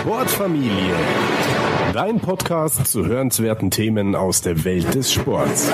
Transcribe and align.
Sportfamilie. 0.00 0.94
Dein 1.92 2.20
Podcast 2.20 2.86
zu 2.86 3.04
hörenswerten 3.04 3.70
Themen 3.70 4.16
aus 4.16 4.40
der 4.40 4.64
Welt 4.64 4.94
des 4.94 5.12
Sports. 5.12 5.70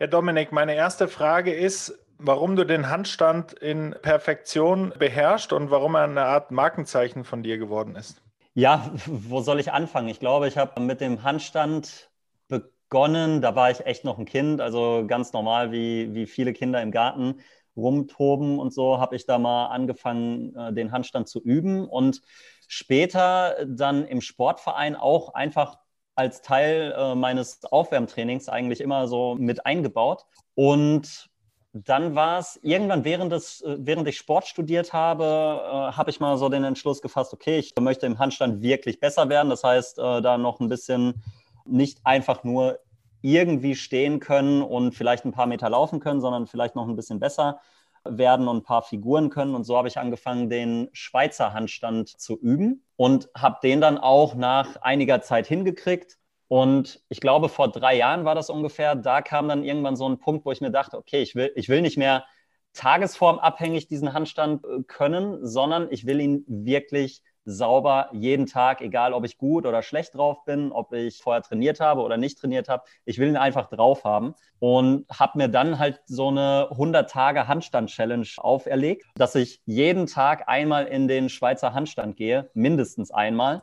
Herr 0.00 0.08
Dominik, 0.08 0.50
meine 0.50 0.74
erste 0.74 1.06
Frage 1.06 1.54
ist, 1.54 1.96
warum 2.18 2.56
du 2.56 2.66
den 2.66 2.90
Handstand 2.90 3.52
in 3.52 3.94
Perfektion 4.02 4.92
beherrschst 4.98 5.52
und 5.52 5.70
warum 5.70 5.94
er 5.94 6.02
eine 6.02 6.24
Art 6.24 6.50
Markenzeichen 6.50 7.22
von 7.22 7.44
dir 7.44 7.56
geworden 7.56 7.94
ist. 7.94 8.20
Ja, 8.54 8.90
wo 9.06 9.40
soll 9.40 9.60
ich 9.60 9.70
anfangen? 9.70 10.08
Ich 10.08 10.18
glaube, 10.18 10.48
ich 10.48 10.58
habe 10.58 10.80
mit 10.80 11.00
dem 11.00 11.22
Handstand 11.22 12.10
begonnen, 12.48 13.42
da 13.42 13.54
war 13.54 13.70
ich 13.70 13.86
echt 13.86 14.04
noch 14.04 14.18
ein 14.18 14.24
Kind, 14.24 14.60
also 14.60 15.04
ganz 15.06 15.32
normal 15.32 15.70
wie, 15.70 16.12
wie 16.14 16.26
viele 16.26 16.52
Kinder 16.52 16.82
im 16.82 16.90
Garten 16.90 17.36
rumtoben 17.80 18.58
und 18.58 18.72
so, 18.72 18.98
habe 18.98 19.16
ich 19.16 19.26
da 19.26 19.38
mal 19.38 19.66
angefangen, 19.66 20.54
äh, 20.54 20.72
den 20.72 20.92
Handstand 20.92 21.28
zu 21.28 21.40
üben 21.40 21.88
und 21.88 22.22
später 22.68 23.56
dann 23.66 24.06
im 24.06 24.20
Sportverein 24.20 24.96
auch 24.96 25.34
einfach 25.34 25.78
als 26.14 26.42
Teil 26.42 26.94
äh, 26.96 27.14
meines 27.14 27.64
Aufwärmtrainings 27.64 28.48
eigentlich 28.48 28.80
immer 28.80 29.08
so 29.08 29.36
mit 29.36 29.64
eingebaut. 29.66 30.26
Und 30.54 31.30
dann 31.72 32.14
war 32.14 32.38
es 32.40 32.58
irgendwann, 32.62 33.04
während, 33.04 33.32
des, 33.32 33.60
äh, 33.62 33.76
während 33.78 34.06
ich 34.08 34.18
Sport 34.18 34.46
studiert 34.46 34.92
habe, 34.92 35.24
äh, 35.24 35.96
habe 35.96 36.10
ich 36.10 36.20
mal 36.20 36.36
so 36.36 36.48
den 36.48 36.64
Entschluss 36.64 37.00
gefasst, 37.00 37.32
okay, 37.32 37.58
ich 37.58 37.74
möchte 37.80 38.06
im 38.06 38.18
Handstand 38.18 38.60
wirklich 38.60 39.00
besser 39.00 39.28
werden. 39.28 39.50
Das 39.50 39.62
heißt, 39.62 39.98
äh, 39.98 40.20
da 40.20 40.36
noch 40.36 40.60
ein 40.60 40.68
bisschen 40.68 41.22
nicht 41.64 42.00
einfach 42.04 42.44
nur 42.44 42.78
irgendwie 43.22 43.74
stehen 43.74 44.20
können 44.20 44.62
und 44.62 44.94
vielleicht 44.94 45.24
ein 45.24 45.32
paar 45.32 45.46
Meter 45.46 45.70
laufen 45.70 46.00
können, 46.00 46.20
sondern 46.20 46.46
vielleicht 46.46 46.76
noch 46.76 46.88
ein 46.88 46.96
bisschen 46.96 47.20
besser 47.20 47.60
werden 48.04 48.48
und 48.48 48.58
ein 48.58 48.62
paar 48.62 48.82
Figuren 48.82 49.30
können. 49.30 49.54
Und 49.54 49.64
so 49.64 49.76
habe 49.76 49.88
ich 49.88 49.98
angefangen, 49.98 50.48
den 50.48 50.88
Schweizer 50.92 51.52
Handstand 51.52 52.08
zu 52.08 52.38
üben 52.38 52.84
und 52.96 53.28
habe 53.36 53.58
den 53.62 53.80
dann 53.80 53.98
auch 53.98 54.34
nach 54.34 54.76
einiger 54.82 55.20
Zeit 55.20 55.46
hingekriegt. 55.46 56.16
Und 56.48 57.02
ich 57.08 57.20
glaube, 57.20 57.48
vor 57.48 57.70
drei 57.70 57.96
Jahren 57.96 58.24
war 58.24 58.34
das 58.34 58.50
ungefähr. 58.50 58.96
Da 58.96 59.22
kam 59.22 59.48
dann 59.48 59.64
irgendwann 59.64 59.96
so 59.96 60.08
ein 60.08 60.18
Punkt, 60.18 60.44
wo 60.44 60.50
ich 60.50 60.60
mir 60.60 60.70
dachte, 60.70 60.96
okay, 60.96 61.22
ich 61.22 61.34
will, 61.34 61.52
ich 61.54 61.68
will 61.68 61.82
nicht 61.82 61.98
mehr 61.98 62.24
tagesformabhängig 62.72 63.88
diesen 63.88 64.12
Handstand 64.12 64.64
äh, 64.64 64.82
können, 64.84 65.46
sondern 65.46 65.88
ich 65.90 66.06
will 66.06 66.20
ihn 66.20 66.44
wirklich 66.46 67.22
sauber 67.50 68.08
jeden 68.12 68.46
Tag, 68.46 68.80
egal 68.80 69.12
ob 69.12 69.24
ich 69.24 69.38
gut 69.38 69.66
oder 69.66 69.82
schlecht 69.82 70.14
drauf 70.14 70.44
bin, 70.44 70.72
ob 70.72 70.92
ich 70.92 71.22
vorher 71.22 71.42
trainiert 71.42 71.80
habe 71.80 72.02
oder 72.02 72.16
nicht 72.16 72.38
trainiert 72.38 72.68
habe. 72.68 72.84
Ich 73.04 73.18
will 73.18 73.28
ihn 73.28 73.36
einfach 73.36 73.68
drauf 73.68 74.04
haben 74.04 74.34
und 74.58 75.06
habe 75.10 75.38
mir 75.38 75.48
dann 75.48 75.78
halt 75.78 76.00
so 76.06 76.28
eine 76.28 76.68
100 76.70 77.10
Tage 77.10 77.48
Handstand-Challenge 77.48 78.28
auferlegt, 78.38 79.06
dass 79.16 79.34
ich 79.34 79.60
jeden 79.66 80.06
Tag 80.06 80.48
einmal 80.48 80.86
in 80.86 81.08
den 81.08 81.28
Schweizer 81.28 81.74
Handstand 81.74 82.16
gehe, 82.16 82.50
mindestens 82.54 83.10
einmal. 83.10 83.62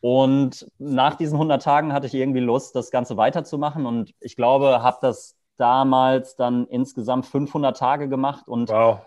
Und 0.00 0.66
nach 0.78 1.14
diesen 1.16 1.34
100 1.34 1.62
Tagen 1.62 1.92
hatte 1.92 2.06
ich 2.06 2.14
irgendwie 2.14 2.40
Lust, 2.40 2.74
das 2.74 2.90
Ganze 2.90 3.16
weiterzumachen. 3.16 3.84
Und 3.86 4.14
ich 4.20 4.34
glaube, 4.34 4.82
habe 4.82 4.98
das 5.02 5.36
damals 5.58 6.36
dann 6.36 6.66
insgesamt 6.66 7.26
500 7.26 7.76
Tage 7.76 8.08
gemacht. 8.08 8.48
Und 8.48 8.70
wow. 8.70 9.00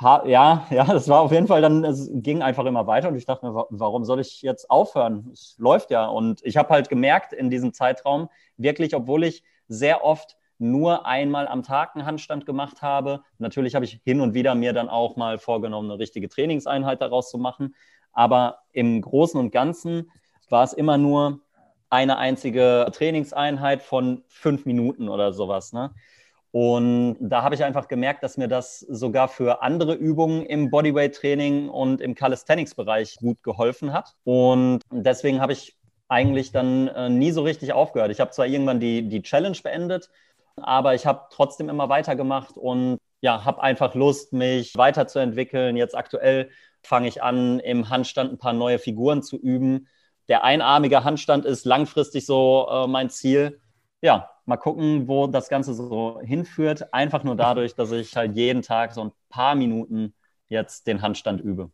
Ja, 0.00 0.66
ja, 0.70 0.84
das 0.84 1.08
war 1.08 1.20
auf 1.20 1.32
jeden 1.32 1.46
Fall 1.48 1.60
dann, 1.60 1.84
es 1.84 2.08
ging 2.12 2.42
einfach 2.42 2.64
immer 2.66 2.86
weiter. 2.86 3.08
Und 3.08 3.16
ich 3.16 3.26
dachte 3.26 3.46
mir, 3.46 3.66
warum 3.70 4.04
soll 4.04 4.20
ich 4.20 4.42
jetzt 4.42 4.70
aufhören? 4.70 5.30
Es 5.32 5.56
läuft 5.58 5.90
ja. 5.90 6.06
Und 6.06 6.40
ich 6.44 6.56
habe 6.56 6.70
halt 6.70 6.88
gemerkt 6.88 7.32
in 7.32 7.50
diesem 7.50 7.72
Zeitraum, 7.72 8.28
wirklich, 8.56 8.94
obwohl 8.94 9.24
ich 9.24 9.42
sehr 9.66 10.04
oft 10.04 10.36
nur 10.58 11.06
einmal 11.06 11.46
am 11.46 11.62
Tag 11.62 11.94
einen 11.94 12.06
Handstand 12.06 12.46
gemacht 12.46 12.82
habe. 12.82 13.22
Natürlich 13.38 13.74
habe 13.74 13.84
ich 13.84 14.00
hin 14.04 14.20
und 14.20 14.34
wieder 14.34 14.54
mir 14.54 14.72
dann 14.72 14.88
auch 14.88 15.16
mal 15.16 15.38
vorgenommen, 15.38 15.90
eine 15.90 15.98
richtige 15.98 16.28
Trainingseinheit 16.28 17.00
daraus 17.00 17.30
zu 17.30 17.38
machen. 17.38 17.74
Aber 18.12 18.58
im 18.72 19.00
Großen 19.00 19.38
und 19.38 19.50
Ganzen 19.50 20.10
war 20.48 20.64
es 20.64 20.72
immer 20.72 20.98
nur 20.98 21.40
eine 21.90 22.18
einzige 22.18 22.88
Trainingseinheit 22.92 23.82
von 23.82 24.22
fünf 24.28 24.66
Minuten 24.66 25.08
oder 25.08 25.32
sowas. 25.32 25.72
Ne? 25.72 25.94
Und 26.58 27.18
da 27.20 27.44
habe 27.44 27.54
ich 27.54 27.62
einfach 27.62 27.86
gemerkt, 27.86 28.24
dass 28.24 28.36
mir 28.36 28.48
das 28.48 28.80
sogar 28.80 29.28
für 29.28 29.62
andere 29.62 29.94
Übungen 29.94 30.44
im 30.44 30.70
Bodyweight-Training 30.70 31.68
und 31.68 32.00
im 32.00 32.16
Calisthenics-Bereich 32.16 33.18
gut 33.20 33.40
geholfen 33.44 33.92
hat. 33.92 34.16
Und 34.24 34.80
deswegen 34.90 35.40
habe 35.40 35.52
ich 35.52 35.76
eigentlich 36.08 36.50
dann 36.50 36.88
äh, 36.88 37.10
nie 37.10 37.30
so 37.30 37.42
richtig 37.42 37.74
aufgehört. 37.74 38.10
Ich 38.10 38.18
habe 38.18 38.32
zwar 38.32 38.46
irgendwann 38.46 38.80
die, 38.80 39.08
die 39.08 39.22
Challenge 39.22 39.56
beendet, 39.62 40.10
aber 40.56 40.96
ich 40.96 41.06
habe 41.06 41.26
trotzdem 41.30 41.68
immer 41.68 41.88
weitergemacht 41.90 42.56
und 42.56 42.98
ja, 43.20 43.44
habe 43.44 43.62
einfach 43.62 43.94
Lust, 43.94 44.32
mich 44.32 44.76
weiterzuentwickeln. 44.76 45.76
Jetzt 45.76 45.96
aktuell 45.96 46.50
fange 46.82 47.06
ich 47.06 47.22
an, 47.22 47.60
im 47.60 47.88
Handstand 47.88 48.32
ein 48.32 48.38
paar 48.38 48.52
neue 48.52 48.80
Figuren 48.80 49.22
zu 49.22 49.36
üben 49.36 49.86
der 50.28 50.44
einarmige 50.44 51.04
Handstand 51.04 51.46
ist 51.46 51.64
langfristig 51.64 52.26
so 52.26 52.68
äh, 52.70 52.86
mein 52.86 53.08
Ziel. 53.10 53.60
Ja, 54.00 54.30
mal 54.44 54.56
gucken, 54.56 55.08
wo 55.08 55.26
das 55.26 55.48
Ganze 55.48 55.74
so 55.74 56.20
hinführt. 56.22 56.92
Einfach 56.94 57.24
nur 57.24 57.36
dadurch, 57.36 57.74
dass 57.74 57.90
ich 57.90 58.16
halt 58.16 58.36
jeden 58.36 58.62
Tag 58.62 58.92
so 58.92 59.04
ein 59.04 59.12
paar 59.28 59.54
Minuten 59.54 60.14
jetzt 60.48 60.86
den 60.86 61.02
Handstand 61.02 61.40
übe. 61.40 61.70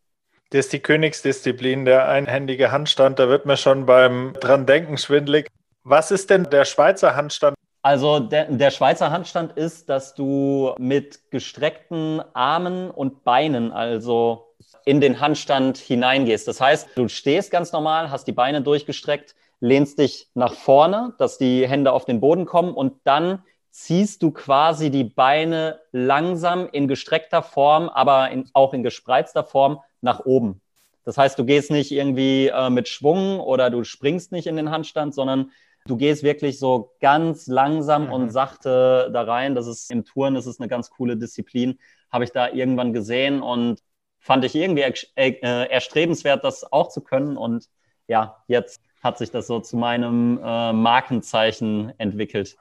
Das 0.51 0.67
ist 0.67 0.73
die 0.73 0.81
Königsdisziplin, 0.81 1.85
der 1.85 2.09
einhändige 2.09 2.73
Handstand. 2.73 3.19
Da 3.19 3.29
wird 3.29 3.45
mir 3.47 3.57
schon 3.57 3.87
beim 3.87 4.35
dran 4.41 4.67
denken 4.67 4.99
schwindlig. 4.99 5.49
Was 5.83 6.11
ist 6.11 6.31
denn 6.31 6.45
der 6.45 6.65
Schweizer 6.65 7.15
Handstand? 7.17 7.57
Also 7.83 8.19
der, 8.19 8.47
der, 8.47 8.71
Schweizer 8.71 9.11
Handstand 9.11 9.53
ist, 9.59 9.91
dass 9.91 10.15
du 10.15 10.75
mit 10.79 11.31
gestreckten 11.31 12.23
Armen 12.33 12.91
und 12.91 13.25
Beinen, 13.25 13.73
also 13.73 14.55
in 14.87 15.03
den 15.03 15.21
Handstand 15.21 15.77
hineingehst. 15.77 16.49
Das 16.49 16.63
heißt, 16.63 16.89
du 16.95 17.09
stehst 17.09 17.51
ganz 17.51 17.73
normal, 17.73 18.11
hast 18.11 18.27
die 18.27 18.33
Beine 18.33 18.63
durchgestreckt, 18.63 19.35
lehnst 19.65 19.99
dich 19.99 20.29
nach 20.35 20.53
vorne, 20.53 21.15
dass 21.19 21.39
die 21.39 21.67
Hände 21.67 21.93
auf 21.93 22.05
den 22.05 22.21
Boden 22.21 22.45
kommen 22.45 22.75
und 22.75 23.01
dann 23.05 23.43
ziehst 23.71 24.23
du 24.23 24.31
quasi 24.31 24.91
die 24.91 25.05
Beine 25.05 25.81
langsam 25.91 26.69
in 26.71 26.87
gestreckter 26.87 27.43
Form, 27.43 27.89
aber 27.89 28.31
in, 28.31 28.49
auch 28.53 28.75
in 28.75 28.83
gespreizter 28.83 29.43
Form 29.43 29.81
nach 30.01 30.21
oben. 30.21 30.61
Das 31.05 31.19
heißt, 31.19 31.39
du 31.39 31.45
gehst 31.45 31.71
nicht 31.71 31.91
irgendwie 31.91 32.49
äh, 32.49 32.71
mit 32.71 32.89
Schwung 32.89 33.41
oder 33.41 33.71
du 33.71 33.85
springst 33.85 34.33
nicht 34.33 34.47
in 34.47 34.57
den 34.57 34.71
Handstand, 34.71 35.15
sondern 35.15 35.51
du 35.87 35.97
gehst 35.97 36.23
wirklich 36.23 36.59
so 36.59 36.93
ganz 37.01 37.47
langsam 37.47 38.07
mhm. 38.07 38.13
und 38.13 38.31
sachte 38.31 39.11
da 39.13 39.23
rein. 39.23 39.55
Das 39.55 39.67
ist 39.67 39.91
im 39.91 40.05
Touren, 40.05 40.35
das 40.35 40.47
ist 40.47 40.61
eine 40.61 40.69
ganz 40.69 40.91
coole 40.91 41.17
Disziplin. 41.17 41.79
Habe 42.13 42.25
ich 42.25 42.33
da 42.33 42.49
irgendwann 42.51 42.93
gesehen 42.93 43.43
und 43.43 43.81
fand 44.19 44.45
ich 44.45 44.55
irgendwie 44.55 44.85
äh, 45.17 45.69
erstrebenswert, 45.69 46.45
das 46.45 46.71
auch 46.71 46.89
zu 46.89 47.01
können. 47.01 47.37
Und 47.37 47.69
ja, 48.07 48.45
jetzt 48.47 48.81
hat 49.05 49.19
sich 49.19 49.31
das 49.31 49.47
so 49.47 49.61
zu 49.61 49.77
meinem 49.77 50.41
äh, 50.43 50.73
Markenzeichen 50.73 51.93
entwickelt. 51.99 52.57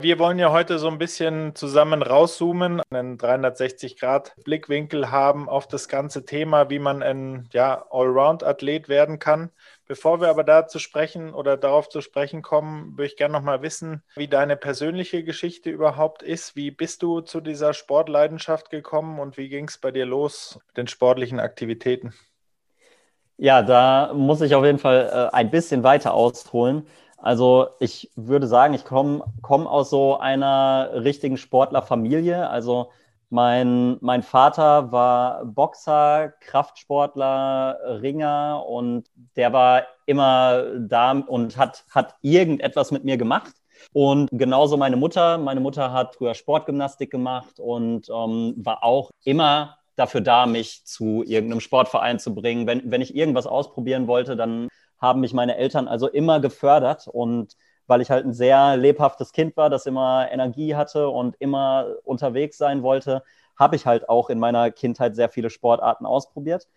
Wir 0.00 0.20
wollen 0.20 0.38
ja 0.38 0.52
heute 0.52 0.78
so 0.78 0.86
ein 0.86 0.98
bisschen 0.98 1.56
zusammen 1.56 2.02
rauszoomen, 2.02 2.80
einen 2.90 3.18
360-Grad-Blickwinkel 3.18 5.10
haben 5.10 5.48
auf 5.48 5.66
das 5.66 5.88
ganze 5.88 6.24
Thema, 6.24 6.70
wie 6.70 6.78
man 6.78 7.02
ein 7.02 7.48
ja, 7.52 7.84
Allround-Athlet 7.90 8.88
werden 8.88 9.18
kann. 9.18 9.50
Bevor 9.88 10.20
wir 10.20 10.28
aber 10.28 10.44
da 10.44 10.68
sprechen 10.68 11.34
oder 11.34 11.56
darauf 11.56 11.88
zu 11.88 12.00
sprechen 12.00 12.42
kommen, 12.42 12.92
würde 12.92 13.06
ich 13.06 13.16
gerne 13.16 13.32
noch 13.32 13.42
mal 13.42 13.60
wissen, 13.62 14.04
wie 14.14 14.28
deine 14.28 14.56
persönliche 14.56 15.24
Geschichte 15.24 15.70
überhaupt 15.70 16.22
ist. 16.22 16.54
Wie 16.54 16.70
bist 16.70 17.02
du 17.02 17.20
zu 17.20 17.40
dieser 17.40 17.74
Sportleidenschaft 17.74 18.70
gekommen 18.70 19.18
und 19.18 19.36
wie 19.36 19.48
ging 19.48 19.66
es 19.66 19.78
bei 19.78 19.90
dir 19.90 20.06
los 20.06 20.60
mit 20.68 20.76
den 20.76 20.86
sportlichen 20.86 21.40
Aktivitäten? 21.40 22.14
Ja, 23.40 23.62
da 23.62 24.12
muss 24.14 24.40
ich 24.40 24.54
auf 24.54 24.64
jeden 24.64 24.78
Fall 24.78 25.30
äh, 25.32 25.36
ein 25.36 25.50
bisschen 25.50 25.82
weiter 25.84 26.12
ausholen. 26.12 26.86
Also 27.18 27.68
ich 27.78 28.10
würde 28.16 28.46
sagen, 28.48 28.74
ich 28.74 28.84
komme 28.84 29.24
komm 29.42 29.66
aus 29.66 29.90
so 29.90 30.18
einer 30.18 30.90
richtigen 30.94 31.36
Sportlerfamilie. 31.36 32.48
Also 32.48 32.90
mein, 33.30 33.96
mein 34.00 34.22
Vater 34.22 34.90
war 34.92 35.44
Boxer, 35.44 36.32
Kraftsportler, 36.40 37.78
Ringer 38.02 38.64
und 38.66 39.08
der 39.36 39.52
war 39.52 39.82
immer 40.06 40.64
da 40.78 41.12
und 41.12 41.56
hat, 41.56 41.84
hat 41.90 42.16
irgendetwas 42.22 42.90
mit 42.90 43.04
mir 43.04 43.16
gemacht. 43.18 43.54
Und 43.92 44.28
genauso 44.32 44.76
meine 44.76 44.96
Mutter. 44.96 45.38
Meine 45.38 45.60
Mutter 45.60 45.92
hat 45.92 46.16
früher 46.16 46.34
Sportgymnastik 46.34 47.10
gemacht 47.10 47.60
und 47.60 48.08
ähm, 48.08 48.54
war 48.58 48.82
auch 48.82 49.10
immer 49.24 49.78
dafür 49.98 50.20
da, 50.20 50.46
mich 50.46 50.84
zu 50.84 51.22
irgendeinem 51.24 51.60
Sportverein 51.60 52.18
zu 52.18 52.34
bringen. 52.34 52.66
Wenn, 52.66 52.90
wenn 52.90 53.02
ich 53.02 53.14
irgendwas 53.16 53.46
ausprobieren 53.46 54.06
wollte, 54.06 54.36
dann 54.36 54.68
haben 54.98 55.20
mich 55.20 55.32
meine 55.32 55.56
Eltern 55.56 55.88
also 55.88 56.08
immer 56.08 56.40
gefördert 56.40 57.08
und 57.08 57.56
weil 57.86 58.00
ich 58.02 58.10
halt 58.10 58.26
ein 58.26 58.34
sehr 58.34 58.76
lebhaftes 58.76 59.32
Kind 59.32 59.56
war, 59.56 59.70
das 59.70 59.86
immer 59.86 60.28
Energie 60.30 60.74
hatte 60.76 61.08
und 61.08 61.36
immer 61.38 61.96
unterwegs 62.04 62.58
sein 62.58 62.82
wollte, 62.82 63.22
habe 63.56 63.76
ich 63.76 63.86
halt 63.86 64.08
auch 64.08 64.30
in 64.30 64.38
meiner 64.38 64.70
Kindheit 64.70 65.16
sehr 65.16 65.30
viele 65.30 65.50
Sportarten 65.50 66.06
ausprobiert. 66.06 66.68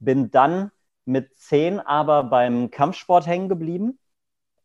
Bin 0.00 0.30
dann 0.30 0.72
mit 1.04 1.38
zehn 1.38 1.80
aber 1.80 2.24
beim 2.24 2.70
Kampfsport 2.70 3.26
hängen 3.26 3.48
geblieben. 3.48 3.98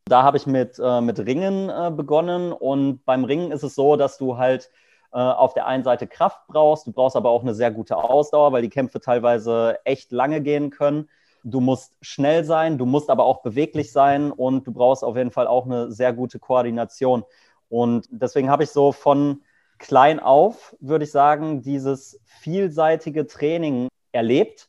Da 0.06 0.24
habe 0.24 0.36
ich 0.36 0.46
mit, 0.46 0.78
äh, 0.82 1.00
mit 1.00 1.20
Ringen 1.20 1.70
äh, 1.70 1.90
begonnen 1.94 2.52
und 2.52 3.04
beim 3.04 3.24
Ringen 3.24 3.52
ist 3.52 3.62
es 3.62 3.76
so, 3.76 3.96
dass 3.96 4.18
du 4.18 4.36
halt 4.36 4.70
äh, 5.12 5.18
auf 5.18 5.54
der 5.54 5.66
einen 5.66 5.84
Seite 5.84 6.06
Kraft 6.06 6.46
brauchst, 6.48 6.86
du 6.86 6.92
brauchst 6.92 7.16
aber 7.16 7.30
auch 7.30 7.42
eine 7.42 7.54
sehr 7.54 7.70
gute 7.70 7.96
Ausdauer, 7.96 8.52
weil 8.52 8.62
die 8.62 8.70
Kämpfe 8.70 9.00
teilweise 9.00 9.78
echt 9.84 10.12
lange 10.12 10.40
gehen 10.40 10.70
können. 10.70 11.08
Du 11.44 11.60
musst 11.60 11.96
schnell 12.00 12.44
sein, 12.44 12.78
du 12.78 12.86
musst 12.86 13.10
aber 13.10 13.24
auch 13.24 13.42
beweglich 13.42 13.92
sein 13.92 14.30
und 14.30 14.66
du 14.66 14.72
brauchst 14.72 15.02
auf 15.02 15.16
jeden 15.16 15.32
Fall 15.32 15.46
auch 15.46 15.66
eine 15.66 15.90
sehr 15.90 16.12
gute 16.12 16.38
Koordination. 16.38 17.24
Und 17.68 18.06
deswegen 18.10 18.48
habe 18.50 18.64
ich 18.64 18.70
so 18.70 18.92
von 18.92 19.42
klein 19.78 20.20
auf, 20.20 20.76
würde 20.80 21.04
ich 21.04 21.10
sagen, 21.10 21.62
dieses 21.62 22.20
vielseitige 22.24 23.26
Training 23.26 23.88
erlebt 24.12 24.68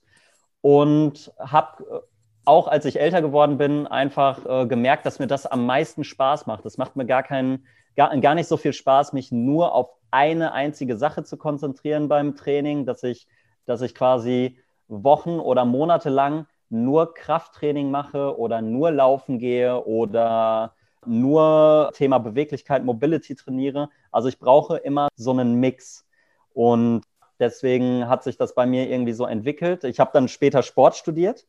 und 0.62 1.32
habe 1.40 1.84
äh, 1.84 2.00
auch 2.46 2.68
als 2.68 2.86
ich 2.86 3.00
älter 3.00 3.22
geworden 3.22 3.58
bin, 3.58 3.88
einfach 3.88 4.46
äh, 4.46 4.66
gemerkt, 4.66 5.06
dass 5.06 5.20
mir 5.20 5.28
das 5.28 5.46
am 5.46 5.66
meisten 5.66 6.04
Spaß 6.04 6.46
macht. 6.46 6.66
Es 6.66 6.78
macht 6.78 6.96
mir 6.96 7.06
gar 7.06 7.24
keinen, 7.24 7.66
gar, 7.96 8.16
gar 8.18 8.36
nicht 8.36 8.48
so 8.48 8.58
viel 8.58 8.74
Spaß, 8.74 9.14
mich 9.14 9.32
nur 9.32 9.74
auf 9.74 9.90
eine 10.12 10.54
einzige 10.54 10.98
Sache 10.98 11.24
zu 11.24 11.38
konzentrieren 11.38 12.08
beim 12.08 12.36
Training, 12.36 12.86
dass 12.86 13.04
ich, 13.04 13.28
dass 13.66 13.82
ich 13.82 13.96
quasi 13.96 14.58
Wochen 14.88 15.40
oder 15.40 15.66
Monate 15.66 16.10
lang 16.10 16.46
nur 16.70 17.14
Krafttraining 17.14 17.92
mache 17.92 18.38
oder 18.38 18.62
nur 18.62 18.92
laufen 18.92 19.40
gehe 19.40 19.84
oder 19.86 20.76
nur 21.06 21.92
Thema 21.94 22.20
Beweglichkeit, 22.20 22.84
Mobility 22.84 23.36
trainiere. 23.36 23.90
Also 24.12 24.30
ich 24.30 24.40
brauche 24.40 24.78
immer 24.78 25.10
so 25.16 25.32
einen 25.32 25.56
Mix. 25.56 26.06
Und 26.54 27.04
deswegen 27.40 28.08
hat 28.08 28.24
sich 28.24 28.38
das 28.38 28.56
bei 28.56 28.66
mir 28.66 28.90
irgendwie 28.90 29.14
so 29.14 29.26
entwickelt. 29.26 29.84
Ich 29.84 30.00
habe 30.00 30.12
dann 30.14 30.28
später 30.28 30.64
Sport 30.64 30.96
studiert 30.96 31.46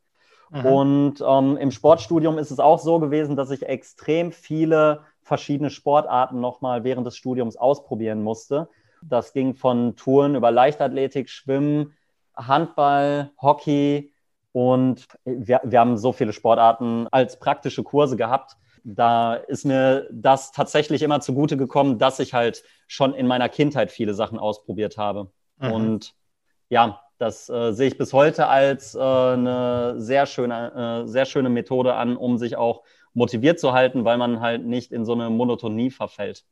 Mhm. 0.50 0.66
Und 0.66 1.24
ähm, 1.26 1.56
im 1.56 1.70
Sportstudium 1.70 2.38
ist 2.38 2.50
es 2.50 2.60
auch 2.60 2.78
so 2.78 3.00
gewesen, 3.00 3.36
dass 3.36 3.50
ich 3.50 3.66
extrem 3.66 4.32
viele 4.32 5.02
verschiedene 5.24 5.70
Sportarten 5.70 6.40
nochmal 6.40 6.84
während 6.84 7.06
des 7.06 7.16
Studiums 7.16 7.56
ausprobieren 7.56 8.22
musste. 8.22 8.68
Das 9.02 9.32
ging 9.32 9.54
von 9.54 9.96
Touren 9.96 10.34
über 10.34 10.50
Leichtathletik, 10.50 11.28
Schwimmen, 11.28 11.94
Handball, 12.36 13.30
Hockey 13.40 14.12
und 14.52 15.06
wir, 15.24 15.60
wir 15.64 15.80
haben 15.80 15.96
so 15.96 16.12
viele 16.12 16.32
Sportarten 16.32 17.08
als 17.10 17.38
praktische 17.38 17.82
Kurse 17.82 18.16
gehabt. 18.16 18.56
Da 18.84 19.34
ist 19.34 19.64
mir 19.64 20.08
das 20.12 20.52
tatsächlich 20.52 21.02
immer 21.02 21.20
zugute 21.20 21.56
gekommen, 21.56 21.98
dass 21.98 22.20
ich 22.20 22.34
halt 22.34 22.62
schon 22.86 23.14
in 23.14 23.26
meiner 23.26 23.48
Kindheit 23.48 23.90
viele 23.90 24.14
Sachen 24.14 24.38
ausprobiert 24.38 24.98
habe. 24.98 25.30
Mhm. 25.58 25.72
Und 25.72 26.14
ja, 26.68 27.00
das 27.18 27.48
äh, 27.48 27.72
sehe 27.72 27.88
ich 27.88 27.98
bis 27.98 28.12
heute 28.12 28.48
als 28.48 28.94
äh, 28.94 28.98
eine 28.98 29.94
sehr 29.96 30.26
schöne, 30.26 31.04
äh, 31.04 31.08
sehr 31.08 31.24
schöne 31.24 31.48
Methode 31.48 31.94
an, 31.94 32.16
um 32.16 32.38
sich 32.38 32.56
auch 32.56 32.82
motiviert 33.14 33.58
zu 33.58 33.72
halten, 33.72 34.04
weil 34.04 34.18
man 34.18 34.40
halt 34.40 34.64
nicht 34.64 34.92
in 34.92 35.04
so 35.04 35.12
eine 35.12 35.30
Monotonie 35.30 35.90
verfällt. 35.90 36.44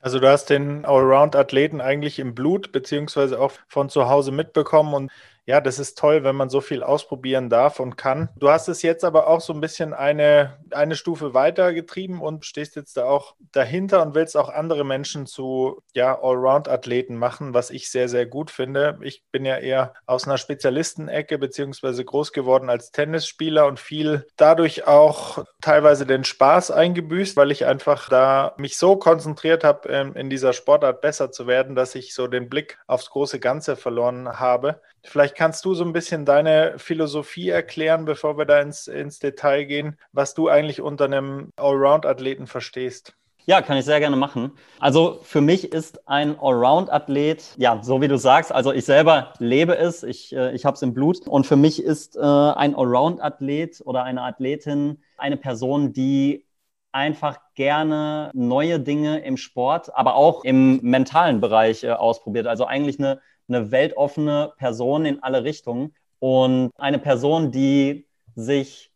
Also 0.00 0.20
du 0.20 0.28
hast 0.28 0.50
den 0.50 0.84
Allround-Athleten 0.84 1.80
eigentlich 1.80 2.18
im 2.18 2.34
Blut, 2.34 2.72
beziehungsweise 2.72 3.40
auch 3.40 3.52
von 3.68 3.88
zu 3.88 4.08
Hause 4.08 4.32
mitbekommen 4.32 4.92
und 4.92 5.10
ja, 5.46 5.60
das 5.60 5.78
ist 5.78 5.98
toll, 5.98 6.24
wenn 6.24 6.36
man 6.36 6.48
so 6.48 6.60
viel 6.60 6.82
ausprobieren 6.82 7.50
darf 7.50 7.78
und 7.78 7.96
kann. 7.96 8.30
Du 8.36 8.48
hast 8.48 8.68
es 8.68 8.80
jetzt 8.82 9.04
aber 9.04 9.26
auch 9.26 9.42
so 9.42 9.52
ein 9.52 9.60
bisschen 9.60 9.92
eine, 9.92 10.58
eine 10.70 10.96
Stufe 10.96 11.34
weiter 11.34 11.74
getrieben 11.74 12.22
und 12.22 12.46
stehst 12.46 12.76
jetzt 12.76 12.96
da 12.96 13.04
auch 13.04 13.34
dahinter 13.52 14.02
und 14.02 14.14
willst 14.14 14.36
auch 14.36 14.48
andere 14.48 14.84
Menschen 14.84 15.26
zu 15.26 15.82
ja, 15.92 16.18
Allround-Athleten 16.18 17.16
machen, 17.16 17.52
was 17.52 17.70
ich 17.70 17.90
sehr, 17.90 18.08
sehr 18.08 18.24
gut 18.24 18.50
finde. 18.50 18.98
Ich 19.02 19.22
bin 19.32 19.44
ja 19.44 19.58
eher 19.58 19.92
aus 20.06 20.26
einer 20.26 20.38
Spezialistenecke 20.38 21.38
beziehungsweise 21.38 22.04
groß 22.04 22.32
geworden 22.32 22.70
als 22.70 22.90
Tennisspieler 22.90 23.66
und 23.66 23.78
viel 23.78 24.26
dadurch 24.36 24.86
auch 24.86 25.44
teilweise 25.60 26.06
den 26.06 26.24
Spaß 26.24 26.70
eingebüßt, 26.70 27.36
weil 27.36 27.50
ich 27.50 27.66
einfach 27.66 28.08
da 28.08 28.54
mich 28.56 28.78
so 28.78 28.96
konzentriert 28.96 29.62
habe, 29.62 29.88
ähm, 29.90 30.14
in 30.14 30.30
dieser 30.30 30.54
Sportart 30.54 31.02
besser 31.02 31.30
zu 31.30 31.46
werden, 31.46 31.76
dass 31.76 31.94
ich 31.94 32.14
so 32.14 32.28
den 32.28 32.48
Blick 32.48 32.78
aufs 32.86 33.10
große 33.10 33.40
Ganze 33.40 33.76
verloren 33.76 34.40
habe. 34.40 34.80
Vielleicht 35.04 35.36
kannst 35.36 35.64
du 35.64 35.74
so 35.74 35.84
ein 35.84 35.92
bisschen 35.92 36.24
deine 36.24 36.74
Philosophie 36.78 37.50
erklären, 37.50 38.04
bevor 38.04 38.38
wir 38.38 38.46
da 38.46 38.60
ins, 38.60 38.88
ins 38.88 39.18
Detail 39.18 39.64
gehen, 39.64 39.98
was 40.12 40.34
du 40.34 40.48
eigentlich 40.48 40.80
unter 40.80 41.04
einem 41.04 41.50
Allround-Athleten 41.56 42.46
verstehst. 42.46 43.14
Ja, 43.46 43.60
kann 43.60 43.76
ich 43.76 43.84
sehr 43.84 44.00
gerne 44.00 44.16
machen. 44.16 44.52
Also 44.80 45.20
für 45.22 45.42
mich 45.42 45.70
ist 45.70 46.08
ein 46.08 46.38
Allround-Athlet, 46.38 47.54
ja, 47.58 47.78
so 47.82 48.00
wie 48.00 48.08
du 48.08 48.16
sagst, 48.16 48.50
also 48.50 48.72
ich 48.72 48.86
selber 48.86 49.34
lebe 49.38 49.76
es, 49.76 50.02
ich, 50.02 50.34
äh, 50.34 50.54
ich 50.54 50.64
habe 50.64 50.76
es 50.76 50.82
im 50.82 50.94
Blut. 50.94 51.26
Und 51.26 51.46
für 51.46 51.56
mich 51.56 51.82
ist 51.82 52.16
äh, 52.16 52.20
ein 52.20 52.74
Allround-Athlet 52.74 53.82
oder 53.84 54.04
eine 54.04 54.22
Athletin 54.22 55.02
eine 55.18 55.36
Person, 55.36 55.92
die 55.92 56.46
einfach 56.92 57.38
gerne 57.54 58.30
neue 58.32 58.80
Dinge 58.80 59.18
im 59.18 59.36
Sport, 59.36 59.94
aber 59.94 60.14
auch 60.14 60.44
im 60.44 60.80
mentalen 60.80 61.40
Bereich 61.40 61.84
äh, 61.84 61.90
ausprobiert. 61.90 62.46
Also 62.46 62.64
eigentlich 62.64 62.98
eine 62.98 63.20
eine 63.48 63.70
weltoffene 63.70 64.52
Person 64.56 65.04
in 65.04 65.22
alle 65.22 65.44
Richtungen 65.44 65.94
und 66.18 66.70
eine 66.78 66.98
Person, 66.98 67.50
die 67.50 68.06
sich 68.34 68.90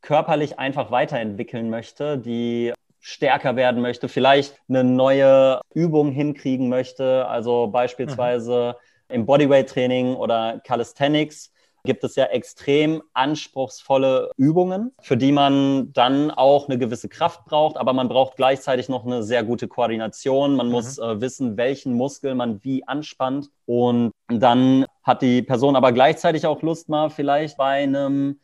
körperlich 0.00 0.58
einfach 0.58 0.90
weiterentwickeln 0.90 1.70
möchte, 1.70 2.18
die 2.18 2.72
stärker 3.00 3.56
werden 3.56 3.80
möchte, 3.80 4.08
vielleicht 4.08 4.60
eine 4.68 4.84
neue 4.84 5.60
Übung 5.74 6.10
hinkriegen 6.12 6.68
möchte, 6.68 7.26
also 7.26 7.68
beispielsweise 7.68 8.76
mhm. 9.08 9.14
im 9.14 9.26
Bodyweight-Training 9.26 10.14
oder 10.14 10.60
Calisthenics 10.64 11.52
gibt 11.88 12.04
es 12.04 12.16
ja 12.16 12.26
extrem 12.26 13.02
anspruchsvolle 13.14 14.30
Übungen, 14.36 14.92
für 15.00 15.16
die 15.16 15.32
man 15.32 15.90
dann 15.94 16.30
auch 16.30 16.68
eine 16.68 16.76
gewisse 16.76 17.08
Kraft 17.08 17.46
braucht, 17.46 17.78
aber 17.78 17.94
man 17.94 18.10
braucht 18.10 18.36
gleichzeitig 18.36 18.90
noch 18.90 19.06
eine 19.06 19.22
sehr 19.22 19.42
gute 19.42 19.68
Koordination. 19.68 20.54
Man 20.54 20.66
mhm. 20.66 20.72
muss 20.72 20.98
äh, 20.98 21.20
wissen, 21.22 21.56
welchen 21.56 21.94
Muskel 21.94 22.34
man 22.34 22.62
wie 22.62 22.86
anspannt. 22.86 23.48
Und 23.64 24.12
dann 24.28 24.84
hat 25.02 25.22
die 25.22 25.40
Person 25.40 25.76
aber 25.76 25.92
gleichzeitig 25.92 26.46
auch 26.46 26.60
Lust, 26.60 26.90
mal 26.90 27.08
vielleicht 27.08 27.56
bei 27.56 27.82
einem 27.82 28.38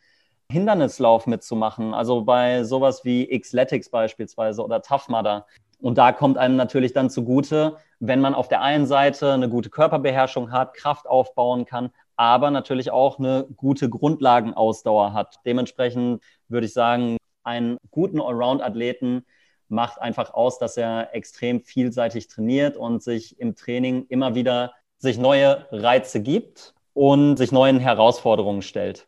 Hindernislauf 0.51 1.27
mitzumachen. 1.27 1.93
Also 1.93 2.23
bei 2.23 2.63
sowas 2.63 3.05
wie 3.05 3.27
Xletics 3.39 3.89
beispielsweise 3.89 4.63
oder 4.63 4.81
Tough 4.81 5.07
Mudder. 5.07 5.45
Und 5.81 5.99
da 5.99 6.13
kommt 6.13 6.39
einem 6.39 6.55
natürlich 6.55 6.93
dann 6.93 7.11
zugute, 7.11 7.77
wenn 7.99 8.21
man 8.21 8.33
auf 8.33 8.47
der 8.47 8.63
einen 8.63 8.87
Seite 8.87 9.33
eine 9.33 9.49
gute 9.49 9.69
Körperbeherrschung 9.69 10.51
hat, 10.51 10.73
Kraft 10.73 11.05
aufbauen 11.05 11.65
kann, 11.65 11.91
aber 12.15 12.51
natürlich 12.51 12.91
auch 12.91 13.19
eine 13.19 13.47
gute 13.55 13.89
Grundlagenausdauer 13.89 15.13
hat. 15.13 15.37
Dementsprechend 15.45 16.23
würde 16.47 16.67
ich 16.67 16.73
sagen, 16.73 17.17
einen 17.43 17.77
guten 17.91 18.21
Allround-Athleten 18.21 19.25
macht 19.67 19.99
einfach 19.99 20.33
aus, 20.33 20.59
dass 20.59 20.77
er 20.77 21.13
extrem 21.13 21.63
vielseitig 21.63 22.27
trainiert 22.27 22.77
und 22.77 23.03
sich 23.03 23.39
im 23.39 23.55
Training 23.55 24.05
immer 24.09 24.35
wieder 24.35 24.73
sich 24.97 25.17
neue 25.17 25.67
Reize 25.71 26.21
gibt 26.21 26.73
und 26.93 27.37
sich 27.37 27.51
neuen 27.51 27.79
Herausforderungen 27.79 28.61
stellt. 28.61 29.07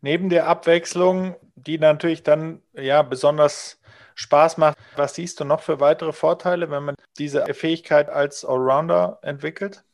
Neben 0.00 0.28
der 0.28 0.48
Abwechslung, 0.48 1.36
die 1.54 1.78
natürlich 1.78 2.22
dann 2.22 2.62
ja 2.74 3.02
besonders 3.02 3.80
Spaß 4.16 4.58
macht, 4.58 4.78
was 4.96 5.14
siehst 5.14 5.40
du 5.40 5.44
noch 5.44 5.60
für 5.60 5.80
weitere 5.80 6.12
Vorteile, 6.12 6.70
wenn 6.70 6.84
man 6.84 6.94
diese 7.18 7.44
Fähigkeit 7.54 8.08
als 8.08 8.44
Allrounder 8.44 9.18
entwickelt? 9.22 9.84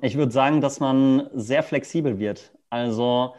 Ich 0.00 0.16
würde 0.16 0.32
sagen, 0.32 0.60
dass 0.60 0.80
man 0.80 1.28
sehr 1.32 1.62
flexibel 1.62 2.18
wird. 2.18 2.52
Also 2.70 3.34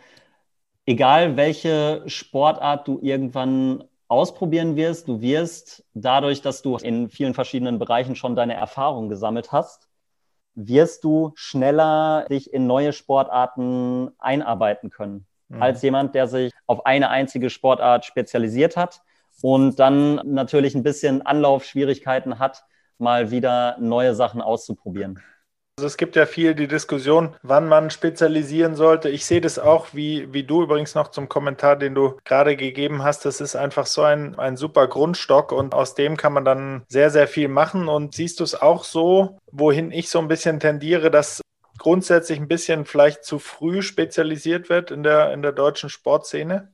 egal 0.86 1.38
welche 1.38 2.04
Sportart 2.08 2.88
du 2.88 3.00
irgendwann 3.02 3.84
ausprobieren 4.08 4.76
wirst, 4.76 5.08
du 5.08 5.22
wirst 5.22 5.86
dadurch, 5.94 6.42
dass 6.42 6.62
du 6.62 6.78
in 6.78 7.10
vielen 7.10 7.34
verschiedenen 7.34 7.78
Bereichen 7.78 8.16
schon 8.16 8.36
deine 8.36 8.56
Erfahrungen 8.56 9.10
gesammelt 9.10 9.52
hast, 9.52 9.90
wirst 10.56 11.04
du 11.04 11.34
schneller 11.36 12.26
dich 12.30 12.52
in 12.52 12.66
neue 12.66 12.94
Sportarten 12.94 14.10
einarbeiten 14.18 14.90
können, 14.90 15.28
mhm. 15.50 15.62
als 15.62 15.82
jemand, 15.84 16.16
der 16.16 16.28
sich 16.28 16.52
auf 16.66 16.86
eine 16.86 17.10
einzige 17.10 17.50
Sportart 17.50 18.06
spezialisiert 18.06 18.76
hat 18.76 19.02
und 19.42 19.78
dann 19.78 20.16
natürlich 20.24 20.74
ein 20.74 20.84
bisschen 20.84 21.22
Anlaufschwierigkeiten 21.22 22.40
hat, 22.40 22.64
mal 22.98 23.30
wieder 23.30 23.78
neue 23.80 24.16
Sachen 24.16 24.42
auszuprobieren. 24.42 25.22
Also 25.80 25.86
es 25.86 25.98
gibt 25.98 26.16
ja 26.16 26.26
viel 26.26 26.56
die 26.56 26.68
Diskussion, 26.68 27.36
wann 27.44 27.68
man 27.68 27.92
spezialisieren 27.92 28.76
sollte. 28.76 29.10
Ich 29.10 29.28
sehe 29.28 29.42
das 29.42 29.60
auch, 29.60 29.94
wie, 29.94 30.34
wie 30.34 30.44
du 30.44 30.64
übrigens 30.64 30.96
noch 30.96 31.10
zum 31.10 31.30
Kommentar, 31.30 31.76
den 31.76 31.94
du 31.94 32.18
gerade 32.26 32.56
gegeben 32.56 33.04
hast. 33.04 33.26
Das 33.26 33.42
ist 33.42 33.56
einfach 33.56 33.86
so 33.86 34.02
ein, 34.02 34.40
ein 34.40 34.58
super 34.58 34.88
Grundstock 34.88 35.52
und 35.52 35.76
aus 35.76 35.94
dem 35.94 36.18
kann 36.18 36.34
man 36.34 36.46
dann 36.46 36.84
sehr, 36.88 37.12
sehr 37.12 37.28
viel 37.28 37.48
machen. 37.48 37.90
Und 37.90 38.16
siehst 38.16 38.40
du 38.40 38.44
es 38.44 38.60
auch 38.60 38.84
so, 38.84 39.38
wohin 39.52 39.92
ich 39.92 40.10
so 40.10 40.18
ein 40.18 40.28
bisschen 40.28 40.60
tendiere, 40.60 41.12
dass 41.12 41.42
grundsätzlich 41.78 42.40
ein 42.40 42.48
bisschen 42.48 42.86
vielleicht 42.86 43.24
zu 43.24 43.38
früh 43.38 43.84
spezialisiert 43.84 44.70
wird 44.70 44.90
in 44.90 45.04
der, 45.04 45.32
in 45.32 45.44
der 45.44 45.52
deutschen 45.52 45.90
Sportszene? 45.92 46.74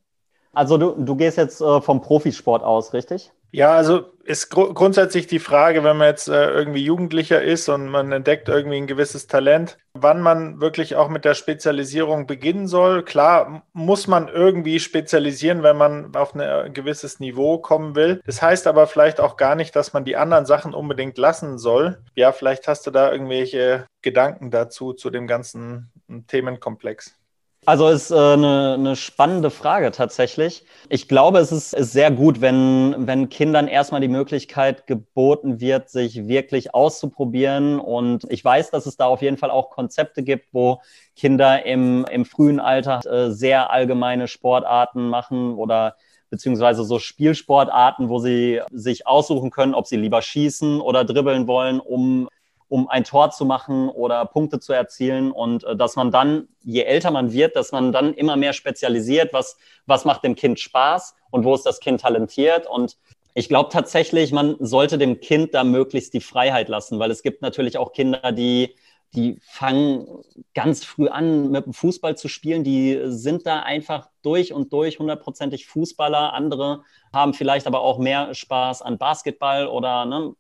Also 0.54 0.78
du, 0.78 0.92
du 0.92 1.16
gehst 1.16 1.38
jetzt 1.38 1.62
äh, 1.62 1.82
vom 1.82 2.02
Profisport 2.02 2.64
aus, 2.64 2.94
richtig? 2.94 3.32
Ja, 3.52 3.76
also 3.76 4.06
ist 4.24 4.50
gr 4.50 4.74
grundsätzlich 4.74 5.28
die 5.28 5.38
Frage, 5.38 5.84
wenn 5.84 5.98
man 5.98 6.08
jetzt 6.08 6.28
äh, 6.28 6.50
irgendwie 6.50 6.84
Jugendlicher 6.84 7.42
ist 7.42 7.70
und 7.70 7.88
man 7.88 8.12
entdeckt 8.12 8.50
irgendwie 8.50 8.78
ein 8.78 8.88
gewisses 8.88 9.28
Talent, 9.28 9.78
wann 9.94 10.22
man 10.22 10.60
wirklich 10.60 10.96
auch 10.96 11.08
mit 11.08 11.24
der 11.24 11.36
Spezialisierung 11.36 12.26
beginnen 12.26 12.68
soll. 12.68 13.04
Klar 13.04 13.64
muss 13.74 14.08
man 14.08 14.28
irgendwie 14.28 14.80
spezialisieren, 14.80 15.62
wenn 15.62 15.78
man 15.78 16.16
auf 16.16 16.34
ein 16.34 16.74
gewisses 16.74 17.20
Niveau 17.20 17.60
kommen 17.60 17.96
will. 17.96 18.22
Das 18.26 18.42
heißt 18.42 18.66
aber 18.66 18.88
vielleicht 18.88 19.20
auch 19.20 19.38
gar 19.38 19.54
nicht, 19.54 19.76
dass 19.76 19.94
man 19.94 20.04
die 20.04 20.18
anderen 20.18 20.48
Sachen 20.48 20.74
unbedingt 20.74 21.20
lassen 21.20 21.60
soll. 21.60 22.02
Ja, 22.16 22.32
vielleicht 22.32 22.68
hast 22.68 22.88
du 22.88 22.92
da 22.92 23.12
irgendwelche 23.12 23.86
Gedanken 24.02 24.50
dazu, 24.50 24.94
zu 24.94 25.12
dem 25.12 25.28
ganzen 25.28 25.92
Themenkomplex. 26.28 27.16
Also 27.66 27.88
ist 27.88 28.12
äh, 28.12 28.16
eine, 28.16 28.74
eine 28.74 28.96
spannende 28.96 29.50
Frage 29.50 29.92
tatsächlich. 29.92 30.66
Ich 30.90 31.08
glaube, 31.08 31.40
es 31.40 31.52
ist, 31.52 31.74
ist 31.74 31.94
sehr 31.94 32.12
gut, 32.12 32.42
wenn, 32.42 33.08
wenn 33.08 33.30
Kindern 33.30 33.68
erstmal 33.68 34.02
die 34.02 34.10
Möglichkeit 34.10 34.86
geboten 34.86 35.62
wird, 35.62 35.90
sich 35.90 36.28
wirklich 36.28 36.74
auszuprobieren. 36.74 37.80
Und 37.80 38.26
ich 38.30 38.44
weiß, 38.44 38.72
dass 38.72 38.86
es 38.86 38.98
da 38.98 39.06
auf 39.06 39.22
jeden 39.22 39.38
Fall 39.38 39.50
auch 39.50 39.70
Konzepte 39.70 40.24
gibt, 40.24 40.48
wo 40.52 40.82
Kinder 41.16 41.66
im, 41.66 42.06
im 42.12 42.26
frühen 42.26 42.60
Alter 42.60 43.00
äh, 43.06 43.32
sehr 43.32 43.72
allgemeine 43.72 44.28
Sportarten 44.28 45.08
machen 45.08 45.56
oder 45.56 45.96
beziehungsweise 46.30 46.84
so 46.84 47.00
Spielsportarten, 47.00 48.10
wo 48.10 48.20
sie 48.20 48.60
sich 48.72 49.08
aussuchen 49.08 49.52
können, 49.52 49.76
ob 49.76 49.88
sie 49.88 49.98
lieber 49.98 50.22
schießen 50.22 50.82
oder 50.82 51.06
dribbeln 51.06 51.48
wollen, 51.48 51.80
um 51.80 52.28
um 52.74 52.90
ein 52.90 53.04
Tor 53.04 53.30
zu 53.30 53.46
machen 53.46 53.88
oder 53.88 54.26
Punkte 54.26 54.60
zu 54.60 54.74
erzielen 54.74 55.32
und 55.32 55.64
äh, 55.64 55.76
dass 55.76 55.96
man 55.96 56.10
dann, 56.10 56.48
je 56.64 56.82
älter 56.82 57.12
man 57.12 57.32
wird, 57.32 57.56
dass 57.56 57.72
man 57.72 57.92
dann 57.92 58.16
immer 58.16 58.36
mehr 58.36 58.52
spezialisiert, 58.52 59.32
was, 59.32 59.58
was 59.86 60.06
macht 60.06 60.24
dem 60.24 60.34
Kind 60.34 60.60
Spaß 60.60 61.14
und 61.30 61.44
wo 61.46 61.54
ist 61.54 61.68
das 61.68 61.80
Kind 61.80 62.02
talentiert 62.02 62.66
und 62.66 62.98
ich 63.36 63.48
glaube 63.48 63.70
tatsächlich, 63.72 64.32
man 64.32 64.56
sollte 64.60 64.98
dem 64.98 65.20
Kind 65.20 65.54
da 65.54 65.64
möglichst 65.64 66.16
die 66.16 66.20
Freiheit 66.20 66.68
lassen, 66.68 66.98
weil 66.98 67.12
es 67.12 67.22
gibt 67.22 67.44
natürlich 67.44 67.78
auch 67.78 67.94
Kinder, 67.94 68.32
die, 68.32 68.74
die 69.14 69.38
fangen 69.42 70.08
ganz 70.56 70.84
früh 70.84 71.10
an, 71.10 71.52
mit 71.52 71.66
dem 71.66 71.74
Fußball 71.74 72.18
zu 72.18 72.28
spielen. 72.28 72.64
Die 72.64 73.00
sind 73.06 73.46
da 73.46 73.60
einfach 73.60 74.10
durch 74.24 74.54
und 74.54 74.74
durch 74.74 74.98
hundertprozentig 74.98 75.68
Fußballer. 75.68 76.34
Andere 76.34 76.84
haben 77.12 77.34
vielleicht 77.34 77.66
aber 77.66 77.82
auch 77.82 77.98
mehr 77.98 78.34
Spaß 78.34 78.82
an 78.84 79.00
Basketball 79.00 79.68
oder 79.68 80.06
ne, 80.06 80.36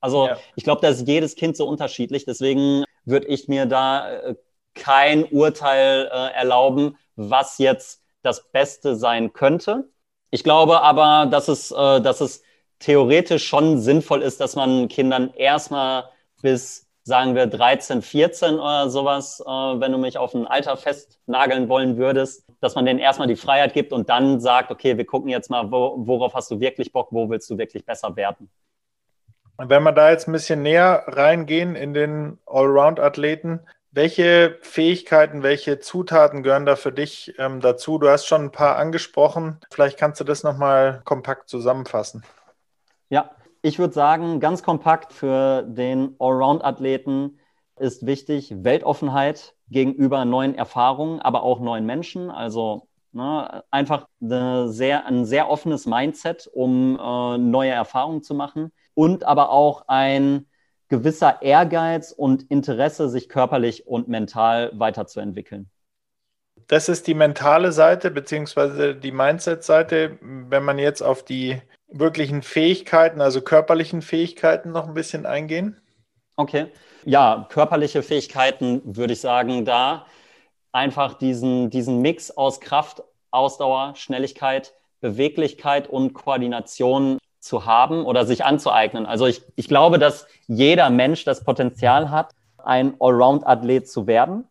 also 0.00 0.26
ja. 0.26 0.36
ich 0.56 0.64
glaube, 0.64 0.80
da 0.80 0.88
ist 0.88 1.06
jedes 1.06 1.34
Kind 1.34 1.56
so 1.56 1.66
unterschiedlich. 1.66 2.24
Deswegen 2.24 2.84
würde 3.04 3.26
ich 3.26 3.48
mir 3.48 3.66
da 3.66 4.10
äh, 4.10 4.34
kein 4.74 5.24
Urteil 5.24 6.08
äh, 6.12 6.34
erlauben, 6.34 6.96
was 7.16 7.58
jetzt 7.58 8.02
das 8.22 8.50
Beste 8.50 8.96
sein 8.96 9.32
könnte. 9.32 9.88
Ich 10.30 10.44
glaube 10.44 10.82
aber, 10.82 11.26
dass 11.30 11.48
es, 11.48 11.70
äh, 11.70 12.00
dass 12.00 12.20
es 12.20 12.42
theoretisch 12.78 13.46
schon 13.46 13.80
sinnvoll 13.80 14.22
ist, 14.22 14.40
dass 14.40 14.54
man 14.56 14.88
Kindern 14.88 15.32
erstmal 15.34 16.10
bis, 16.42 16.86
sagen 17.02 17.34
wir, 17.34 17.46
13, 17.46 18.02
14 18.02 18.54
oder 18.54 18.90
sowas, 18.90 19.40
äh, 19.40 19.50
wenn 19.50 19.92
du 19.92 19.98
mich 19.98 20.18
auf 20.18 20.34
ein 20.34 20.46
Alter 20.46 20.76
festnageln 20.76 21.68
wollen 21.68 21.96
würdest, 21.96 22.44
dass 22.60 22.74
man 22.74 22.84
denen 22.84 22.98
erstmal 23.00 23.28
die 23.28 23.36
Freiheit 23.36 23.72
gibt 23.72 23.92
und 23.92 24.08
dann 24.08 24.40
sagt, 24.40 24.70
okay, 24.70 24.96
wir 24.96 25.06
gucken 25.06 25.30
jetzt 25.30 25.50
mal, 25.50 25.70
wo, 25.70 25.94
worauf 26.06 26.34
hast 26.34 26.50
du 26.50 26.60
wirklich 26.60 26.92
Bock, 26.92 27.08
wo 27.10 27.28
willst 27.28 27.50
du 27.50 27.58
wirklich 27.58 27.84
besser 27.84 28.14
werden. 28.14 28.50
Wenn 29.60 29.82
wir 29.82 29.90
da 29.90 30.10
jetzt 30.10 30.28
ein 30.28 30.32
bisschen 30.32 30.62
näher 30.62 31.02
reingehen 31.08 31.74
in 31.74 31.92
den 31.92 32.38
Allround-Athleten, 32.46 33.58
welche 33.90 34.56
Fähigkeiten, 34.60 35.42
welche 35.42 35.80
Zutaten 35.80 36.44
gehören 36.44 36.64
da 36.64 36.76
für 36.76 36.92
dich 36.92 37.34
ähm, 37.38 37.60
dazu? 37.60 37.98
Du 37.98 38.08
hast 38.08 38.26
schon 38.26 38.42
ein 38.44 38.52
paar 38.52 38.76
angesprochen. 38.76 39.58
Vielleicht 39.72 39.98
kannst 39.98 40.20
du 40.20 40.24
das 40.24 40.44
nochmal 40.44 41.00
kompakt 41.04 41.48
zusammenfassen. 41.48 42.22
Ja, 43.08 43.32
ich 43.60 43.80
würde 43.80 43.94
sagen, 43.94 44.38
ganz 44.38 44.62
kompakt 44.62 45.12
für 45.12 45.62
den 45.62 46.14
Allround-Athleten 46.20 47.40
ist 47.80 48.06
wichtig 48.06 48.62
Weltoffenheit 48.62 49.56
gegenüber 49.70 50.24
neuen 50.24 50.54
Erfahrungen, 50.54 51.18
aber 51.18 51.42
auch 51.42 51.58
neuen 51.58 51.84
Menschen. 51.84 52.30
Also 52.30 52.86
ne, 53.10 53.64
einfach 53.72 54.06
sehr, 54.20 55.06
ein 55.06 55.24
sehr 55.24 55.50
offenes 55.50 55.86
Mindset, 55.86 56.48
um 56.52 56.96
äh, 56.96 57.38
neue 57.38 57.72
Erfahrungen 57.72 58.22
zu 58.22 58.34
machen 58.34 58.70
und 58.98 59.22
aber 59.22 59.50
auch 59.50 59.84
ein 59.86 60.46
gewisser 60.88 61.40
Ehrgeiz 61.40 62.10
und 62.10 62.50
Interesse, 62.50 63.08
sich 63.08 63.28
körperlich 63.28 63.86
und 63.86 64.08
mental 64.08 64.72
weiterzuentwickeln. 64.74 65.70
Das 66.66 66.88
ist 66.88 67.06
die 67.06 67.14
mentale 67.14 67.70
Seite 67.70 68.10
beziehungsweise 68.10 68.96
die 68.96 69.12
Mindset-Seite. 69.12 70.18
Wenn 70.20 70.64
man 70.64 70.80
jetzt 70.80 71.02
auf 71.02 71.24
die 71.24 71.62
wirklichen 71.86 72.42
Fähigkeiten, 72.42 73.20
also 73.20 73.40
körperlichen 73.40 74.02
Fähigkeiten 74.02 74.72
noch 74.72 74.88
ein 74.88 74.94
bisschen 74.94 75.26
eingehen. 75.26 75.80
Okay. 76.34 76.66
Ja, 77.04 77.46
körperliche 77.50 78.02
Fähigkeiten 78.02 78.82
würde 78.84 79.12
ich 79.12 79.20
sagen, 79.20 79.64
da 79.64 80.06
einfach 80.72 81.14
diesen, 81.14 81.70
diesen 81.70 82.02
Mix 82.02 82.32
aus 82.32 82.60
Kraft, 82.60 83.04
Ausdauer, 83.30 83.94
Schnelligkeit, 83.94 84.74
Beweglichkeit 85.00 85.86
und 85.86 86.14
Koordination 86.14 87.18
zu 87.40 87.66
haben 87.66 88.04
oder 88.04 88.26
sich 88.26 88.44
anzueignen. 88.44 89.06
Also 89.06 89.26
ich, 89.26 89.42
ich 89.56 89.68
glaube, 89.68 89.98
dass 89.98 90.26
jeder 90.46 90.90
Mensch 90.90 91.24
das 91.24 91.44
Potenzial 91.44 92.10
hat, 92.10 92.34
ein 92.58 92.94
Allround-Athlet 93.00 93.88
zu 93.88 94.06
werden. 94.06 94.44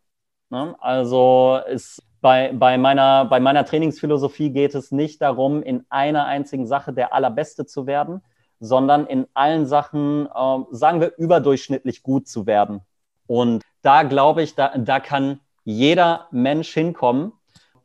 Ne? 0.49 0.75
Also 0.79 1.59
ist 1.69 2.01
bei, 2.21 2.51
bei, 2.53 2.77
meiner, 2.77 3.25
bei 3.25 3.39
meiner 3.39 3.65
Trainingsphilosophie 3.65 4.49
geht 4.49 4.75
es 4.75 4.91
nicht 4.91 5.21
darum, 5.21 5.61
in 5.61 5.85
einer 5.89 6.25
einzigen 6.25 6.65
Sache 6.65 6.93
der 6.93 7.13
Allerbeste 7.13 7.65
zu 7.65 7.85
werden, 7.85 8.21
sondern 8.59 9.05
in 9.05 9.27
allen 9.33 9.65
Sachen, 9.65 10.25
äh, 10.25 10.59
sagen 10.71 11.01
wir, 11.01 11.13
überdurchschnittlich 11.17 12.01
gut 12.01 12.27
zu 12.27 12.47
werden. 12.47 12.81
Und 13.27 13.63
da 13.81 14.03
glaube 14.03 14.41
ich, 14.41 14.55
da, 14.55 14.75
da 14.77 14.99
kann 14.99 15.41
jeder 15.63 16.27
Mensch 16.31 16.73
hinkommen, 16.73 17.33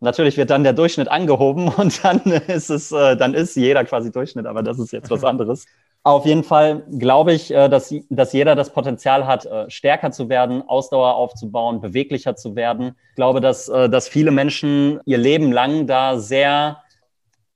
Natürlich 0.03 0.37
wird 0.37 0.51
dann 0.51 0.65
der 0.65 0.73
Durchschnitt 0.73 1.09
angehoben 1.09 1.69
und 1.77 2.05
dann 2.05 2.21
ist 2.21 2.71
es, 2.71 2.91
äh, 2.91 3.17
dann 3.17 3.35
ist 3.35 3.57
jeder 3.57 3.85
quasi 3.85 4.11
Durchschnitt, 4.11 4.47
aber 4.47 4.63
das 4.63 4.79
ist 4.79 4.93
jetzt 4.93 5.11
was 5.11 5.25
anderes. 5.25 5.65
Auf 6.05 6.27
jeden 6.27 6.43
Fall 6.43 6.83
glaube 6.99 7.33
ich, 7.33 7.53
äh, 7.53 7.69
dass, 7.69 7.95
dass 8.11 8.33
jeder 8.33 8.57
das 8.57 8.71
Potenzial 8.71 9.27
hat, 9.29 9.47
äh, 9.47 9.71
stärker 9.71 10.11
zu 10.11 10.29
werden, 10.29 10.69
Ausdauer 10.69 11.15
aufzubauen, 11.15 11.81
beweglicher 11.81 12.35
zu 12.35 12.57
werden. 12.57 12.97
Ich 13.11 13.15
glaube, 13.15 13.41
dass, 13.41 13.67
dass 13.67 14.09
viele 14.09 14.33
Menschen 14.33 15.01
ihr 15.05 15.19
Leben 15.19 15.53
lang 15.53 15.87
da 15.87 16.19
sehr, 16.19 16.79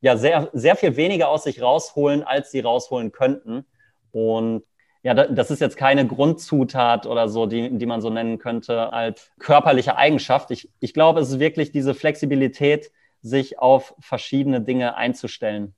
ja, 0.00 0.16
sehr, 0.16 0.48
sehr 0.52 0.76
viel 0.76 0.96
weniger 0.96 1.28
aus 1.28 1.42
sich 1.42 1.60
rausholen, 1.60 2.22
als 2.22 2.52
sie 2.52 2.60
rausholen 2.60 3.10
könnten. 3.10 3.64
Und 4.12 4.62
ja, 5.06 5.14
das 5.14 5.52
ist 5.52 5.60
jetzt 5.60 5.76
keine 5.76 6.04
Grundzutat 6.04 7.06
oder 7.06 7.28
so, 7.28 7.46
die, 7.46 7.78
die 7.78 7.86
man 7.86 8.00
so 8.00 8.10
nennen 8.10 8.38
könnte 8.38 8.92
als 8.92 9.30
körperliche 9.38 9.96
Eigenschaft. 9.96 10.50
Ich, 10.50 10.68
ich 10.80 10.94
glaube, 10.94 11.20
es 11.20 11.28
ist 11.28 11.38
wirklich 11.38 11.70
diese 11.70 11.94
Flexibilität, 11.94 12.90
sich 13.22 13.60
auf 13.60 13.94
verschiedene 14.00 14.60
Dinge 14.60 14.96
einzustellen. 14.96 15.76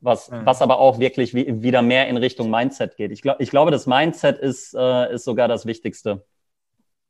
Was, 0.00 0.30
mhm. 0.30 0.46
was 0.46 0.62
aber 0.62 0.78
auch 0.78 0.98
wirklich 0.98 1.34
wie, 1.34 1.62
wieder 1.62 1.82
mehr 1.82 2.08
in 2.08 2.16
Richtung 2.16 2.48
Mindset 2.48 2.96
geht. 2.96 3.10
Ich, 3.12 3.20
glaub, 3.20 3.38
ich 3.38 3.50
glaube, 3.50 3.70
das 3.70 3.86
Mindset 3.86 4.38
ist, 4.38 4.74
äh, 4.74 5.12
ist 5.12 5.24
sogar 5.24 5.46
das 5.46 5.66
Wichtigste. 5.66 6.24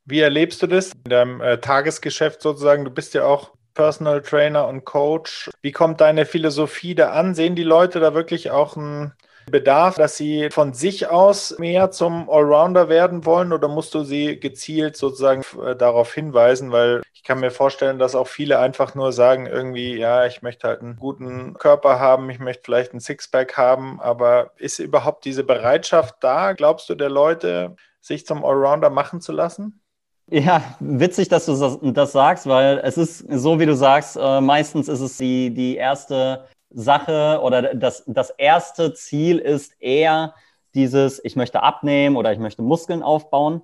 Wie 0.05 0.19
erlebst 0.19 0.61
du 0.63 0.67
das 0.67 0.91
in 0.91 1.11
deinem 1.11 1.41
äh, 1.41 1.59
Tagesgeschäft 1.59 2.43
sozusagen? 2.43 2.85
Du 2.85 2.91
bist 2.91 3.15
ja 3.15 3.27
auch 3.27 3.53
Personal 3.75 4.23
Trainer 4.23 4.67
und 4.67 4.85
Coach. 4.85 5.49
Wie 5.63 5.71
kommt 5.71 6.01
deine 6.01 6.27
Philosophie 6.27 6.97
da 6.97 7.11
an? 7.11 7.37
Sehen 7.37 7.55
die 7.55 7.63
Leute 7.63 8.01
da 8.01 8.13
wirklich 8.13 8.51
auch 8.51 8.75
ein 8.75 9.13
Bedarf, 9.51 9.97
dass 9.97 10.17
sie 10.17 10.49
von 10.51 10.73
sich 10.73 11.09
aus 11.09 11.59
mehr 11.59 11.91
zum 11.91 12.29
Allrounder 12.31 12.89
werden 12.89 13.25
wollen 13.25 13.53
oder 13.53 13.69
musst 13.69 13.95
du 13.95 14.05
sie 14.05 14.39
gezielt 14.39 14.97
sozusagen 14.97 15.43
äh, 15.65 15.77
darauf 15.77 16.15
hinweisen? 16.15 16.73
Weil 16.73 17.03
ich 17.13 17.23
kann 17.23 17.41
mir 17.41 17.51
vorstellen, 17.51 17.99
dass 17.99 18.15
auch 18.15 18.27
viele 18.27 18.59
einfach 18.59 18.95
nur 18.95 19.13
sagen, 19.13 19.47
irgendwie, 19.47 19.97
ja, 19.97 20.27
ich 20.27 20.43
möchte 20.43 20.69
halt 20.69 20.81
einen 20.81 20.97
guten 20.97 21.55
Körper 21.55 21.99
haben, 21.99 22.31
ich 22.31 22.39
möchte 22.39 22.63
vielleicht 22.65 22.95
ein 22.95 23.01
Sixpack 23.01 23.57
haben, 23.57 24.01
aber 24.01 24.53
ist 24.57 24.79
überhaupt 24.79 25.25
diese 25.25 25.45
Bereitschaft 25.45 26.17
da, 26.21 26.53
glaubst 26.53 26.89
du, 26.89 26.95
der 26.95 27.11
Leute, 27.11 27.77
sich 28.01 28.27
zum 28.27 28.45
Allrounder 28.45 28.91
machen 28.91 29.21
zu 29.21 29.33
lassen? 29.33 29.81
Ja, 30.31 30.63
witzig, 30.79 31.29
dass 31.29 31.47
du 31.47 31.91
das, 31.93 32.13
sagst, 32.13 32.47
weil 32.47 32.79
es 32.85 32.97
ist 32.97 33.19
so, 33.19 33.59
wie 33.59 33.67
du 33.67 33.75
sagst, 33.75 34.17
äh, 34.17 34.41
meistens 34.41 34.89
ist 34.89 35.01
es 35.01 35.17
die, 35.17 35.53
die 35.53 35.77
erste 35.77 36.47
Sache 36.71 37.41
oder 37.43 37.75
das, 37.75 38.05
das 38.07 38.31
erste 38.31 38.95
Ziel 38.95 39.39
ist 39.39 39.75
eher 39.81 40.35
dieses, 40.75 41.23
ich 41.25 41.37
möchte 41.37 41.63
abnehmen 41.63 42.17
oder 42.17 42.33
ich 42.33 42.39
möchte 42.39 42.63
Muskeln 42.63 43.03
aufbauen. 43.03 43.63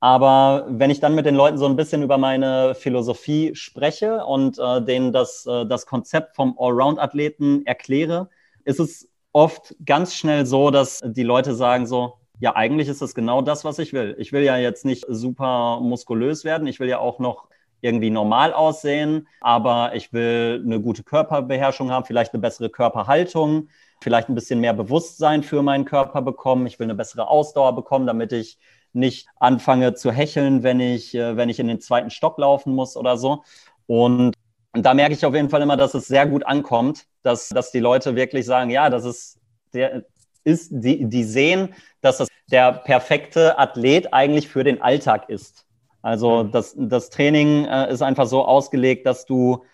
Aber 0.00 0.66
wenn 0.68 0.90
ich 0.90 1.00
dann 1.00 1.14
mit 1.14 1.26
den 1.26 1.34
Leuten 1.34 1.58
so 1.58 1.66
ein 1.66 1.76
bisschen 1.76 2.02
über 2.02 2.18
meine 2.18 2.74
Philosophie 2.74 3.54
spreche 3.54 4.24
und 4.24 4.58
äh, 4.58 4.82
denen 4.82 5.12
das, 5.12 5.44
äh, 5.46 5.66
das 5.66 5.86
Konzept 5.86 6.36
vom 6.36 6.56
Allround-Athleten 6.58 7.66
erkläre, 7.66 8.28
ist 8.64 8.78
es 8.78 9.08
oft 9.32 9.74
ganz 9.84 10.14
schnell 10.14 10.46
so, 10.46 10.70
dass 10.70 11.00
die 11.04 11.24
Leute 11.24 11.54
sagen 11.54 11.86
so, 11.86 12.14
ja, 12.40 12.54
eigentlich 12.54 12.88
ist 12.88 13.02
das 13.02 13.14
genau 13.14 13.42
das, 13.42 13.64
was 13.64 13.80
ich 13.80 13.92
will. 13.92 14.14
Ich 14.18 14.32
will 14.32 14.42
ja 14.42 14.56
jetzt 14.56 14.84
nicht 14.84 15.04
super 15.08 15.80
muskulös 15.80 16.44
werden. 16.44 16.68
Ich 16.68 16.78
will 16.78 16.88
ja 16.88 16.98
auch 16.98 17.18
noch 17.18 17.48
irgendwie 17.80 18.10
normal 18.10 18.52
aussehen, 18.52 19.28
aber 19.40 19.94
ich 19.94 20.12
will 20.12 20.62
eine 20.64 20.80
gute 20.80 21.02
Körperbeherrschung 21.02 21.90
haben, 21.90 22.04
vielleicht 22.04 22.34
eine 22.34 22.40
bessere 22.40 22.70
Körperhaltung, 22.70 23.68
vielleicht 24.00 24.28
ein 24.28 24.34
bisschen 24.34 24.60
mehr 24.60 24.74
Bewusstsein 24.74 25.42
für 25.42 25.62
meinen 25.62 25.84
Körper 25.84 26.22
bekommen. 26.22 26.66
Ich 26.66 26.78
will 26.78 26.86
eine 26.86 26.94
bessere 26.94 27.28
Ausdauer 27.28 27.74
bekommen, 27.74 28.06
damit 28.06 28.32
ich 28.32 28.58
nicht 28.92 29.28
anfange 29.36 29.94
zu 29.94 30.10
hecheln, 30.10 30.62
wenn 30.62 30.80
ich, 30.80 31.14
äh, 31.14 31.36
wenn 31.36 31.48
ich 31.48 31.58
in 31.60 31.68
den 31.68 31.80
zweiten 31.80 32.10
Stock 32.10 32.38
laufen 32.38 32.74
muss 32.74 32.96
oder 32.96 33.16
so. 33.16 33.44
Und 33.86 34.34
da 34.72 34.94
merke 34.94 35.14
ich 35.14 35.24
auf 35.24 35.34
jeden 35.34 35.50
Fall 35.50 35.62
immer, 35.62 35.76
dass 35.76 35.94
es 35.94 36.06
sehr 36.06 36.26
gut 36.26 36.46
ankommt, 36.46 37.06
dass, 37.22 37.48
dass 37.48 37.70
die 37.70 37.80
Leute 37.80 38.16
wirklich 38.16 38.46
sagen, 38.46 38.70
ja, 38.70 38.90
das 38.90 39.04
ist 39.04 39.38
der 39.72 40.04
ist, 40.44 40.70
die, 40.72 41.04
die 41.04 41.24
sehen, 41.24 41.74
dass 42.00 42.18
das 42.18 42.28
der 42.50 42.72
perfekte 42.72 43.58
Athlet 43.58 44.12
eigentlich 44.12 44.48
für 44.48 44.64
den 44.64 44.80
Alltag 44.80 45.28
ist. 45.28 45.66
Also 46.08 46.42
das, 46.42 46.74
das 46.74 47.10
Training 47.10 47.66
äh, 47.66 47.92
ist 47.92 48.00
einfach 48.00 48.26
so 48.26 48.42
ausgelegt, 48.42 49.04
dass 49.04 49.26
du 49.26 49.64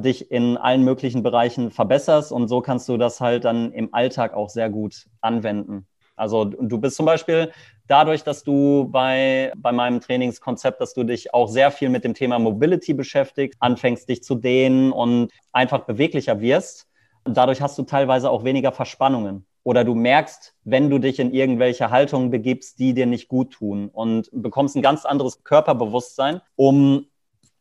dich 0.00 0.30
in 0.30 0.56
allen 0.56 0.84
möglichen 0.84 1.24
Bereichen 1.24 1.72
verbesserst 1.72 2.30
und 2.30 2.46
so 2.46 2.60
kannst 2.60 2.88
du 2.88 2.96
das 2.96 3.20
halt 3.20 3.44
dann 3.44 3.72
im 3.72 3.92
Alltag 3.92 4.32
auch 4.34 4.50
sehr 4.50 4.70
gut 4.70 5.08
anwenden. 5.20 5.88
Also 6.14 6.44
du 6.44 6.78
bist 6.78 6.94
zum 6.94 7.06
Beispiel 7.06 7.50
dadurch, 7.88 8.22
dass 8.22 8.44
du 8.44 8.88
bei, 8.88 9.52
bei 9.56 9.72
meinem 9.72 10.00
Trainingskonzept, 10.00 10.80
dass 10.80 10.94
du 10.94 11.02
dich 11.02 11.34
auch 11.34 11.48
sehr 11.48 11.72
viel 11.72 11.88
mit 11.88 12.04
dem 12.04 12.14
Thema 12.14 12.38
Mobility 12.38 12.94
beschäftigst, 12.94 13.58
anfängst 13.60 14.08
dich 14.08 14.22
zu 14.22 14.36
dehnen 14.36 14.92
und 14.92 15.32
einfach 15.50 15.86
beweglicher 15.86 16.40
wirst. 16.40 16.86
Dadurch 17.24 17.60
hast 17.60 17.76
du 17.78 17.82
teilweise 17.82 18.30
auch 18.30 18.44
weniger 18.44 18.70
Verspannungen. 18.70 19.44
Oder 19.62 19.84
du 19.84 19.94
merkst, 19.94 20.54
wenn 20.64 20.88
du 20.88 20.98
dich 20.98 21.18
in 21.18 21.32
irgendwelche 21.32 21.90
Haltungen 21.90 22.30
begibst, 22.30 22.78
die 22.78 22.94
dir 22.94 23.06
nicht 23.06 23.28
gut 23.28 23.52
tun 23.52 23.88
und 23.88 24.30
bekommst 24.32 24.76
ein 24.76 24.82
ganz 24.82 25.04
anderes 25.04 25.44
Körperbewusstsein, 25.44 26.40
um 26.56 27.06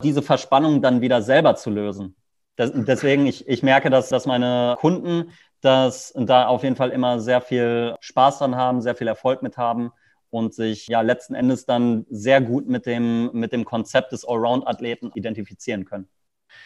diese 0.02 0.22
Verspannung 0.22 0.82
dann 0.82 1.02
wieder 1.02 1.22
selber 1.22 1.56
zu 1.56 1.70
lösen. 1.70 2.16
Das, 2.56 2.72
deswegen, 2.74 3.26
ich, 3.26 3.48
ich 3.48 3.64
merke, 3.64 3.90
dass, 3.90 4.10
dass 4.10 4.26
meine 4.26 4.76
Kunden 4.80 5.32
das 5.62 6.14
da 6.16 6.48
auf 6.48 6.64
jeden 6.64 6.76
Fall 6.76 6.92
immer 6.92 7.20
sehr 7.20 7.42
viel 7.42 7.96
Spaß 8.00 8.40
dran 8.40 8.56
haben, 8.56 8.82
sehr 8.82 8.96
viel 8.96 9.08
Erfolg 9.08 9.42
mit 9.42 9.58
haben 9.58 9.92
und 10.30 10.54
sich 10.54 10.88
ja 10.88 11.02
letzten 11.02 11.36
Endes 11.36 11.66
dann 11.66 12.06
sehr 12.10 12.40
gut 12.40 12.68
mit 12.68 12.86
dem, 12.86 13.32
mit 13.34 13.52
dem 13.52 13.66
Konzept 13.66 14.12
des 14.12 14.26
Allround-Athleten 14.26 15.12
identifizieren 15.16 15.86
können. 15.86 16.08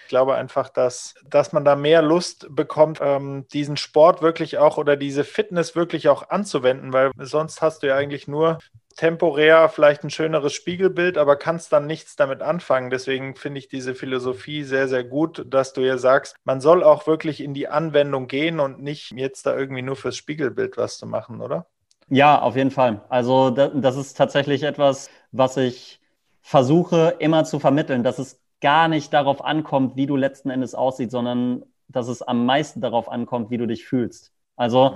Ich 0.04 0.10
glaube 0.10 0.36
einfach, 0.36 0.70
dass, 0.70 1.16
dass 1.26 1.54
man 1.54 1.66
da 1.66 1.76
mehr 1.76 2.02
Lust 2.02 2.48
bekommt, 2.50 3.00
ähm, 3.02 3.48
diesen 3.54 3.78
Sport 3.78 4.22
wirklich 4.22 4.58
auch 4.58 4.78
oder 4.78 4.96
diese 4.98 5.24
Fitness 5.24 5.76
wirklich 5.76 6.10
auch 6.10 6.30
anzuwenden, 6.30 6.94
weil 6.94 7.12
sonst 7.18 7.62
hast 7.62 7.84
du 7.84 7.88
ja 7.88 7.96
eigentlich 7.96 8.28
nur 8.28 8.60
temporär 8.96 9.70
vielleicht 9.70 10.04
ein 10.04 10.10
schöneres 10.10 10.54
Spiegelbild, 10.54 11.18
aber 11.18 11.36
kannst 11.36 11.74
dann 11.74 11.88
nichts 11.88 12.16
damit 12.16 12.42
anfangen. 12.42 12.90
Deswegen 12.90 13.36
finde 13.36 13.60
ich 13.60 13.68
diese 13.68 13.96
Philosophie 13.96 14.64
sehr, 14.64 14.88
sehr 14.88 15.04
gut, 15.04 15.46
dass 15.48 15.74
du 15.74 15.82
ja 15.82 15.98
sagst, 15.98 16.36
man 16.44 16.62
soll 16.62 16.84
auch 16.84 17.08
wirklich 17.08 17.42
in 17.42 17.54
die 17.54 17.68
Anwendung 17.68 18.28
gehen 18.28 18.60
und 18.60 18.82
nicht 18.82 19.12
jetzt 19.12 19.46
da 19.46 19.58
irgendwie 19.58 19.82
nur 19.82 19.96
fürs 19.96 20.16
Spiegelbild 20.16 20.78
was 20.78 20.98
zu 20.98 21.08
machen, 21.08 21.42
oder? 21.42 21.68
Ja, 22.10 22.40
auf 22.42 22.56
jeden 22.56 22.72
Fall. 22.72 23.02
Also 23.10 23.50
das 23.50 23.96
ist 23.96 24.16
tatsächlich 24.18 24.64
etwas, 24.64 25.10
was 25.32 25.58
ich 25.58 26.00
versuche 26.42 27.16
immer 27.20 27.46
zu 27.46 27.60
vermitteln, 27.60 28.04
dass 28.04 28.20
es 28.20 28.43
gar 28.64 28.88
nicht 28.88 29.14
darauf 29.14 29.44
ankommt, 29.44 29.98
wie 29.98 30.08
du 30.08 30.16
letzten 30.16 30.50
Endes 30.50 30.74
aussiehst, 30.74 31.12
sondern 31.12 31.64
dass 31.90 32.08
es 32.08 32.22
am 32.22 32.46
meisten 32.46 32.82
darauf 32.82 33.12
ankommt, 33.12 33.52
wie 33.52 33.58
du 33.58 33.68
dich 33.68 33.86
fühlst. 33.86 34.32
Also 34.56 34.92
mhm. 34.92 34.96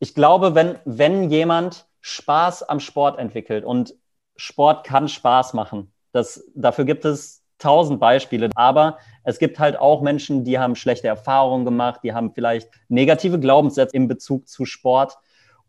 ich 0.00 0.14
glaube, 0.14 0.54
wenn, 0.54 0.76
wenn 0.84 1.30
jemand 1.30 1.86
Spaß 2.00 2.64
am 2.64 2.80
Sport 2.80 3.18
entwickelt 3.18 3.64
und 3.64 3.94
Sport 4.36 4.84
kann 4.84 5.08
Spaß 5.08 5.54
machen, 5.54 5.92
das, 6.12 6.44
dafür 6.54 6.84
gibt 6.84 7.04
es 7.04 7.42
tausend 7.58 8.00
Beispiele, 8.00 8.50
aber 8.54 8.98
es 9.22 9.38
gibt 9.38 9.58
halt 9.58 9.78
auch 9.78 10.02
Menschen, 10.02 10.44
die 10.44 10.58
haben 10.58 10.74
schlechte 10.74 11.06
Erfahrungen 11.06 11.64
gemacht, 11.64 12.00
die 12.02 12.12
haben 12.12 12.32
vielleicht 12.32 12.68
negative 12.88 13.38
Glaubenssätze 13.38 13.96
in 13.96 14.08
Bezug 14.08 14.48
zu 14.48 14.66
Sport 14.66 15.16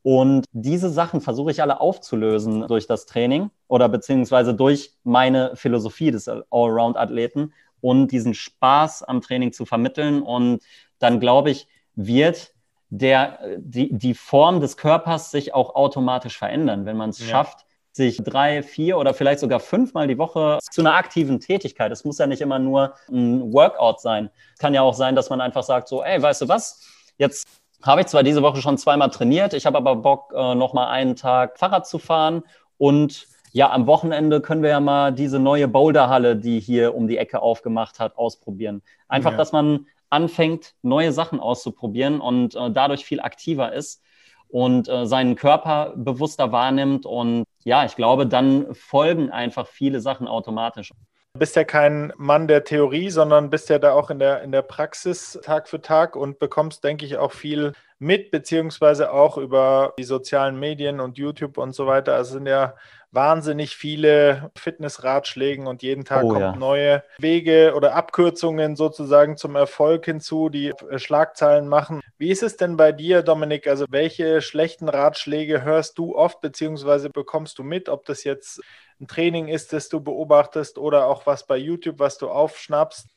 und 0.09 0.45
diese 0.53 0.89
Sachen 0.89 1.19
versuche 1.19 1.51
ich 1.51 1.61
alle 1.61 1.81
aufzulösen 1.81 2.65
durch 2.69 2.87
das 2.87 3.07
Training 3.07 3.49
oder 3.67 3.89
beziehungsweise 3.89 4.53
durch 4.53 4.93
meine 5.03 5.53
Philosophie 5.57 6.11
des 6.11 6.29
Allround-Athleten 6.29 7.51
und 7.81 8.07
diesen 8.07 8.33
Spaß 8.33 9.03
am 9.03 9.19
Training 9.19 9.51
zu 9.51 9.65
vermitteln. 9.65 10.21
Und 10.21 10.61
dann 10.99 11.19
glaube 11.19 11.49
ich, 11.49 11.67
wird 11.95 12.53
der, 12.87 13.57
die, 13.57 13.91
die 13.91 14.13
Form 14.13 14.61
des 14.61 14.77
Körpers 14.77 15.29
sich 15.29 15.53
auch 15.53 15.75
automatisch 15.75 16.37
verändern, 16.37 16.85
wenn 16.85 16.95
man 16.95 17.09
es 17.09 17.19
ja. 17.19 17.25
schafft, 17.25 17.65
sich 17.91 18.23
drei, 18.23 18.63
vier 18.63 18.99
oder 18.99 19.13
vielleicht 19.13 19.41
sogar 19.41 19.59
fünfmal 19.59 20.07
die 20.07 20.17
Woche 20.17 20.59
zu 20.71 20.79
einer 20.79 20.93
aktiven 20.93 21.41
Tätigkeit. 21.41 21.91
Es 21.91 22.05
muss 22.05 22.17
ja 22.17 22.27
nicht 22.27 22.39
immer 22.39 22.59
nur 22.59 22.93
ein 23.11 23.51
Workout 23.51 23.99
sein. 23.99 24.29
Es 24.53 24.59
kann 24.59 24.73
ja 24.73 24.83
auch 24.83 24.93
sein, 24.93 25.17
dass 25.17 25.29
man 25.29 25.41
einfach 25.41 25.63
sagt, 25.63 25.89
so, 25.89 26.01
ey, 26.01 26.21
weißt 26.21 26.43
du 26.43 26.47
was? 26.47 26.87
Jetzt 27.17 27.45
habe 27.83 28.01
ich 28.01 28.07
zwar 28.07 28.23
diese 28.23 28.41
Woche 28.41 28.61
schon 28.61 28.77
zweimal 28.77 29.09
trainiert, 29.09 29.53
ich 29.53 29.65
habe 29.65 29.77
aber 29.77 29.95
Bock, 29.95 30.33
äh, 30.35 30.55
noch 30.55 30.73
mal 30.73 30.87
einen 30.87 31.15
Tag 31.15 31.57
Fahrrad 31.59 31.87
zu 31.87 31.99
fahren 31.99 32.43
und 32.77 33.27
ja, 33.53 33.71
am 33.71 33.87
Wochenende 33.87 34.41
können 34.41 34.61
wir 34.61 34.69
ja 34.69 34.79
mal 34.79 35.11
diese 35.11 35.39
neue 35.39 35.67
Boulderhalle, 35.67 36.35
die 36.35 36.59
hier 36.59 36.93
um 36.93 37.07
die 37.07 37.17
Ecke 37.17 37.41
aufgemacht 37.41 37.99
hat, 37.99 38.17
ausprobieren. 38.17 38.83
Einfach, 39.07 39.31
ja. 39.31 39.37
dass 39.37 39.51
man 39.51 39.87
anfängt, 40.09 40.75
neue 40.81 41.11
Sachen 41.11 41.39
auszuprobieren 41.39 42.21
und 42.21 42.55
äh, 42.55 42.71
dadurch 42.71 43.05
viel 43.05 43.19
aktiver 43.19 43.73
ist 43.73 44.03
und 44.47 44.87
äh, 44.87 45.05
seinen 45.05 45.35
Körper 45.35 45.93
bewusster 45.95 46.51
wahrnimmt. 46.51 47.05
Und 47.05 47.45
ja, 47.63 47.85
ich 47.85 47.95
glaube, 47.95 48.27
dann 48.27 48.73
folgen 48.73 49.31
einfach 49.31 49.67
viele 49.67 50.01
Sachen 50.01 50.27
automatisch. 50.27 50.93
Du 51.37 51.39
bist 51.39 51.55
ja 51.55 51.65
kein 51.65 52.11
Mann 52.17 52.47
der 52.47 52.63
Theorie, 52.63 53.11
sondern 53.11 53.51
bist 53.51 53.69
ja 53.69 53.77
da 53.77 53.91
auch 53.91 54.09
in 54.09 54.17
der, 54.17 54.41
in 54.41 54.51
der 54.51 54.63
Praxis 54.63 55.39
Tag 55.43 55.69
für 55.69 55.79
Tag 55.79 56.15
und 56.15 56.39
bekommst, 56.39 56.83
denke 56.83 57.05
ich, 57.05 57.17
auch 57.17 57.31
viel 57.31 57.73
mit, 57.99 58.31
beziehungsweise 58.31 59.11
auch 59.11 59.37
über 59.37 59.93
die 59.99 60.03
sozialen 60.03 60.59
Medien 60.59 60.99
und 60.99 61.19
YouTube 61.19 61.59
und 61.59 61.75
so 61.75 61.85
weiter. 61.85 62.15
Also 62.15 62.33
sind 62.33 62.47
ja 62.47 62.73
wahnsinnig 63.11 63.75
viele 63.75 64.49
Fitnessratschläge 64.57 65.61
und 65.61 65.83
jeden 65.83 66.05
Tag 66.05 66.23
oh, 66.23 66.29
kommen 66.29 66.41
ja. 66.41 66.55
neue 66.55 67.03
Wege 67.19 67.73
oder 67.75 67.93
Abkürzungen 67.93 68.75
sozusagen 68.75 69.37
zum 69.37 69.55
Erfolg 69.55 70.05
hinzu, 70.05 70.49
die 70.49 70.69
äh, 70.89 70.97
Schlagzeilen 70.97 71.67
machen. 71.67 72.01
Wie 72.17 72.31
ist 72.31 72.41
es 72.41 72.57
denn 72.57 72.77
bei 72.77 72.91
dir, 72.91 73.21
Dominik? 73.21 73.67
Also 73.67 73.85
welche 73.89 74.41
schlechten 74.41 74.89
Ratschläge 74.89 75.61
hörst 75.61 75.99
du 75.99 76.15
oft 76.15 76.41
beziehungsweise 76.41 77.11
bekommst 77.11 77.59
du 77.59 77.63
mit, 77.63 77.89
ob 77.89 78.05
das 78.05 78.23
jetzt 78.23 78.59
ein 78.99 79.07
Training 79.07 79.47
ist, 79.47 79.73
das 79.73 79.89
du 79.89 79.99
beobachtest 79.99 80.77
oder 80.77 81.07
auch 81.07 81.25
was 81.25 81.45
bei 81.45 81.57
YouTube, 81.57 81.99
was 81.99 82.17
du 82.17 82.29
aufschnappst? 82.29 83.09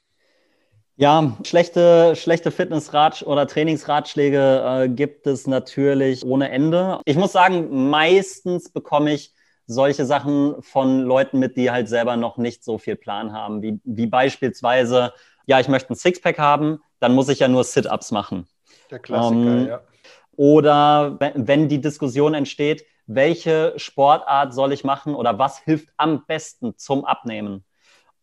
Ja, 0.96 1.34
schlechte, 1.44 2.14
schlechte 2.14 2.50
Fitnessrat- 2.50 3.22
oder 3.22 3.46
Trainingsratschläge 3.46 4.82
äh, 4.82 4.88
gibt 4.88 5.26
es 5.26 5.46
natürlich 5.46 6.24
ohne 6.24 6.50
Ende. 6.50 7.00
Ich 7.06 7.16
muss 7.16 7.32
sagen, 7.32 7.88
meistens 7.88 8.70
bekomme 8.70 9.14
ich 9.14 9.32
solche 9.66 10.04
Sachen 10.04 10.62
von 10.62 11.00
Leuten 11.00 11.38
mit, 11.38 11.56
die 11.56 11.70
halt 11.70 11.88
selber 11.88 12.16
noch 12.16 12.36
nicht 12.36 12.64
so 12.64 12.76
viel 12.76 12.96
Plan 12.96 13.32
haben, 13.32 13.62
wie, 13.62 13.80
wie 13.84 14.08
beispielsweise, 14.08 15.14
ja, 15.46 15.60
ich 15.60 15.68
möchte 15.68 15.94
ein 15.94 15.96
Sixpack 15.96 16.38
haben, 16.38 16.80
dann 16.98 17.14
muss 17.14 17.28
ich 17.30 17.38
ja 17.38 17.48
nur 17.48 17.64
Sit-Ups 17.64 18.10
machen. 18.10 18.46
Der 18.90 18.98
Klassiker, 18.98 19.36
ähm, 19.36 19.68
ja. 19.68 19.80
Oder 20.40 21.18
wenn, 21.20 21.68
die 21.68 21.82
Diskussion 21.82 22.32
entsteht, 22.32 22.86
welche 23.06 23.74
Sportart 23.76 24.54
soll 24.54 24.72
ich 24.72 24.84
machen 24.84 25.14
oder 25.14 25.38
was 25.38 25.58
hilft 25.58 25.90
am 25.98 26.24
besten 26.24 26.78
zum 26.78 27.04
Abnehmen? 27.04 27.62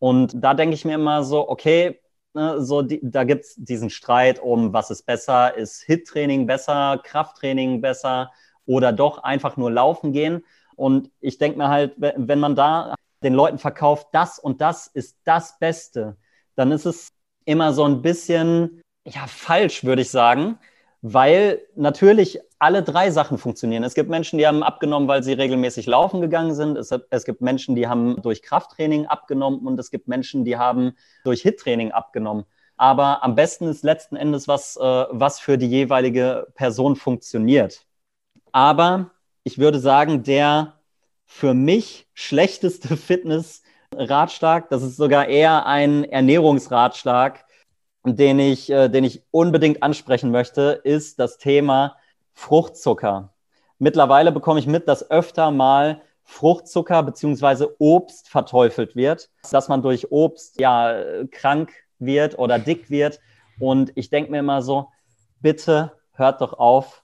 Und 0.00 0.32
da 0.34 0.54
denke 0.54 0.74
ich 0.74 0.84
mir 0.84 0.96
immer 0.96 1.22
so, 1.22 1.48
okay, 1.48 2.00
ne, 2.34 2.60
so 2.60 2.82
die, 2.82 2.98
da 3.04 3.22
gibt 3.22 3.44
es 3.44 3.54
diesen 3.54 3.88
Streit 3.88 4.40
um, 4.40 4.72
was 4.72 4.90
ist 4.90 5.06
besser, 5.06 5.56
ist 5.56 5.84
HIT-Training 5.84 6.48
besser, 6.48 7.00
Krafttraining 7.04 7.80
besser 7.80 8.32
oder 8.66 8.90
doch 8.90 9.18
einfach 9.22 9.56
nur 9.56 9.70
laufen 9.70 10.12
gehen. 10.12 10.44
Und 10.74 11.12
ich 11.20 11.38
denke 11.38 11.58
mir 11.58 11.68
halt, 11.68 11.94
wenn 11.98 12.40
man 12.40 12.56
da 12.56 12.96
den 13.22 13.34
Leuten 13.34 13.58
verkauft, 13.58 14.08
das 14.10 14.40
und 14.40 14.60
das 14.60 14.88
ist 14.88 15.18
das 15.22 15.56
Beste, 15.60 16.16
dann 16.56 16.72
ist 16.72 16.84
es 16.84 17.10
immer 17.44 17.72
so 17.72 17.84
ein 17.84 18.02
bisschen, 18.02 18.82
ja, 19.06 19.28
falsch, 19.28 19.84
würde 19.84 20.02
ich 20.02 20.10
sagen, 20.10 20.58
weil 21.00 21.60
natürlich 21.76 22.40
alle 22.58 22.82
drei 22.82 23.10
Sachen 23.10 23.38
funktionieren. 23.38 23.84
Es 23.84 23.94
gibt 23.94 24.10
Menschen, 24.10 24.38
die 24.38 24.46
haben 24.46 24.62
abgenommen, 24.62 25.08
weil 25.08 25.22
sie 25.22 25.32
regelmäßig 25.32 25.86
laufen 25.86 26.20
gegangen 26.20 26.54
sind. 26.54 26.76
Es, 26.76 26.90
es 27.10 27.24
gibt 27.24 27.40
Menschen, 27.40 27.76
die 27.76 27.86
haben 27.86 28.20
durch 28.20 28.42
Krafttraining 28.42 29.06
abgenommen 29.06 29.66
und 29.66 29.78
es 29.78 29.90
gibt 29.90 30.08
Menschen, 30.08 30.44
die 30.44 30.56
haben 30.56 30.92
durch 31.24 31.42
HIT-Training 31.42 31.92
abgenommen. 31.92 32.44
Aber 32.76 33.22
am 33.22 33.34
besten 33.34 33.68
ist 33.68 33.84
letzten 33.84 34.16
Endes 34.16 34.48
was, 34.48 34.76
äh, 34.76 34.80
was 35.10 35.38
für 35.38 35.58
die 35.58 35.68
jeweilige 35.68 36.48
Person 36.54 36.96
funktioniert. 36.96 37.86
Aber 38.52 39.10
ich 39.44 39.58
würde 39.58 39.78
sagen, 39.78 40.22
der 40.24 40.74
für 41.26 41.54
mich 41.54 42.08
schlechteste 42.14 42.96
Fitnessratschlag, 42.96 44.68
das 44.68 44.82
ist 44.82 44.96
sogar 44.96 45.28
eher 45.28 45.66
ein 45.66 46.04
Ernährungsratschlag, 46.04 47.44
den 48.16 48.38
ich, 48.38 48.70
äh, 48.70 48.88
den 48.88 49.04
ich 49.04 49.22
unbedingt 49.30 49.82
ansprechen 49.82 50.30
möchte, 50.30 50.80
ist 50.84 51.18
das 51.18 51.38
Thema 51.38 51.96
Fruchtzucker. 52.34 53.32
Mittlerweile 53.78 54.32
bekomme 54.32 54.60
ich 54.60 54.66
mit, 54.66 54.88
dass 54.88 55.10
öfter 55.10 55.50
mal 55.50 56.02
Fruchtzucker 56.24 57.02
bzw. 57.02 57.68
Obst 57.78 58.28
verteufelt 58.28 58.96
wird, 58.96 59.30
dass 59.50 59.68
man 59.68 59.82
durch 59.82 60.10
Obst 60.12 60.60
ja 60.60 61.24
krank 61.30 61.72
wird 61.98 62.38
oder 62.38 62.58
dick 62.58 62.90
wird. 62.90 63.20
Und 63.58 63.92
ich 63.94 64.10
denke 64.10 64.30
mir 64.30 64.40
immer 64.40 64.62
so, 64.62 64.88
bitte 65.40 65.92
hört 66.12 66.40
doch 66.40 66.52
auf, 66.52 67.02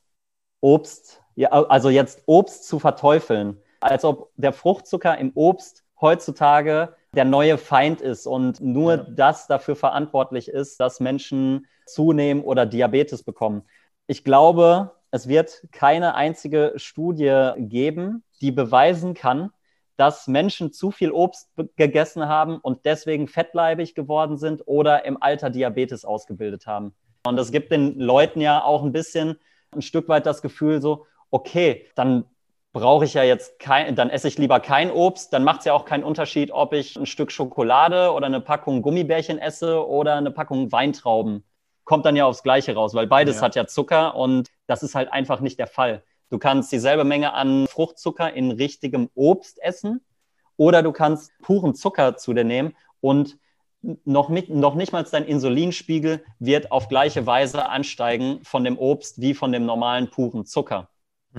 Obst 0.61 1.23
ja, 1.37 1.51
also 1.51 1.91
jetzt 1.91 2.23
Obst 2.27 2.69
zu 2.69 2.79
verteufeln. 2.79 3.61
als 3.81 4.05
ob 4.05 4.31
der 4.37 4.53
Fruchtzucker 4.53 5.19
im 5.19 5.33
Obst 5.35 5.85
heutzutage 6.01 6.95
der 7.15 7.25
neue 7.25 7.59
Feind 7.59 8.01
ist 8.01 8.27
und 8.27 8.61
nur 8.61 8.95
ja. 8.95 9.07
das 9.09 9.47
dafür 9.47 9.77
verantwortlich 9.77 10.49
ist, 10.49 10.81
dass 10.81 11.01
Menschen 11.01 11.67
zunehmen 11.87 12.43
oder 12.43 12.67
Diabetes 12.67 13.23
bekommen. 13.23 13.63
Ich 14.07 14.25
glaube, 14.25 14.93
es 15.11 15.29
wird 15.29 15.63
keine 15.73 16.15
einzige 16.15 16.73
Studie 16.77 17.53
geben, 17.57 18.25
die 18.41 18.53
beweisen 18.53 19.15
kann, 19.15 19.51
dass 19.97 20.27
Menschen 20.27 20.73
zu 20.73 20.91
viel 20.91 21.13
Obst 21.13 21.51
gegessen 21.77 22.27
haben 22.27 22.59
und 22.59 22.85
deswegen 22.85 23.29
fettleibig 23.29 23.95
geworden 23.95 24.37
sind 24.37 24.63
oder 24.67 25.05
im 25.05 25.23
Alter 25.23 25.51
Diabetes 25.51 26.05
ausgebildet 26.05 26.67
haben. 26.67 26.95
Und 27.25 27.37
das 27.37 27.53
gibt 27.53 27.71
den 27.71 27.99
Leuten 27.99 28.41
ja 28.41 28.63
auch 28.65 28.83
ein 28.83 28.93
bisschen 28.93 29.39
ein 29.73 29.83
Stück 29.83 30.09
weit 30.09 30.27
das 30.27 30.43
Gefühl 30.43 30.83
so, 30.83 31.07
okay, 31.31 31.87
dann 31.95 32.25
brauche 32.75 33.05
ich 33.05 33.15
ja 33.15 33.23
jetzt 33.23 33.61
kein, 33.61 33.95
dann 33.95 34.11
esse 34.11 34.27
ich 34.27 34.37
lieber 34.37 34.59
kein 34.59 34.91
Obst, 34.91 35.33
dann 35.33 35.45
macht 35.45 35.61
es 35.61 35.65
ja 35.65 35.73
auch 35.73 35.85
keinen 35.85 36.03
Unterschied, 36.03 36.51
ob 36.51 36.73
ich 36.75 36.97
ein 36.97 37.07
Stück 37.07 37.31
Schokolade 37.31 38.11
oder 38.11 38.27
eine 38.27 38.41
Packung 38.41 38.83
Gummibärchen 38.83 39.39
esse 39.39 39.87
oder 39.87 40.17
eine 40.17 40.33
Packung 40.33 40.73
Weintrauben. 40.73 41.45
Kommt 41.85 42.05
dann 42.05 42.17
ja 42.17 42.27
aufs 42.27 42.43
Gleiche 42.43 42.75
raus, 42.75 42.93
weil 42.93 43.07
beides 43.07 43.37
ja. 43.37 43.43
hat 43.43 43.55
ja 43.55 43.67
Zucker 43.67 44.17
und 44.17 44.51
das 44.67 44.83
ist 44.83 44.97
halt 44.97 45.13
einfach 45.13 45.39
nicht 45.41 45.59
der 45.61 45.69
Fall. 45.69 46.03
Du 46.31 46.39
kannst 46.39 46.73
dieselbe 46.73 47.05
Menge 47.05 47.33
an 47.33 47.69
Fruchtzucker 47.69 48.33
in 48.33 48.51
richtigem 48.51 49.09
Obst 49.15 49.63
essen 49.63 50.05
oder 50.57 50.83
du 50.83 50.91
kannst 50.91 51.31
puren 51.43 51.77
Zucker 51.77 52.17
zu 52.17 52.35
dir 52.35 52.45
nehmen 52.45 52.75
und 53.01 53.39
noch, 54.05 54.29
mit, 54.29 54.49
noch 54.49 54.75
nicht 54.75 54.93
mal 54.93 55.05
dein 55.05 55.27
Insulinspiegel 55.27 56.25
wird 56.41 56.73
auf 56.73 56.89
gleiche 56.89 57.25
Weise 57.25 57.69
ansteigen 57.69 58.41
von 58.43 58.65
dem 58.65 58.79
Obst 58.79 59.21
wie 59.21 59.35
von 59.35 59.53
dem 59.53 59.65
normalen 59.65 60.11
puren 60.11 60.45
Zucker. 60.45 60.89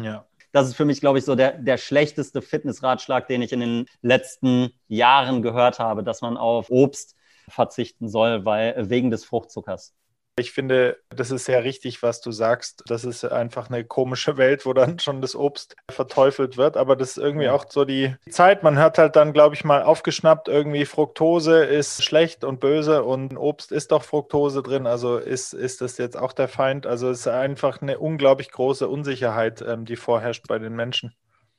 Ja. 0.02 0.26
Das 0.56 0.70
ist 0.70 0.78
für 0.78 0.86
mich, 0.86 1.02
glaube 1.02 1.20
ich, 1.20 1.26
so 1.26 1.36
der, 1.36 1.58
der 1.58 1.76
schlechteste 1.76 2.41
Fitnessratschlag, 2.41 3.28
den 3.28 3.41
ich 3.41 3.52
in 3.52 3.60
den 3.60 3.86
letzten 4.02 4.70
Jahren 4.88 5.41
gehört 5.41 5.80
habe, 5.80 6.02
dass 6.02 6.22
man 6.22 6.38
auf 6.38 6.70
Obst 6.70 7.18
verzichten 7.50 8.08
soll, 8.08 8.46
weil 8.46 8.89
wegen 8.89 9.12
des 9.12 9.26
Fruchtzuckers. 9.26 9.94
Ich 10.38 10.52
finde, 10.52 10.98
das 11.10 11.32
ist 11.32 11.45
sehr 11.45 11.63
richtig, 11.63 12.04
was 12.04 12.19
du 12.19 12.32
sagst. 12.32 12.84
Das 12.88 13.06
ist 13.06 13.24
einfach 13.24 13.69
eine 13.69 13.86
komische 13.86 14.36
Welt, 14.38 14.65
wo 14.65 14.74
dann 14.74 15.00
schon 15.00 15.21
das 15.21 15.34
Obst 15.34 15.78
verteufelt 15.89 16.58
wird. 16.58 16.76
Aber 16.76 16.98
das 16.98 17.12
ist 17.12 17.17
irgendwie 17.17 17.48
auch 17.48 17.65
so 17.69 17.86
die 17.86 18.15
Zeit. 18.30 18.62
Man 18.62 18.78
hat 18.78 18.98
halt 18.98 19.15
dann, 19.15 19.32
glaube 19.32 19.56
ich, 19.56 19.63
mal 19.63 19.84
aufgeschnappt, 19.84 20.50
irgendwie 20.50 20.84
Fructose 20.86 21.63
ist 21.63 22.04
schlecht 22.04 22.43
und 22.43 22.60
böse 22.60 23.04
und 23.04 23.38
Obst 23.38 23.71
ist 23.71 23.93
doch 23.93 24.04
Fructose 24.04 24.62
drin. 24.62 24.88
Also 24.88 25.17
ist, 25.17 25.54
ist 25.54 25.80
das 25.80 25.98
jetzt 25.98 26.17
auch 26.17 26.34
der 26.34 26.50
Feind? 26.50 26.86
Also 26.86 27.10
es 27.10 27.21
ist 27.21 27.28
einfach 27.28 27.82
eine 27.82 27.98
unglaublich 28.00 28.52
große 28.52 28.89
Unsicherheit, 28.89 29.63
ähm, 29.65 29.86
die 29.86 29.95
vorherrscht 29.95 30.48
bei 30.50 30.60
den 30.60 30.76
Menschen. 30.76 31.15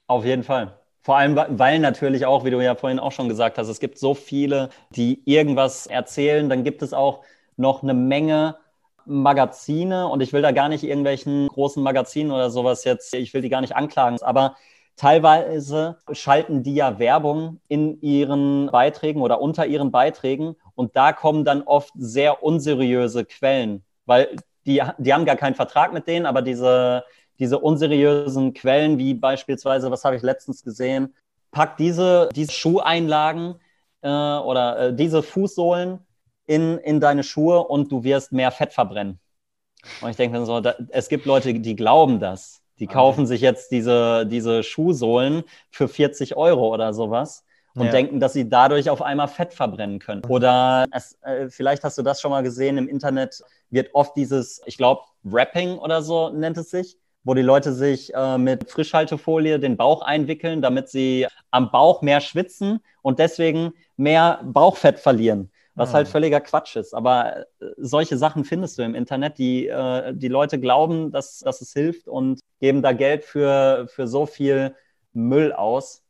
Auf 0.06 0.26
jeden 0.26 0.42
Fall. 0.42 0.78
Vor 1.00 1.16
allem, 1.16 1.36
weil 1.36 1.78
natürlich 1.78 2.26
auch, 2.26 2.44
wie 2.44 2.50
du 2.50 2.60
ja 2.60 2.74
vorhin 2.74 2.98
auch 2.98 3.12
schon 3.12 3.28
gesagt 3.28 3.56
hast, 3.58 3.68
es 3.68 3.80
gibt 3.80 3.96
so 3.96 4.14
viele, 4.14 4.68
die 4.90 5.22
irgendwas 5.24 5.86
erzählen. 5.86 6.50
Dann 6.50 6.64
gibt 6.64 6.82
es 6.82 6.92
auch 6.92 7.22
noch 7.56 7.82
eine 7.82 7.94
Menge 7.94 8.56
Magazine 9.06 10.08
und 10.08 10.20
ich 10.20 10.32
will 10.32 10.42
da 10.42 10.52
gar 10.52 10.68
nicht 10.68 10.84
irgendwelchen 10.84 11.48
großen 11.48 11.82
Magazinen 11.82 12.32
oder 12.32 12.50
sowas 12.50 12.84
jetzt, 12.84 13.14
ich 13.14 13.32
will 13.32 13.42
die 13.42 13.48
gar 13.48 13.60
nicht 13.60 13.76
anklagen, 13.76 14.20
aber 14.22 14.56
teilweise 14.96 15.98
schalten 16.12 16.62
die 16.62 16.74
ja 16.74 16.98
Werbung 16.98 17.60
in 17.68 18.00
ihren 18.00 18.68
Beiträgen 18.70 19.22
oder 19.22 19.40
unter 19.40 19.66
ihren 19.66 19.90
Beiträgen 19.90 20.56
und 20.74 20.96
da 20.96 21.12
kommen 21.12 21.44
dann 21.44 21.62
oft 21.62 21.92
sehr 21.96 22.42
unseriöse 22.42 23.24
Quellen, 23.24 23.84
weil 24.06 24.36
die, 24.66 24.82
die 24.98 25.14
haben 25.14 25.24
gar 25.24 25.36
keinen 25.36 25.54
Vertrag 25.54 25.92
mit 25.92 26.06
denen, 26.06 26.26
aber 26.26 26.42
diese, 26.42 27.04
diese 27.38 27.58
unseriösen 27.58 28.54
Quellen, 28.54 28.98
wie 28.98 29.14
beispielsweise, 29.14 29.90
was 29.90 30.04
habe 30.04 30.16
ich 30.16 30.22
letztens 30.22 30.64
gesehen, 30.64 31.14
packt 31.50 31.78
diese, 31.78 32.28
diese 32.34 32.52
Schuheinlagen 32.52 33.56
äh, 34.02 34.08
oder 34.08 34.78
äh, 34.78 34.94
diese 34.94 35.22
Fußsohlen 35.22 36.00
in, 36.46 36.78
in 36.78 37.00
deine 37.00 37.22
Schuhe 37.22 37.64
und 37.64 37.90
du 37.92 38.04
wirst 38.04 38.32
mehr 38.32 38.50
Fett 38.50 38.72
verbrennen. 38.72 39.18
Und 40.00 40.10
ich 40.10 40.16
denke 40.16 40.36
dann 40.36 40.46
so, 40.46 40.60
da, 40.60 40.74
es 40.88 41.08
gibt 41.08 41.26
Leute, 41.26 41.52
die 41.54 41.76
glauben 41.76 42.20
das. 42.20 42.62
Die 42.78 42.86
kaufen 42.86 43.20
okay. 43.20 43.28
sich 43.28 43.40
jetzt 43.40 43.70
diese, 43.70 44.26
diese 44.26 44.62
Schuhsohlen 44.62 45.44
für 45.70 45.88
40 45.88 46.36
Euro 46.36 46.72
oder 46.72 46.92
sowas 46.92 47.44
und 47.74 47.86
ja. 47.86 47.92
denken, 47.92 48.20
dass 48.20 48.32
sie 48.32 48.48
dadurch 48.48 48.90
auf 48.90 49.02
einmal 49.02 49.28
Fett 49.28 49.54
verbrennen 49.54 49.98
können. 49.98 50.22
Mhm. 50.24 50.30
Oder 50.30 50.86
es, 50.92 51.18
äh, 51.22 51.48
vielleicht 51.48 51.84
hast 51.84 51.96
du 51.96 52.02
das 52.02 52.20
schon 52.20 52.30
mal 52.30 52.42
gesehen, 52.42 52.76
im 52.78 52.88
Internet 52.88 53.42
wird 53.70 53.94
oft 53.94 54.16
dieses, 54.16 54.60
ich 54.66 54.76
glaube, 54.76 55.02
Wrapping 55.22 55.78
oder 55.78 56.02
so 56.02 56.30
nennt 56.30 56.58
es 56.58 56.70
sich, 56.70 56.98
wo 57.24 57.34
die 57.34 57.42
Leute 57.42 57.72
sich 57.72 58.14
äh, 58.14 58.38
mit 58.38 58.70
Frischhaltefolie 58.70 59.58
den 59.58 59.76
Bauch 59.76 60.02
einwickeln, 60.02 60.62
damit 60.62 60.88
sie 60.88 61.26
am 61.50 61.70
Bauch 61.70 62.02
mehr 62.02 62.20
schwitzen 62.20 62.80
und 63.02 63.18
deswegen 63.18 63.72
mehr 63.96 64.40
Bauchfett 64.44 64.98
verlieren 64.98 65.50
was 65.76 65.94
halt 65.94 66.08
ah. 66.08 66.10
völliger 66.10 66.40
Quatsch 66.40 66.74
ist. 66.76 66.94
Aber 66.94 67.46
äh, 67.60 67.66
solche 67.76 68.16
Sachen 68.16 68.44
findest 68.44 68.78
du 68.78 68.82
im 68.82 68.94
Internet, 68.94 69.38
die 69.38 69.68
äh, 69.68 70.12
die 70.14 70.28
Leute 70.28 70.58
glauben, 70.58 71.12
dass, 71.12 71.40
dass 71.40 71.60
es 71.60 71.72
hilft 71.72 72.08
und 72.08 72.40
geben 72.60 72.82
da 72.82 72.92
Geld 72.92 73.24
für, 73.24 73.86
für 73.88 74.08
so 74.08 74.26
viel 74.26 74.74
Müll 75.12 75.52
aus. 75.52 76.02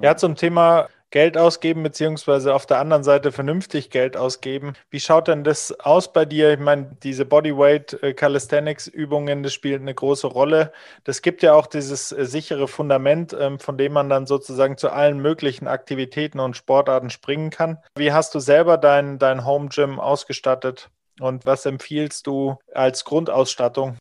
Ja, 0.00 0.16
zum 0.16 0.34
Thema 0.34 0.88
Geld 1.14 1.38
ausgeben, 1.38 1.84
beziehungsweise 1.84 2.52
auf 2.56 2.66
der 2.66 2.80
anderen 2.80 3.04
Seite 3.04 3.30
vernünftig 3.30 3.90
Geld 3.90 4.16
ausgeben. 4.16 4.72
Wie 4.90 4.98
schaut 4.98 5.28
denn 5.28 5.44
das 5.44 5.70
aus 5.78 6.12
bei 6.12 6.24
dir? 6.24 6.54
Ich 6.54 6.58
meine, 6.58 6.96
diese 7.04 7.24
Bodyweight 7.24 8.02
äh, 8.02 8.14
Calisthenics 8.14 8.88
Übungen, 8.88 9.44
das 9.44 9.52
spielt 9.54 9.80
eine 9.80 9.94
große 9.94 10.26
Rolle. 10.26 10.72
Das 11.04 11.22
gibt 11.22 11.44
ja 11.44 11.54
auch 11.54 11.68
dieses 11.68 12.10
äh, 12.10 12.26
sichere 12.26 12.66
Fundament, 12.66 13.32
ähm, 13.38 13.60
von 13.60 13.78
dem 13.78 13.92
man 13.92 14.08
dann 14.08 14.26
sozusagen 14.26 14.76
zu 14.76 14.90
allen 14.90 15.20
möglichen 15.20 15.68
Aktivitäten 15.68 16.40
und 16.40 16.56
Sportarten 16.56 17.10
springen 17.10 17.50
kann. 17.50 17.78
Wie 17.96 18.12
hast 18.12 18.34
du 18.34 18.40
selber 18.40 18.76
dein, 18.76 19.20
dein 19.20 19.46
Home 19.46 19.68
Gym 19.68 20.00
ausgestattet? 20.00 20.90
Und 21.20 21.46
was 21.46 21.64
empfiehlst 21.64 22.26
du 22.26 22.56
als 22.74 23.04
Grundausstattung? 23.04 23.98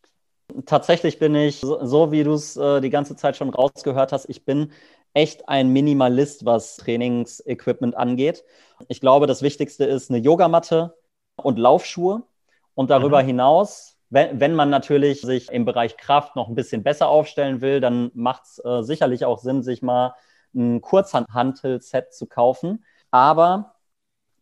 Tatsächlich 0.66 1.20
bin 1.20 1.36
ich, 1.36 1.60
so, 1.60 2.12
wie 2.12 2.24
du 2.24 2.34
es 2.34 2.58
äh, 2.58 2.82
die 2.82 2.90
ganze 2.90 3.16
Zeit 3.16 3.38
schon 3.38 3.52
rausgehört 3.52 4.12
hast, 4.12 4.28
ich 4.30 4.46
bin 4.46 4.72
echt 5.14 5.48
ein 5.48 5.70
Minimalist, 5.70 6.46
was 6.46 6.78
Trainingsequipment 6.78 7.96
angeht. 7.96 8.44
Ich 8.88 9.02
glaube, 9.02 9.28
das 9.28 9.42
Wichtigste 9.42 9.86
ist 9.86 10.10
eine 10.10 10.20
Yogamatte 10.20 10.98
und 11.36 11.60
Laufschuhe. 11.60 12.24
Und 12.76 12.90
darüber 12.90 13.22
mhm. 13.22 13.28
hinaus, 13.28 13.98
wenn, 14.10 14.40
wenn, 14.40 14.56
man 14.56 14.70
natürlich 14.70 15.22
sich 15.22 15.52
im 15.52 15.66
Bereich 15.66 15.98
Kraft 15.98 16.36
noch 16.36 16.48
ein 16.48 16.56
bisschen 16.56 16.84
besser 16.84 17.08
aufstellen 17.08 17.62
will, 17.62 17.80
dann 17.80 18.12
macht 18.16 18.44
es 18.46 18.66
äh, 18.66 18.82
sicherlich 18.82 19.26
auch 19.26 19.38
Sinn, 19.38 19.62
sich 19.62 19.82
mal 19.84 20.16
ein 20.56 20.82
Kurzhantel-Set 20.82 22.14
zu 22.14 22.26
kaufen. 22.26 22.84
Aber 23.12 23.76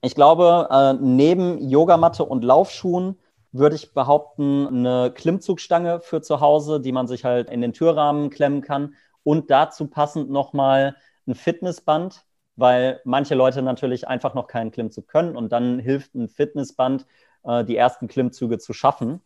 ich 0.01 0.15
glaube, 0.15 0.67
äh, 0.71 0.93
neben 0.93 1.69
Yogamatte 1.69 2.23
und 2.23 2.43
Laufschuhen 2.43 3.19
würde 3.51 3.75
ich 3.75 3.93
behaupten, 3.93 4.67
eine 4.67 5.12
Klimmzugstange 5.12 5.99
für 5.99 6.21
zu 6.21 6.39
Hause, 6.39 6.79
die 6.79 6.93
man 6.93 7.07
sich 7.07 7.25
halt 7.25 7.49
in 7.49 7.62
den 7.62 7.73
Türrahmen 7.73 8.29
klemmen 8.29 8.62
kann 8.62 8.95
und 9.23 9.51
dazu 9.51 9.88
passend 9.88 10.29
nochmal 10.29 10.95
ein 11.27 11.36
Fitnessband, 11.36 12.25
weil 12.55 13.01
manche 13.05 13.36
Leute 13.36 13.62
natürlich 13.62 14.07
einfach 14.07 14.34
noch 14.34 14.47
keinen 14.47 14.71
Klimmzug 14.71 15.07
können 15.07 15.36
und 15.36 15.51
dann 15.51 15.79
hilft 15.79 16.15
ein 16.15 16.27
Fitnessband, 16.27 17.05
äh, 17.43 17.63
die 17.63 17.77
ersten 17.77 18.07
Klimmzüge 18.07 18.57
zu 18.60 18.73
schaffen. 18.73 19.21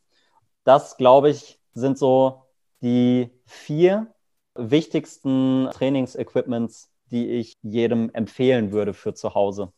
Das, 0.63 0.97
glaube 0.97 1.29
ich, 1.29 1.59
sind 1.73 1.97
so 1.97 2.43
die 2.81 3.31
vier 3.45 4.13
wichtigsten 4.55 5.69
Trainingsequipments, 5.73 6.91
die 7.11 7.29
ich 7.29 7.57
jedem 7.61 8.09
empfehlen 8.13 8.71
würde 8.71 8.93
für 8.93 9.13
zu 9.13 9.33
Hause. 9.35 9.73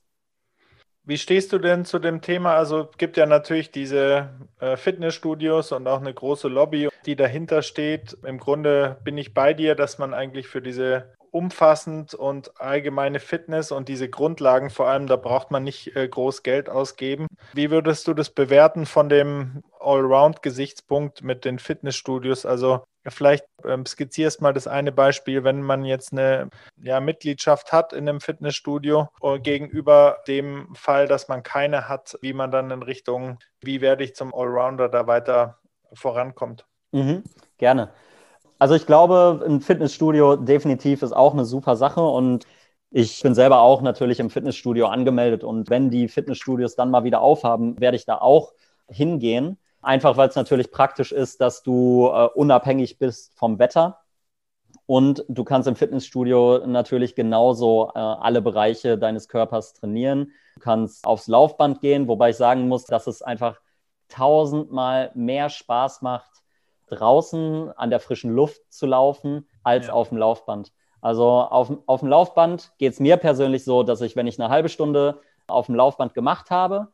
Wie 1.08 1.17
stehst 1.17 1.54
du 1.54 1.58
denn 1.58 1.86
zu 1.86 2.00
dem 2.00 2.20
Thema? 2.20 2.56
Also 2.56 2.89
gibt 2.98 3.15
ja 3.15 3.26
natürlich 3.26 3.72
diese 3.72 4.28
äh, 4.60 4.76
Fitnessstudios 4.76 5.72
und 5.72 5.88
auch 5.88 6.02
eine 6.02 6.13
große 6.13 6.50
Lobby, 6.50 6.89
die 7.06 7.15
dahinter 7.15 7.62
steht. 7.62 8.17
Im 8.26 8.38
Grunde 8.39 8.98
bin 9.06 9.17
ich 9.17 9.34
bei 9.34 9.54
dir, 9.54 9.76
dass 9.76 10.00
man 10.00 10.13
eigentlich 10.13 10.48
für 10.48 10.62
diese 10.62 11.06
umfassend 11.32 12.13
und 12.13 12.60
allgemeine 12.60 13.20
Fitness 13.20 13.72
und 13.72 13.88
diese 13.88 14.10
Grundlagen 14.10 14.70
vor 14.70 14.88
allem, 14.88 15.08
da 15.08 15.16
braucht 15.16 15.52
man 15.52 15.63
nicht 15.63 15.96
äh, 15.96 16.08
groß 16.08 16.44
Geld 16.44 16.70
ausgeben. 16.70 17.28
Wie 17.54 17.72
würdest 17.72 18.08
du 18.08 18.13
das 18.13 18.30
bewerten 18.30 18.86
von 18.86 19.10
dem 19.10 19.63
Allround-Gesichtspunkt 19.80 21.24
mit 21.24 21.46
den 21.46 21.60
Fitnessstudios? 21.60 22.46
Also 22.46 22.84
Vielleicht 23.10 23.46
ähm, 23.63 23.86
skizzierst 23.86 24.42
mal 24.42 24.54
das 24.54 24.68
eine 24.68 24.92
Beispiel, 24.92 25.44
wenn 25.44 25.62
man 25.62 25.86
jetzt 25.86 26.12
eine 26.12 26.50
ja, 26.82 27.00
Mitgliedschaft 27.00 27.72
hat 27.72 27.94
in 27.94 28.08
einem 28.08 28.20
Fitnessstudio 28.20 29.10
äh, 29.22 29.40
gegenüber 29.40 30.18
dem 30.28 30.74
Fall, 30.76 31.08
dass 31.08 31.28
man 31.28 31.44
keine 31.44 31.88
hat, 31.88 32.18
wie 32.22 32.34
man 32.34 32.52
dann 32.52 32.72
in 32.72 32.84
Richtung, 32.84 33.40
wie 33.62 33.82
werde 33.82 34.04
ich 34.04 34.16
zum 34.16 34.34
Allrounder 34.34 34.90
da 34.90 35.08
weiter 35.08 35.60
vorankommt. 35.94 36.66
Mhm, 36.92 37.24
gerne. 37.58 37.94
Also 38.60 38.76
ich 38.76 38.86
glaube, 38.86 39.43
ein 39.48 39.62
Fitnessstudio 39.62 40.36
definitiv 40.36 41.04
ist 41.04 41.12
auch 41.13 41.34
eine 41.34 41.46
super 41.46 41.76
Sache 41.76 42.02
und 42.02 42.46
ich 42.89 43.22
bin 43.22 43.36
selber 43.36 43.60
auch 43.62 43.82
natürlich 43.82 44.20
im 44.20 44.30
Fitnessstudio 44.30 44.88
angemeldet 44.88 45.43
und 45.43 45.70
wenn 45.70 45.89
die 45.89 46.08
Fitnessstudios 46.08 46.76
dann 46.76 46.89
mal 46.89 47.04
wieder 47.04 47.22
aufhaben, 47.22 47.80
werde 47.80 47.98
ich 47.98 48.06
da 48.06 48.17
auch 48.17 48.54
hingehen. 48.89 49.58
Einfach 49.82 50.17
weil 50.17 50.30
es 50.30 50.36
natürlich 50.36 50.72
praktisch 50.72 51.12
ist, 51.12 51.39
dass 51.41 51.62
du 51.63 52.08
äh, 52.08 52.28
unabhängig 52.34 52.98
bist 52.98 53.34
vom 53.38 53.60
Wetter 53.60 54.00
Und 54.86 55.26
du 55.30 55.43
kannst 55.43 55.67
im 55.67 55.76
Fitnessstudio 55.76 56.65
natürlich 56.67 57.15
genauso 57.15 57.91
äh, 57.96 58.00
alle 58.00 58.41
Bereiche 58.41 58.98
deines 58.98 59.28
Körpers 59.28 59.74
trainieren. 59.74 60.32
Du 60.56 60.62
kannst 60.62 61.06
aufs 61.06 61.28
Laufband 61.28 61.82
gehen, 61.82 62.08
wobei 62.08 62.30
ich 62.32 62.38
sagen 62.38 62.67
muss, 62.67 62.88
dass 62.88 63.08
es 63.08 63.22
einfach 63.22 63.60
tausendmal 64.10 65.12
mehr 65.15 65.50
Spaß 65.50 66.02
macht, 66.02 66.32
draußen 66.88 67.71
an 67.76 67.89
der 67.89 68.00
frischen 68.00 68.32
Luft 68.32 68.62
zu 68.71 68.86
laufen, 68.86 69.47
als 69.63 69.88
ja. 69.88 69.93
auf 69.93 70.10
dem 70.10 70.17
Laufband. 70.17 70.71
Also 71.02 71.26
auf, 71.26 71.71
auf 71.86 72.00
dem 72.00 72.10
Laufband 72.10 72.71
geht 72.78 72.93
es 72.93 73.00
mir 73.00 73.17
persönlich 73.17 73.63
so, 73.63 73.84
dass 73.84 74.02
ich, 74.02 74.15
wenn 74.15 74.28
ich 74.28 74.39
eine 74.39 74.50
halbe 74.50 74.69
Stunde 74.69 75.21
auf 75.47 75.67
dem 75.67 75.76
Laufband 75.76 76.13
gemacht 76.13 76.50
habe, 76.50 76.88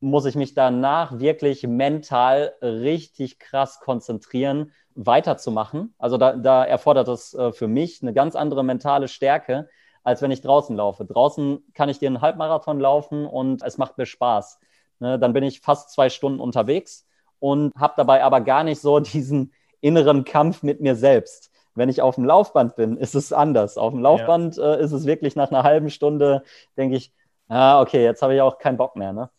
muss 0.00 0.26
ich 0.26 0.34
mich 0.34 0.54
danach 0.54 1.18
wirklich 1.18 1.66
mental 1.66 2.54
richtig 2.62 3.38
krass 3.38 3.80
konzentrieren 3.80 4.72
weiterzumachen. 4.94 5.94
Also 5.98 6.16
da, 6.16 6.34
da 6.34 6.64
erfordert 6.64 7.08
es 7.08 7.34
äh, 7.34 7.52
für 7.52 7.68
mich 7.68 8.02
eine 8.02 8.12
ganz 8.12 8.34
andere 8.34 8.64
mentale 8.64 9.08
Stärke, 9.08 9.68
als 10.02 10.22
wenn 10.22 10.30
ich 10.30 10.40
draußen 10.40 10.76
laufe. 10.76 11.04
Draußen 11.04 11.64
kann 11.74 11.88
ich 11.88 11.98
dir 11.98 12.08
einen 12.08 12.20
Halbmarathon 12.20 12.80
laufen 12.80 13.26
und 13.26 13.62
es 13.62 13.78
macht 13.78 13.98
mir 13.98 14.06
Spaß. 14.06 14.58
Ne, 14.98 15.18
dann 15.18 15.32
bin 15.32 15.44
ich 15.44 15.60
fast 15.60 15.90
zwei 15.90 16.08
Stunden 16.08 16.40
unterwegs 16.40 17.06
und 17.38 17.74
habe 17.76 17.94
dabei 17.96 18.24
aber 18.24 18.40
gar 18.40 18.64
nicht 18.64 18.80
so 18.80 19.00
diesen 19.00 19.52
inneren 19.80 20.24
Kampf 20.24 20.62
mit 20.62 20.80
mir 20.80 20.96
selbst. 20.96 21.50
Wenn 21.74 21.88
ich 21.88 22.00
auf 22.00 22.14
dem 22.14 22.24
Laufband 22.24 22.76
bin, 22.76 22.96
ist 22.96 23.14
es 23.14 23.32
anders. 23.32 23.76
Auf 23.76 23.92
dem 23.92 24.00
Laufband 24.00 24.56
ja. 24.56 24.74
äh, 24.74 24.82
ist 24.82 24.92
es 24.92 25.04
wirklich 25.04 25.36
nach 25.36 25.50
einer 25.50 25.62
halben 25.62 25.90
Stunde, 25.90 26.42
denke 26.76 26.96
ich, 26.96 27.12
ah, 27.48 27.80
okay, 27.80 28.02
jetzt 28.02 28.22
habe 28.22 28.34
ich 28.34 28.40
auch 28.40 28.58
keinen 28.58 28.78
Bock 28.78 28.96
mehr. 28.96 29.12
Ne? 29.12 29.30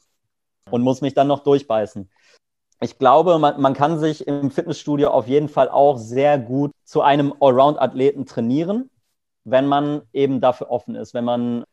Und 0.70 0.84
muss 0.84 1.02
mich 1.02 1.16
dann 1.16 1.28
noch 1.28 1.40
durchbeißen 1.40 2.10
ich 2.80 2.98
glaube, 2.98 3.40
man, 3.40 3.60
man, 3.60 3.74
kann 3.74 4.00
sich 4.00 4.28
im 4.28 4.52
Fitnessstudio 4.52 5.10
auf 5.10 5.28
jeden 5.28 5.50
Fall 5.50 5.70
auch 5.70 5.98
sehr 5.98 6.38
gut 6.38 6.72
zu 6.84 7.02
einem 7.02 7.34
Allround-Athleten 7.40 8.26
trainieren, 8.26 8.90
wenn 9.44 9.66
man 9.66 10.04
eben 10.14 10.42
dafür 10.42 10.70
offen 10.70 10.96
ist, 10.96 11.14
wenn 11.14 11.26
man 11.26 11.64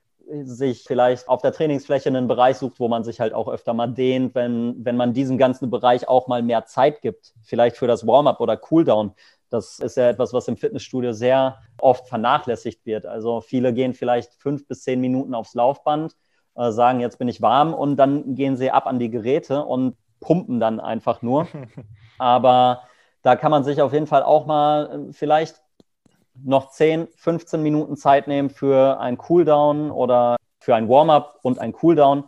sich 0.45 0.85
vielleicht 0.85 1.29
auf 1.29 1.43
der 1.43 1.53
Trainingsfläche 1.53 2.09
einen 2.09 2.29
Bereich 2.29 2.57
sucht, 2.57 2.81
wo 2.81 2.89
man 2.89 3.05
sich 3.05 3.21
halt 3.21 3.35
auch 3.35 3.49
öfter 3.49 3.75
mal 3.75 3.87
dehnt, 3.87 4.35
wenn, 4.35 4.85
wenn 4.85 4.97
man 4.97 5.13
diesem 5.13 5.39
ganzen 5.39 5.71
Bereich 5.71 6.09
auch 6.09 6.27
mal 6.27 6.43
mehr 6.43 6.65
Zeit 6.67 7.03
gibt, 7.03 7.35
vielleicht 7.43 7.77
für 7.77 7.87
das 7.87 8.07
Warm-up 8.07 8.41
oder 8.41 8.57
Cooldown. 8.57 9.13
Das 9.51 9.79
ist 9.79 9.97
ja 9.97 10.09
etwas, 10.09 10.33
was 10.33 10.49
im 10.49 10.57
Fitnessstudio 10.57 11.13
sehr 11.13 11.59
oft 11.79 12.09
vernachlässigt 12.09 12.85
wird. 12.87 13.07
Also 13.07 13.41
viele 13.41 13.73
gehen 13.73 13.95
vielleicht 13.95 14.35
fünf 14.35 14.67
bis 14.67 14.83
zehn 14.83 15.01
Minuten 15.01 15.35
aufs 15.35 15.55
Laufband, 15.55 16.17
äh, 16.57 16.71
sagen, 16.73 17.01
jetzt 17.01 17.19
bin 17.19 17.29
ich 17.29 17.43
warm 17.43 17.75
und 17.75 17.97
dann 17.97 18.35
gehen 18.35 18.57
sie 18.57 18.71
ab 18.71 18.87
an 18.87 18.99
die 18.99 19.11
Geräte 19.11 19.65
und 19.65 19.97
pumpen 20.21 20.59
dann 20.61 20.81
einfach 20.81 21.23
nur. 21.23 21.47
Aber 22.19 22.83
da 23.23 23.37
kann 23.37 23.51
man 23.51 23.65
sich 23.65 23.81
auf 23.81 23.93
jeden 23.93 24.07
Fall 24.07 24.23
auch 24.23 24.47
mal 24.47 25.09
äh, 25.09 25.13
vielleicht 25.13 25.64
noch 26.43 26.71
10, 26.71 27.09
15 27.17 27.63
Minuten 27.63 27.97
Zeit 27.97 28.27
nehmen 28.27 28.51
für 28.51 28.99
ein 29.01 29.19
Cooldown 29.19 29.91
oder 29.91 30.37
für 30.61 30.75
ein 30.75 30.89
Warm-up 30.89 31.39
und 31.43 31.59
ein 31.59 31.73
Cooldown 31.73 32.25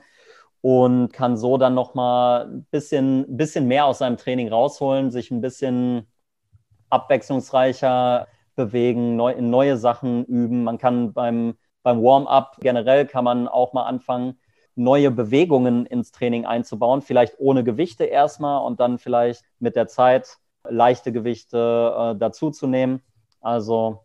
und 0.61 1.13
kann 1.13 1.37
so 1.37 1.59
dann 1.59 1.75
noch 1.75 1.95
mal 1.95 2.47
ein 2.47 2.65
bisschen, 2.71 3.37
bisschen 3.37 3.67
mehr 3.67 3.87
aus 3.87 3.99
seinem 3.99 4.17
Training 4.17 4.49
rausholen, 4.49 5.11
sich 5.11 5.31
ein 5.31 5.41
bisschen 5.41 6.07
abwechslungsreicher 6.91 8.29
bewegen, 8.55 9.17
neu, 9.17 9.41
neue 9.41 9.77
Sachen 9.77 10.25
üben. 10.25 10.65
Man 10.65 10.79
kann 10.79 11.13
beim, 11.13 11.55
beim 11.83 12.03
Warm-up 12.03 12.57
generell 12.61 13.07
kann 13.07 13.25
man 13.25 13.49
auch 13.49 13.73
mal 13.73 13.85
anfangen, 13.85 14.39
neue 14.75 15.11
Bewegungen 15.11 15.87
ins 15.87 16.13
Training 16.13 16.45
einzubauen, 16.47 17.01
vielleicht 17.01 17.35
ohne 17.39 17.65
Gewichte 17.65 18.05
erstmal 18.05 18.65
und 18.65 18.79
dann 18.81 18.99
vielleicht 18.99 19.45
mit 19.59 19.75
der 19.75 19.89
Zeit 19.89 20.37
leichte 20.69 21.13
Gewichte 21.13 21.95
äh, 21.97 22.19
dazuzunehmen. 22.19 23.03
Also 23.41 24.03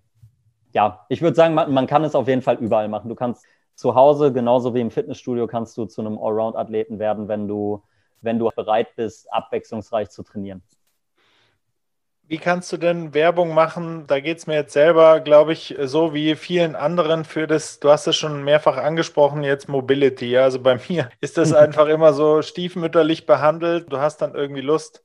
ja, 0.74 1.06
ich 1.10 1.22
würde 1.22 1.36
sagen, 1.36 1.54
man, 1.54 1.72
man, 1.74 1.88
kann 1.88 2.04
es 2.04 2.16
auf 2.16 2.28
jeden 2.28 2.42
Fall 2.42 2.58
überall 2.58 2.88
machen. 2.88 3.10
Du 3.10 3.16
kannst 3.16 3.46
zu 3.76 3.96
Hause, 3.96 4.32
genauso 4.32 4.74
wie 4.74 4.82
im 4.82 4.92
Fitnessstudio, 4.92 5.48
kannst 5.48 5.78
du 5.78 5.86
zu 5.86 6.02
einem 6.02 6.18
Allround-Athleten 6.18 7.00
werden, 7.00 7.28
wenn 7.28 7.48
du, 7.48 7.84
wenn 8.22 8.40
du 8.40 8.50
bereit 8.56 8.96
bist, 8.96 9.32
abwechslungsreich 9.34 10.10
zu 10.10 10.24
trainieren. 10.24 10.62
Wie 12.32 12.38
kannst 12.38 12.72
du 12.72 12.78
denn 12.78 13.14
Werbung 13.14 13.54
machen? 13.54 14.06
Da 14.08 14.22
geht 14.22 14.38
es 14.38 14.48
mir 14.48 14.56
jetzt 14.56 14.72
selber, 14.72 15.20
glaube 15.20 15.52
ich, 15.52 15.76
so 15.82 16.14
wie 16.14 16.36
vielen 16.36 16.78
anderen 16.78 17.26
für 17.26 17.46
das, 17.46 17.82
du 17.82 17.90
hast 17.90 18.08
es 18.08 18.16
schon 18.16 18.46
mehrfach 18.46 18.78
angesprochen, 18.78 19.44
jetzt 19.44 19.68
Mobility. 19.68 20.38
Also 20.38 20.62
bei 20.62 20.80
mir 20.88 21.10
ist 21.20 21.38
das 21.38 21.52
einfach 21.54 21.88
immer 21.88 22.14
so 22.14 22.42
stiefmütterlich 22.42 23.26
behandelt. 23.26 23.92
Du 23.92 23.98
hast 23.98 24.22
dann 24.22 24.34
irgendwie 24.34 24.62
Lust, 24.62 25.04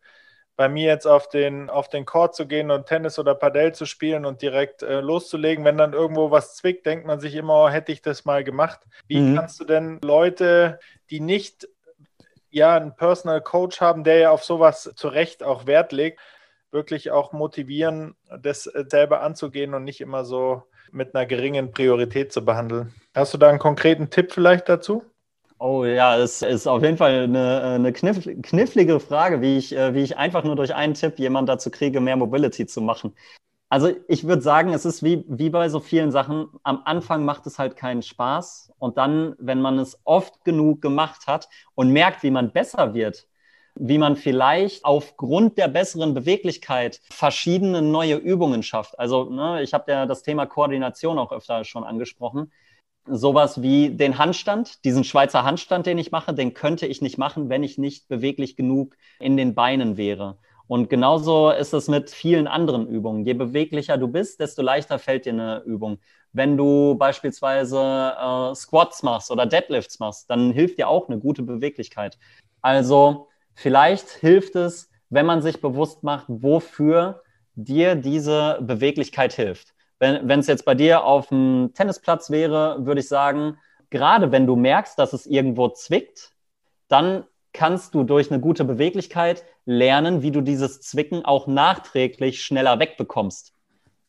bei 0.57 0.69
mir 0.69 0.87
jetzt 0.87 1.07
auf 1.07 1.29
den, 1.29 1.69
auf 1.69 1.89
den 1.89 2.07
Court 2.07 2.35
zu 2.35 2.47
gehen 2.47 2.71
und 2.71 2.87
Tennis 2.87 3.19
oder 3.19 3.35
Padel 3.35 3.75
zu 3.75 3.85
spielen 3.85 4.25
und 4.25 4.41
direkt 4.41 4.83
äh, 4.83 5.01
loszulegen. 5.01 5.65
Wenn 5.65 5.77
dann 5.77 5.93
irgendwo 5.93 6.31
was 6.31 6.57
zwickt, 6.57 6.87
denkt 6.87 7.07
man 7.07 7.21
sich 7.21 7.35
immer, 7.35 7.65
oh, 7.65 7.69
hätte 7.69 7.93
ich 7.93 8.01
das 8.01 8.25
mal 8.25 8.43
gemacht. 8.43 8.81
Wie 9.07 9.21
mhm. 9.21 9.37
kannst 9.37 9.61
du 9.61 9.65
denn 9.65 10.01
Leute, 10.03 10.79
die 11.11 11.21
nicht 11.21 11.69
ja, 12.51 12.75
einen 12.75 12.97
Personal 12.97 13.43
Coach 13.43 13.83
haben, 13.83 14.03
der 14.03 14.19
ja 14.19 14.31
auf 14.31 14.45
sowas 14.45 14.91
zu 14.97 15.09
Recht 15.09 15.43
auch 15.43 15.67
Wert 15.67 15.93
legt, 15.93 16.21
wirklich 16.71 17.11
auch 17.11 17.33
motivieren, 17.33 18.17
das 18.41 18.67
äh, 18.67 18.85
selber 18.89 19.21
anzugehen 19.21 19.75
und 19.75 19.85
nicht 19.85 20.01
immer 20.01 20.25
so 20.25 20.63
mit 20.91 21.15
einer 21.15 21.27
geringen 21.27 21.73
Priorität 21.73 22.33
zu 22.33 22.45
behandeln. 22.45 22.95
Hast 23.15 23.35
du 23.35 23.39
da 23.39 23.49
einen 23.51 23.59
konkreten 23.59 24.09
Tipp 24.09 24.33
vielleicht 24.33 24.69
dazu? 24.69 25.05
Oh 25.59 25.85
ja, 25.87 26.19
es 26.19 26.43
ist 26.43 26.67
auf 26.67 26.83
jeden 26.83 26.99
Fall 26.99 27.25
eine, 27.25 27.63
eine 27.63 27.93
kniff, 27.93 28.29
knifflige 28.43 29.01
Frage, 29.01 29.41
wie 29.41 29.57
ich, 29.57 29.75
äh, 29.75 29.95
wie 29.95 30.03
ich 30.03 30.19
einfach 30.19 30.45
nur 30.45 30.55
durch 30.55 30.75
einen 30.75 30.93
Tipp 30.95 31.19
jemand 31.19 31.49
dazu 31.49 31.71
kriege, 31.71 32.01
mehr 32.01 32.17
Mobility 32.17 32.67
zu 32.67 32.83
machen. 32.83 33.15
Also 33.71 33.91
ich 34.09 34.25
würde 34.27 34.43
sagen, 34.43 34.75
es 34.75 34.85
ist 34.87 35.03
wie, 35.05 35.25
wie 35.29 35.51
bei 35.51 35.69
so 35.71 35.81
vielen 35.81 36.13
Sachen, 36.13 36.49
am 36.65 36.83
Anfang 36.87 37.25
macht 37.25 37.47
es 37.47 37.59
halt 37.59 37.77
keinen 37.77 38.03
Spaß 38.03 38.73
und 38.79 38.99
dann, 38.99 39.37
wenn 39.39 39.61
man 39.63 39.79
es 39.79 39.99
oft 40.05 40.45
genug 40.45 40.83
gemacht 40.83 41.27
hat 41.29 41.49
und 41.75 41.91
merkt, 41.93 42.23
wie 42.25 42.31
man 42.33 42.53
besser 42.53 42.95
wird, 42.95 43.29
wie 43.77 43.99
man 43.99 44.17
vielleicht 44.17 44.85
aufgrund 44.85 45.59
der 45.59 45.69
besseren 45.69 46.15
Beweglichkeit 46.15 47.01
verschiedene 47.11 47.83
neue 47.83 48.17
Übungen 48.17 48.63
schafft. 48.63 48.99
Also 48.99 49.31
ne, 49.31 49.63
ich 49.63 49.75
habe 49.75 49.93
ja 49.93 50.07
das 50.07 50.23
Thema 50.23 50.47
Koordination 50.47 51.19
auch 51.19 51.33
öfter 51.33 51.65
schon 51.65 51.85
angesprochen. 51.85 52.53
Sowas 53.09 53.63
wie 53.63 53.91
den 53.91 54.19
Handstand, 54.19 54.85
diesen 54.85 55.05
Schweizer 55.05 55.45
Handstand, 55.45 55.87
den 55.87 55.99
ich 55.99 56.11
mache, 56.11 56.35
den 56.35 56.55
könnte 56.55 56.87
ich 56.87 57.03
nicht 57.03 57.19
machen, 57.19 57.49
wenn 57.49 57.63
ich 57.63 57.79
nicht 57.79 58.09
beweglich 58.09 58.57
genug 58.57 58.97
in 59.21 59.37
den 59.37 59.55
Beinen 59.55 59.97
wäre. 59.97 60.39
Und 60.67 60.91
genauso 60.91 61.51
ist 61.51 61.73
es 61.73 61.89
mit 61.89 62.11
vielen 62.11 62.49
anderen 62.49 62.89
Übungen. 62.89 63.25
Je 63.25 63.35
beweglicher 63.35 63.99
du 63.99 64.09
bist, 64.09 64.41
desto 64.41 64.63
leichter 64.63 64.99
fällt 64.99 65.27
dir 65.27 65.33
eine 65.33 65.63
Übung. 65.65 65.99
Wenn 66.33 66.57
du 66.57 66.97
beispielsweise 66.97 67.79
äh, 67.79 68.55
Squats 68.55 69.03
machst 69.05 69.31
oder 69.31 69.47
Deadlifts 69.47 70.01
machst, 70.01 70.29
dann 70.29 70.51
hilft 70.51 70.79
dir 70.79 70.89
auch 70.89 71.09
eine 71.09 71.19
gute 71.19 71.43
Beweglichkeit. 71.43 72.19
Also 72.63 73.29
Vielleicht 73.57 74.11
hilft 74.11 74.55
es, 74.55 74.91
wenn 75.09 75.25
man 75.25 75.41
sich 75.41 75.63
bewusst 75.63 76.03
macht, 76.03 76.27
wofür 76.29 77.23
dir 77.55 77.95
diese 77.95 78.59
Beweglichkeit 78.61 79.33
hilft. 79.33 79.75
Wenn 79.99 80.41
es 80.41 80.47
jetzt 80.47 80.65
bei 80.65 80.75
dir 80.75 81.05
auf 81.05 81.29
dem 81.29 81.71
Tennisplatz 81.75 82.31
wäre, 82.31 82.85
würde 82.85 83.01
ich 83.01 83.09
sagen, 83.09 83.59
gerade 83.89 84.31
wenn 84.31 84.47
du 84.47 84.55
merkst, 84.57 84.99
dass 84.99 85.13
es 85.13 85.27
irgendwo 85.27 85.69
zwickt, 85.69 86.33
dann 86.89 87.25
kannst 87.53 87.95
du 87.95 88.03
durch 88.03 88.31
eine 88.31 88.41
gute 88.41 88.65
Beweglichkeit 88.65 89.45
lernen, 89.65 90.23
wie 90.23 90.31
du 90.31 90.43
dieses 90.43 90.83
Zwicken 90.83 91.25
auch 91.25 91.47
nachträglich 91.47 92.43
schneller 92.43 92.79
wegbekommst. 92.79 93.55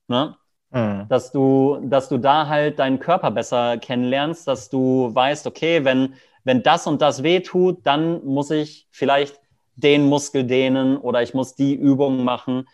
Ne? 0.09 0.35
Mhm. 0.71 1.05
Dass, 1.07 1.31
du, 1.31 1.79
dass 1.83 2.09
du 2.09 2.17
da 2.17 2.47
halt 2.47 2.79
deinen 2.79 2.99
Körper 2.99 3.31
besser 3.31 3.77
kennenlernst, 3.77 4.47
dass 4.47 4.69
du 4.69 5.15
weißt, 5.15 5.47
okay, 5.47 5.85
wenn 5.85 6.15
wenn 6.47 6.63
das 6.63 6.87
und 6.87 7.01
das 7.01 7.23
weh 7.23 7.41
tut, 7.41 7.85
dann 7.85 8.23
muss 8.23 8.51
ich 8.51 8.87
vielleicht 8.89 9.41
den 9.75 10.07
Muskel 10.07 10.45
dehnen 10.45 10.95
oder 10.95 11.21
ich 11.21 11.33
muss 11.33 11.55
die 11.55 11.75
Übung 11.75 12.23
machen. 12.23 12.69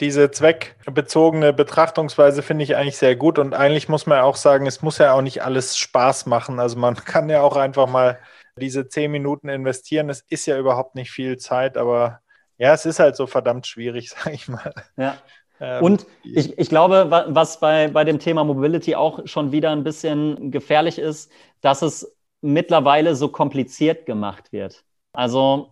Diese 0.00 0.30
zweckbezogene 0.30 1.52
Betrachtungsweise 1.52 2.42
finde 2.42 2.64
ich 2.64 2.76
eigentlich 2.76 2.98
sehr 2.98 3.16
gut 3.16 3.38
und 3.38 3.54
eigentlich 3.54 3.88
muss 3.88 4.06
man 4.06 4.20
auch 4.20 4.36
sagen, 4.36 4.66
es 4.66 4.82
muss 4.82 4.98
ja 4.98 5.12
auch 5.12 5.22
nicht 5.22 5.42
alles 5.42 5.78
Spaß 5.78 6.26
machen. 6.26 6.60
Also 6.60 6.78
man 6.78 6.94
kann 7.04 7.30
ja 7.30 7.42
auch 7.42 7.56
einfach 7.56 7.88
mal 7.88 8.18
diese 8.58 8.88
zehn 8.88 9.10
Minuten 9.10 9.48
investieren. 9.48 10.10
Es 10.10 10.24
ist 10.28 10.46
ja 10.46 10.58
überhaupt 10.58 10.94
nicht 10.94 11.10
viel 11.10 11.36
Zeit, 11.38 11.76
aber 11.76 12.20
ja, 12.58 12.72
es 12.72 12.86
ist 12.86 12.98
halt 12.98 13.16
so 13.16 13.26
verdammt 13.26 13.66
schwierig, 13.66 14.10
sage 14.10 14.34
ich 14.34 14.48
mal. 14.48 14.74
Ja. 14.96 15.18
Ähm, 15.60 15.82
und 15.82 16.06
ich, 16.22 16.58
ich 16.58 16.68
glaube, 16.68 17.06
was 17.28 17.60
bei, 17.60 17.88
bei 17.88 18.04
dem 18.04 18.18
Thema 18.18 18.44
Mobility 18.44 18.94
auch 18.94 19.26
schon 19.26 19.52
wieder 19.52 19.70
ein 19.70 19.84
bisschen 19.84 20.50
gefährlich 20.50 20.98
ist, 20.98 21.30
dass 21.60 21.82
es 21.82 22.16
mittlerweile 22.42 23.14
so 23.16 23.28
kompliziert 23.28 24.06
gemacht 24.06 24.52
wird. 24.52 24.84
Also 25.12 25.70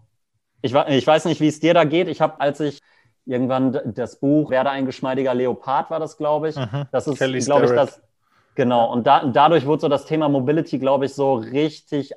ich, 0.62 0.74
ich 0.74 1.06
weiß 1.06 1.26
nicht, 1.26 1.40
wie 1.40 1.48
es 1.48 1.60
dir 1.60 1.74
da 1.74 1.84
geht. 1.84 2.08
Ich 2.08 2.22
habe, 2.22 2.40
als 2.40 2.60
ich 2.60 2.80
irgendwann 3.26 3.94
das 3.94 4.16
Buch 4.16 4.50
Werde 4.50 4.70
ein 4.70 4.86
geschmeidiger 4.86 5.34
Leopard 5.34 5.90
war 5.90 6.00
das, 6.00 6.16
glaube 6.16 6.50
ich. 6.50 6.56
Mhm. 6.56 6.86
Das 6.92 7.06
ist, 7.06 7.18
glaube 7.18 7.66
ich, 7.66 7.72
das. 7.72 8.02
Genau. 8.54 8.92
Und 8.92 9.06
da, 9.06 9.24
dadurch 9.26 9.66
wurde 9.66 9.82
so 9.82 9.88
das 9.88 10.04
Thema 10.04 10.28
Mobility, 10.28 10.78
glaube 10.78 11.06
ich, 11.06 11.14
so 11.14 11.34
richtig 11.34 12.12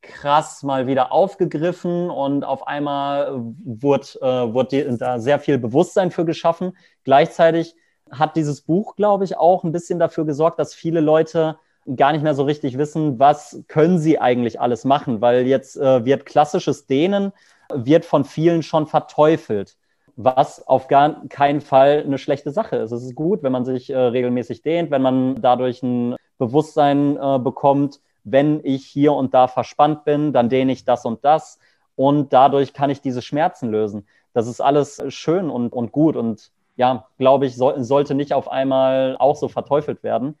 krass 0.00 0.62
mal 0.62 0.86
wieder 0.86 1.12
aufgegriffen 1.12 2.10
und 2.10 2.44
auf 2.44 2.66
einmal 2.66 3.32
wurde, 3.64 4.06
äh, 4.20 4.52
wurde 4.52 4.96
da 4.98 5.18
sehr 5.18 5.38
viel 5.38 5.58
Bewusstsein 5.58 6.10
für 6.10 6.24
geschaffen. 6.24 6.76
Gleichzeitig 7.04 7.74
hat 8.10 8.36
dieses 8.36 8.60
Buch, 8.62 8.96
glaube 8.96 9.24
ich, 9.24 9.36
auch 9.36 9.64
ein 9.64 9.72
bisschen 9.72 9.98
dafür 9.98 10.24
gesorgt, 10.24 10.58
dass 10.58 10.74
viele 10.74 11.00
Leute 11.00 11.58
gar 11.96 12.12
nicht 12.12 12.22
mehr 12.22 12.34
so 12.34 12.44
richtig 12.44 12.78
wissen, 12.78 13.18
was 13.18 13.62
können 13.68 13.98
sie 13.98 14.18
eigentlich 14.18 14.60
alles 14.60 14.84
machen, 14.84 15.20
weil 15.20 15.46
jetzt 15.46 15.76
äh, 15.76 16.04
wird 16.04 16.26
klassisches 16.26 16.86
Dehnen, 16.86 17.32
wird 17.72 18.04
von 18.04 18.24
vielen 18.24 18.62
schon 18.62 18.86
verteufelt, 18.86 19.76
was 20.16 20.66
auf 20.66 20.88
gar 20.88 21.26
keinen 21.28 21.60
Fall 21.60 22.02
eine 22.04 22.18
schlechte 22.18 22.50
Sache 22.50 22.76
ist. 22.76 22.92
Es 22.92 23.02
ist 23.02 23.14
gut, 23.14 23.42
wenn 23.42 23.52
man 23.52 23.64
sich 23.64 23.90
äh, 23.90 23.96
regelmäßig 23.96 24.62
dehnt, 24.62 24.90
wenn 24.90 25.02
man 25.02 25.40
dadurch 25.40 25.82
ein 25.82 26.16
Bewusstsein 26.38 27.16
äh, 27.16 27.38
bekommt, 27.38 28.00
wenn 28.24 28.60
ich 28.64 28.86
hier 28.86 29.12
und 29.12 29.34
da 29.34 29.48
verspannt 29.48 30.04
bin, 30.04 30.32
dann 30.32 30.48
dehne 30.48 30.72
ich 30.72 30.84
das 30.84 31.04
und 31.04 31.24
das 31.24 31.58
und 31.96 32.32
dadurch 32.32 32.72
kann 32.72 32.90
ich 32.90 33.00
diese 33.00 33.22
Schmerzen 33.22 33.70
lösen. 33.70 34.06
Das 34.32 34.46
ist 34.46 34.60
alles 34.60 35.02
schön 35.08 35.50
und, 35.50 35.72
und 35.72 35.92
gut 35.92 36.16
und 36.16 36.50
ja, 36.76 37.06
glaube 37.18 37.46
ich, 37.46 37.56
so, 37.56 37.72
sollte 37.82 38.14
nicht 38.14 38.32
auf 38.32 38.50
einmal 38.50 39.16
auch 39.18 39.36
so 39.36 39.48
verteufelt 39.48 40.02
werden. 40.02 40.36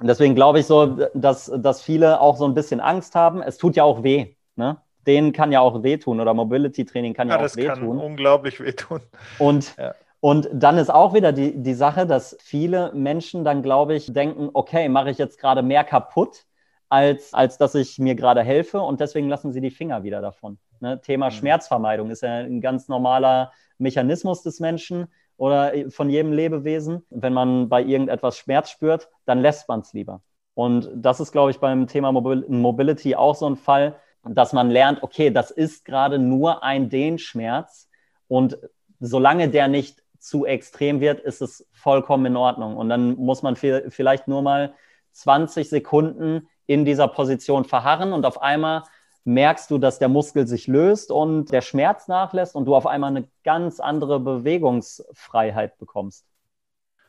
Und 0.00 0.06
deswegen 0.06 0.34
glaube 0.34 0.60
ich 0.60 0.66
so, 0.66 0.96
dass, 1.14 1.52
dass 1.56 1.82
viele 1.82 2.20
auch 2.20 2.36
so 2.36 2.44
ein 2.44 2.54
bisschen 2.54 2.80
Angst 2.80 3.14
haben. 3.14 3.42
Es 3.42 3.58
tut 3.58 3.76
ja 3.76 3.84
auch 3.84 4.02
weh. 4.02 4.34
Ne? 4.56 4.78
Denen 5.08 5.32
kann 5.32 5.50
ja 5.50 5.60
auch 5.60 5.82
wehtun 5.82 6.20
oder 6.20 6.34
Mobility 6.34 6.84
Training 6.84 7.14
kann 7.14 7.28
ja, 7.28 7.38
ja 7.38 7.46
auch 7.46 7.56
wehtun. 7.56 7.66
Das 7.66 7.78
kann 7.78 7.98
unglaublich 7.98 8.60
wehtun. 8.60 9.00
Und, 9.38 9.74
ja. 9.76 9.94
und 10.20 10.48
dann 10.52 10.76
ist 10.76 10.90
auch 10.90 11.14
wieder 11.14 11.32
die, 11.32 11.60
die 11.60 11.74
Sache, 11.74 12.06
dass 12.06 12.36
viele 12.40 12.92
Menschen 12.92 13.42
dann, 13.42 13.62
glaube 13.62 13.94
ich, 13.94 14.12
denken, 14.12 14.50
okay, 14.52 14.88
mache 14.88 15.10
ich 15.10 15.18
jetzt 15.18 15.40
gerade 15.40 15.62
mehr 15.62 15.82
kaputt, 15.82 16.44
als, 16.90 17.34
als 17.34 17.58
dass 17.58 17.74
ich 17.74 17.98
mir 17.98 18.14
gerade 18.14 18.42
helfe 18.42 18.80
und 18.80 19.00
deswegen 19.00 19.28
lassen 19.28 19.52
sie 19.52 19.60
die 19.60 19.70
Finger 19.70 20.02
wieder 20.02 20.20
davon. 20.20 20.58
Ne? 20.80 21.00
Thema 21.00 21.26
mhm. 21.26 21.32
Schmerzvermeidung 21.32 22.10
ist 22.10 22.22
ja 22.22 22.40
ein 22.40 22.60
ganz 22.60 22.88
normaler 22.88 23.52
Mechanismus 23.78 24.42
des 24.42 24.60
Menschen 24.60 25.08
oder 25.36 25.72
von 25.88 26.10
jedem 26.10 26.32
Lebewesen. 26.32 27.06
Wenn 27.10 27.32
man 27.32 27.68
bei 27.68 27.82
irgendetwas 27.82 28.36
Schmerz 28.36 28.70
spürt, 28.70 29.08
dann 29.24 29.40
lässt 29.40 29.68
man 29.68 29.80
es 29.80 29.92
lieber. 29.92 30.20
Und 30.54 30.90
das 30.94 31.20
ist, 31.20 31.32
glaube 31.32 31.50
ich, 31.50 31.60
beim 31.60 31.86
Thema 31.86 32.10
Mobil 32.10 32.44
Mobility 32.48 33.14
auch 33.14 33.36
so 33.36 33.48
ein 33.48 33.56
Fall, 33.56 33.94
dass 34.24 34.52
man 34.52 34.70
lernt, 34.70 35.02
okay, 35.02 35.30
das 35.30 35.50
ist 35.50 35.84
gerade 35.84 36.18
nur 36.18 36.62
ein 36.62 36.88
Dehnschmerz 36.88 37.88
und 38.26 38.58
solange 39.00 39.48
der 39.48 39.68
nicht 39.68 40.02
zu 40.18 40.44
extrem 40.44 41.00
wird, 41.00 41.20
ist 41.20 41.40
es 41.40 41.66
vollkommen 41.72 42.26
in 42.26 42.36
Ordnung. 42.36 42.76
Und 42.76 42.88
dann 42.88 43.14
muss 43.16 43.42
man 43.42 43.56
vielleicht 43.56 44.28
nur 44.28 44.42
mal 44.42 44.74
20 45.12 45.68
Sekunden 45.68 46.48
in 46.66 46.84
dieser 46.84 47.08
Position 47.08 47.64
verharren 47.64 48.12
und 48.12 48.26
auf 48.26 48.42
einmal 48.42 48.82
merkst 49.24 49.70
du, 49.70 49.78
dass 49.78 49.98
der 49.98 50.08
Muskel 50.08 50.46
sich 50.46 50.66
löst 50.66 51.10
und 51.10 51.52
der 51.52 51.60
Schmerz 51.60 52.08
nachlässt 52.08 52.54
und 52.54 52.64
du 52.64 52.74
auf 52.74 52.86
einmal 52.86 53.10
eine 53.10 53.28
ganz 53.44 53.80
andere 53.80 54.20
Bewegungsfreiheit 54.20 55.78
bekommst. 55.78 56.27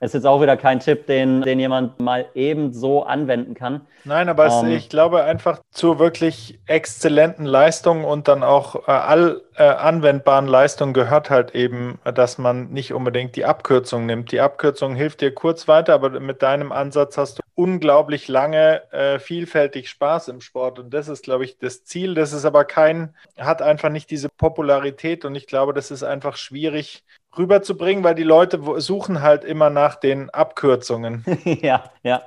Ist 0.01 0.13
jetzt 0.13 0.25
auch 0.25 0.41
wieder 0.41 0.55
kein 0.55 0.79
Tipp, 0.79 1.07
den, 1.07 1.41
den 1.41 1.59
jemand 1.59 1.99
mal 1.99 2.25
eben 2.33 2.71
so 2.71 3.03
anwenden 3.03 3.53
kann. 3.53 3.81
Nein, 4.05 4.29
aber 4.29 4.47
ähm, 4.47 4.71
ich 4.71 4.87
glaube 4.87 5.23
einfach 5.23 5.59
zur 5.71 5.99
wirklich 5.99 6.57
exzellenten 6.67 7.45
Leistung 7.45 8.05
und 8.05 8.29
dann 8.29 8.41
auch 8.41 8.87
äh, 8.87 8.91
all 8.91 9.41
äh, 9.55 9.63
anwendbaren 9.63 10.47
Leistungen 10.47 10.93
gehört 10.93 11.29
halt 11.29 11.53
eben, 11.53 11.99
dass 12.15 12.37
man 12.37 12.69
nicht 12.69 12.93
unbedingt 12.93 13.35
die 13.35 13.43
Abkürzung 13.43 14.05
nimmt. 14.05 14.31
Die 14.31 14.39
Abkürzung 14.39 14.95
hilft 14.95 15.19
dir 15.19 15.33
kurz 15.33 15.67
weiter, 15.67 15.95
aber 15.95 16.17
mit 16.21 16.41
deinem 16.41 16.71
Ansatz 16.71 17.17
hast 17.17 17.39
du 17.39 17.43
unglaublich 17.55 18.29
lange 18.29 18.89
äh, 18.93 19.19
vielfältig 19.19 19.89
Spaß 19.89 20.29
im 20.29 20.39
Sport 20.39 20.79
und 20.79 20.93
das 20.93 21.09
ist, 21.09 21.25
glaube 21.25 21.43
ich, 21.43 21.57
das 21.57 21.83
Ziel. 21.83 22.13
Das 22.13 22.31
ist 22.31 22.45
aber 22.45 22.63
kein, 22.63 23.13
hat 23.37 23.61
einfach 23.61 23.89
nicht 23.89 24.09
diese 24.11 24.29
Popularität 24.29 25.25
und 25.25 25.35
ich 25.35 25.45
glaube, 25.45 25.73
das 25.73 25.91
ist 25.91 26.03
einfach 26.03 26.37
schwierig 26.37 27.03
rüberzubringen, 27.37 28.03
weil 28.03 28.15
die 28.15 28.23
Leute 28.23 28.59
suchen 28.77 29.21
halt 29.21 29.43
immer 29.43 29.69
nach 29.69 29.95
den 29.95 30.29
Abkürzungen. 30.29 31.25
ja, 31.43 31.83
ja. 32.03 32.23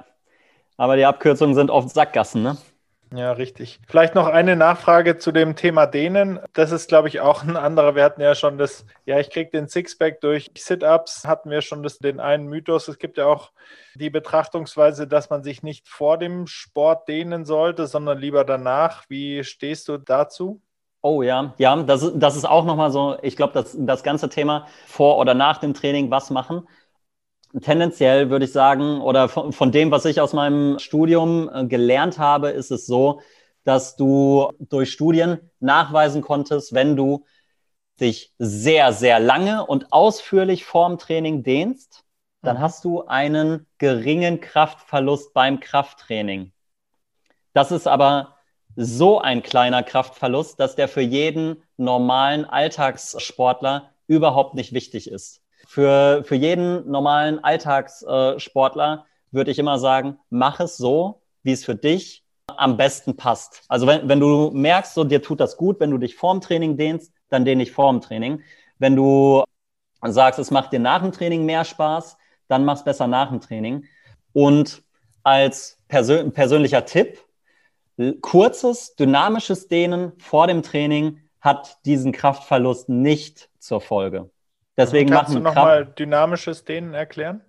Aber 0.76 0.96
die 0.96 1.04
Abkürzungen 1.04 1.54
sind 1.54 1.70
oft 1.70 1.90
Sackgassen, 1.90 2.42
ne? 2.42 2.56
Ja, 3.14 3.32
richtig. 3.32 3.78
Vielleicht 3.86 4.14
noch 4.14 4.26
eine 4.26 4.56
Nachfrage 4.56 5.18
zu 5.18 5.32
dem 5.32 5.54
Thema 5.54 5.84
Dehnen. 5.84 6.40
Das 6.54 6.72
ist, 6.72 6.88
glaube 6.88 7.08
ich, 7.08 7.20
auch 7.20 7.42
ein 7.42 7.58
anderer. 7.58 7.94
Wir 7.94 8.04
hatten 8.04 8.22
ja 8.22 8.34
schon 8.34 8.56
das, 8.56 8.86
ja, 9.04 9.20
ich 9.20 9.28
kriege 9.28 9.50
den 9.50 9.68
Sixpack 9.68 10.22
durch 10.22 10.50
Sit-Ups, 10.56 11.26
hatten 11.26 11.50
wir 11.50 11.60
schon 11.60 11.82
das, 11.82 11.98
den 11.98 12.20
einen 12.20 12.46
Mythos. 12.46 12.88
Es 12.88 12.98
gibt 12.98 13.18
ja 13.18 13.26
auch 13.26 13.52
die 13.94 14.08
Betrachtungsweise, 14.08 15.06
dass 15.06 15.28
man 15.28 15.42
sich 15.42 15.62
nicht 15.62 15.88
vor 15.88 16.16
dem 16.16 16.46
Sport 16.46 17.06
dehnen 17.06 17.44
sollte, 17.44 17.86
sondern 17.86 18.18
lieber 18.18 18.44
danach. 18.44 19.04
Wie 19.10 19.44
stehst 19.44 19.88
du 19.88 19.98
dazu? 19.98 20.62
Oh 21.04 21.22
ja, 21.22 21.54
ja, 21.58 21.82
das, 21.82 22.12
das 22.14 22.36
ist 22.36 22.44
auch 22.44 22.64
nochmal 22.64 22.92
so, 22.92 23.16
ich 23.22 23.36
glaube, 23.36 23.52
das, 23.54 23.76
das 23.78 24.04
ganze 24.04 24.28
Thema 24.28 24.68
vor 24.86 25.18
oder 25.18 25.34
nach 25.34 25.58
dem 25.58 25.74
Training, 25.74 26.10
was 26.12 26.30
machen. 26.30 26.68
Tendenziell 27.60 28.30
würde 28.30 28.44
ich 28.44 28.52
sagen, 28.52 29.00
oder 29.00 29.28
von, 29.28 29.52
von 29.52 29.72
dem, 29.72 29.90
was 29.90 30.04
ich 30.04 30.20
aus 30.20 30.32
meinem 30.32 30.78
Studium 30.78 31.50
äh, 31.52 31.66
gelernt 31.66 32.18
habe, 32.18 32.50
ist 32.50 32.70
es 32.70 32.86
so, 32.86 33.20
dass 33.64 33.96
du 33.96 34.52
durch 34.60 34.92
Studien 34.92 35.50
nachweisen 35.58 36.22
konntest, 36.22 36.72
wenn 36.72 36.94
du 36.96 37.24
dich 38.00 38.32
sehr, 38.38 38.92
sehr 38.92 39.18
lange 39.18 39.66
und 39.66 39.92
ausführlich 39.92 40.64
vorm 40.64 40.98
Training 40.98 41.42
dehnst, 41.42 42.04
dann 42.42 42.58
mhm. 42.58 42.60
hast 42.60 42.84
du 42.84 43.06
einen 43.06 43.66
geringen 43.78 44.40
Kraftverlust 44.40 45.34
beim 45.34 45.58
Krafttraining. 45.60 46.52
Das 47.54 47.72
ist 47.72 47.86
aber 47.86 48.36
so 48.76 49.20
ein 49.20 49.42
kleiner 49.42 49.82
Kraftverlust, 49.82 50.58
dass 50.58 50.76
der 50.76 50.88
für 50.88 51.00
jeden 51.00 51.62
normalen 51.76 52.44
Alltagssportler 52.44 53.90
überhaupt 54.06 54.54
nicht 54.54 54.72
wichtig 54.72 55.10
ist. 55.10 55.42
Für, 55.66 56.22
für 56.24 56.34
jeden 56.34 56.90
normalen 56.90 57.42
Alltagssportler 57.42 59.06
würde 59.30 59.50
ich 59.50 59.58
immer 59.58 59.78
sagen, 59.78 60.18
mach 60.30 60.60
es 60.60 60.76
so, 60.76 61.22
wie 61.42 61.52
es 61.52 61.64
für 61.64 61.74
dich 61.74 62.24
am 62.46 62.76
besten 62.76 63.16
passt. 63.16 63.62
Also 63.68 63.86
wenn, 63.86 64.08
wenn 64.08 64.20
du 64.20 64.50
merkst, 64.52 64.94
so 64.94 65.04
dir 65.04 65.22
tut 65.22 65.40
das 65.40 65.56
gut, 65.56 65.80
wenn 65.80 65.90
du 65.90 65.98
dich 65.98 66.16
vorm 66.16 66.40
Training 66.40 66.76
dehnst, 66.76 67.12
dann 67.28 67.44
dehn 67.44 67.58
dich 67.58 67.72
vorm 67.72 68.00
Training. 68.00 68.42
Wenn 68.78 68.96
du 68.96 69.44
sagst, 70.02 70.38
es 70.38 70.50
macht 70.50 70.72
dir 70.72 70.80
nach 70.80 71.02
dem 71.02 71.12
Training 71.12 71.44
mehr 71.44 71.64
Spaß, 71.64 72.16
dann 72.48 72.64
mach 72.64 72.76
es 72.76 72.84
besser 72.84 73.06
nach 73.06 73.30
dem 73.30 73.40
Training. 73.40 73.84
Und 74.32 74.82
als 75.22 75.78
persön 75.88 76.32
persönlicher 76.32 76.84
Tipp, 76.84 77.18
kurzes, 78.20 78.94
dynamisches 78.96 79.68
Dehnen 79.68 80.12
vor 80.18 80.46
dem 80.46 80.62
Training 80.62 81.18
hat 81.40 81.78
diesen 81.84 82.12
Kraftverlust 82.12 82.88
nicht 82.88 83.48
zur 83.58 83.80
Folge. 83.80 84.30
Deswegen 84.76 85.10
Kannst 85.10 85.32
machen 85.32 85.44
du 85.44 85.48
nochmal 85.50 85.86
dynamisches 85.86 86.64
Dehnen 86.64 86.94
erklären? 86.94 87.42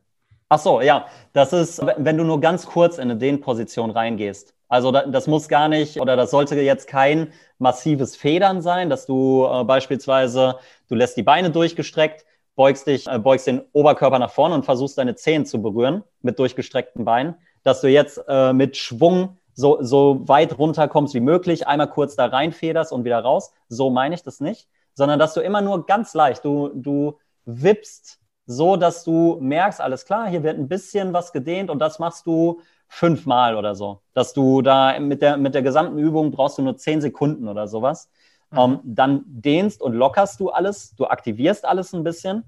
Ach 0.49 0.59
so, 0.59 0.81
ja. 0.81 1.07
Das 1.33 1.53
ist, 1.53 1.81
wenn 1.97 2.17
du 2.17 2.23
nur 2.23 2.39
ganz 2.39 2.65
kurz 2.65 2.97
in 2.97 3.03
eine 3.03 3.17
Dehnposition 3.17 3.91
reingehst. 3.91 4.53
Also 4.67 4.91
das 4.91 5.27
muss 5.27 5.49
gar 5.49 5.67
nicht 5.67 5.99
oder 6.01 6.15
das 6.15 6.31
sollte 6.31 6.55
jetzt 6.59 6.87
kein 6.87 7.31
massives 7.59 8.15
Federn 8.15 8.61
sein, 8.61 8.89
dass 8.89 9.05
du 9.05 9.45
äh, 9.45 9.63
beispielsweise, 9.63 10.55
du 10.89 10.95
lässt 10.95 11.15
die 11.15 11.21
Beine 11.21 11.51
durchgestreckt, 11.51 12.25
beugst 12.55 12.87
dich, 12.87 13.07
äh, 13.07 13.19
beugst 13.19 13.45
den 13.45 13.61
Oberkörper 13.73 14.17
nach 14.17 14.31
vorne 14.31 14.55
und 14.55 14.65
versuchst 14.65 14.97
deine 14.97 15.15
Zehen 15.15 15.45
zu 15.45 15.61
berühren 15.61 16.03
mit 16.21 16.39
durchgestreckten 16.39 17.05
Beinen, 17.05 17.35
dass 17.63 17.81
du 17.81 17.87
jetzt 17.87 18.19
äh, 18.27 18.51
mit 18.51 18.75
Schwung 18.75 19.37
so, 19.53 19.77
so 19.81 20.27
weit 20.27 20.57
runterkommst 20.57 21.13
wie 21.13 21.19
möglich, 21.19 21.67
einmal 21.67 21.89
kurz 21.89 22.15
da 22.15 22.25
reinfederst 22.25 22.91
und 22.91 23.05
wieder 23.05 23.19
raus. 23.19 23.53
So 23.69 23.89
meine 23.89 24.15
ich 24.15 24.23
das 24.23 24.39
nicht, 24.39 24.67
sondern 24.93 25.19
dass 25.19 25.33
du 25.33 25.41
immer 25.41 25.61
nur 25.61 25.85
ganz 25.85 26.13
leicht, 26.13 26.43
du, 26.45 26.71
du 26.73 27.17
wippst 27.45 28.19
so, 28.45 28.75
dass 28.75 29.03
du 29.03 29.37
merkst, 29.39 29.79
alles 29.79 30.05
klar, 30.05 30.27
hier 30.27 30.43
wird 30.43 30.57
ein 30.57 30.67
bisschen 30.67 31.13
was 31.13 31.31
gedehnt 31.31 31.69
und 31.69 31.79
das 31.79 31.99
machst 31.99 32.25
du 32.25 32.61
fünfmal 32.87 33.55
oder 33.55 33.73
so. 33.73 34.01
Dass 34.13 34.33
du 34.33 34.61
da 34.61 34.99
mit 34.99 35.21
der, 35.21 35.37
mit 35.37 35.55
der 35.55 35.61
gesamten 35.61 35.97
Übung 35.97 36.31
brauchst 36.31 36.57
du 36.57 36.61
nur 36.61 36.77
zehn 36.77 37.01
Sekunden 37.01 37.47
oder 37.47 37.67
sowas. 37.67 38.09
Mhm. 38.51 38.57
Um, 38.57 38.73
ähm, 38.73 38.79
dann 38.83 39.23
dehnst 39.25 39.81
und 39.81 39.93
lockerst 39.93 40.39
du 40.39 40.49
alles, 40.49 40.93
du 40.95 41.05
aktivierst 41.05 41.65
alles 41.65 41.93
ein 41.93 42.03
bisschen, 42.03 42.43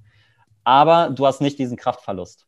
aber 0.63 1.09
du 1.09 1.25
hast 1.25 1.41
nicht 1.41 1.57
diesen 1.57 1.77
Kraftverlust. 1.77 2.45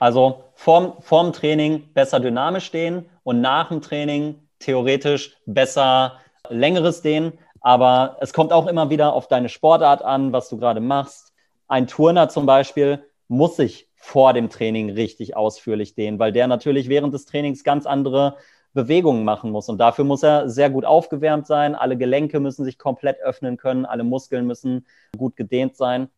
Also 0.00 0.44
vorm, 0.54 0.94
vorm 1.00 1.32
Training 1.32 1.92
besser 1.92 2.18
dynamisch 2.18 2.64
stehen 2.64 3.04
und 3.22 3.40
nach 3.40 3.68
dem 3.68 3.82
Training 3.82 4.48
theoretisch 4.58 5.36
besser 5.46 6.18
längeres 6.48 7.02
Dehnen. 7.02 7.34
Aber 7.60 8.16
es 8.20 8.32
kommt 8.32 8.52
auch 8.52 8.66
immer 8.66 8.88
wieder 8.88 9.12
auf 9.12 9.28
deine 9.28 9.50
Sportart 9.50 10.02
an, 10.02 10.32
was 10.32 10.48
du 10.48 10.56
gerade 10.56 10.80
machst. 10.80 11.34
Ein 11.68 11.86
Turner 11.86 12.30
zum 12.30 12.46
Beispiel 12.46 13.04
muss 13.28 13.56
sich 13.56 13.88
vor 13.94 14.32
dem 14.32 14.48
Training 14.48 14.90
richtig 14.90 15.36
ausführlich 15.36 15.94
dehnen, 15.94 16.18
weil 16.18 16.32
der 16.32 16.46
natürlich 16.46 16.88
während 16.88 17.12
des 17.12 17.26
Trainings 17.26 17.62
ganz 17.62 17.84
andere 17.84 18.38
Bewegungen 18.72 19.24
machen 19.24 19.50
muss. 19.50 19.68
Und 19.68 19.78
dafür 19.78 20.04
muss 20.04 20.22
er 20.22 20.48
sehr 20.48 20.70
gut 20.70 20.86
aufgewärmt 20.86 21.46
sein. 21.46 21.74
Alle 21.74 21.98
Gelenke 21.98 22.40
müssen 22.40 22.64
sich 22.64 22.78
komplett 22.78 23.20
öffnen 23.20 23.58
können. 23.58 23.84
Alle 23.84 24.04
Muskeln 24.04 24.46
müssen 24.46 24.86
gut 25.18 25.36
gedehnt 25.36 25.76
sein. 25.76 26.08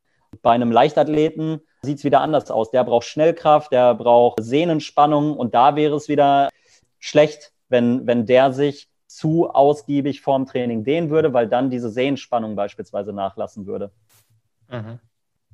Bei 0.43 0.51
einem 0.51 0.73
Leichtathleten 0.73 1.61
sieht 1.83 1.99
es 1.99 2.05
wieder 2.05 2.21
anders 2.21 2.51
aus. 2.51 2.71
Der 2.71 2.85
braucht 2.85 3.07
Schnellkraft, 3.07 3.73
der 3.73 3.95
braucht 3.95 4.43
Sehnenspannung 4.43 5.37
und 5.37 5.55
da 5.55 5.77
wäre 5.77 5.97
es 5.97 6.09
wieder 6.09 6.49
schlecht, 6.99 7.53
wenn, 7.69 8.07
wenn 8.07 8.27
der 8.27 8.53
sich 8.53 8.89
zu 9.07 9.51
ausgiebig 9.51 10.21
vorm 10.21 10.47
Training 10.47 10.85
dehnen 10.85 11.11
würde, 11.11 11.33
weil 11.33 11.49
dann 11.49 11.71
diese 11.71 11.91
Sehnenspannung 11.91 12.57
beispielsweise 12.57 13.13
nachlassen 13.13 13.67
würde. 13.67 13.91
Mhm. 14.69 14.99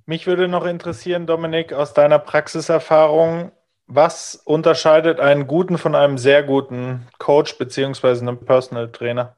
Mich 0.06 0.26
würde 0.26 0.48
noch 0.48 0.64
interessieren, 0.64 1.26
Dominik, 1.26 1.72
aus 1.72 1.92
deiner 1.92 2.18
Praxiserfahrung, 2.18 3.52
was 3.86 4.36
unterscheidet 4.36 5.20
einen 5.20 5.46
guten 5.46 5.76
von 5.76 5.94
einem 5.94 6.18
sehr 6.18 6.42
guten 6.42 7.06
Coach 7.18 7.58
beziehungsweise 7.58 8.22
einem 8.22 8.38
Personal 8.44 8.90
Trainer? 8.90 9.36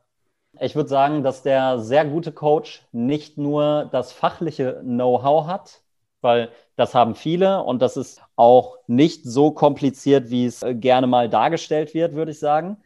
Ich 0.63 0.77
würde 0.77 0.91
sagen, 0.91 1.23
dass 1.23 1.43
der 1.43 1.79
sehr 1.79 2.05
gute 2.05 2.33
Coach 2.33 2.87
nicht 2.93 3.39
nur 3.39 3.89
das 3.93 4.13
fachliche 4.13 4.81
Know-how 4.83 5.47
hat, 5.47 5.81
weil 6.21 6.51
das 6.77 6.95
haben 6.95 7.15
viele 7.15 7.63
und 7.63 7.81
das 7.81 7.97
ist 7.97 8.23
auch 8.37 8.77
nicht 8.87 9.25
so 9.25 9.53
kompliziert, 9.53 10.29
wie 10.29 10.45
es 10.45 10.63
gerne 10.63 11.07
mal 11.07 11.31
dargestellt 11.31 11.95
wird, 11.95 12.15
würde 12.15 12.33
ich 12.33 12.39
sagen. 12.39 12.77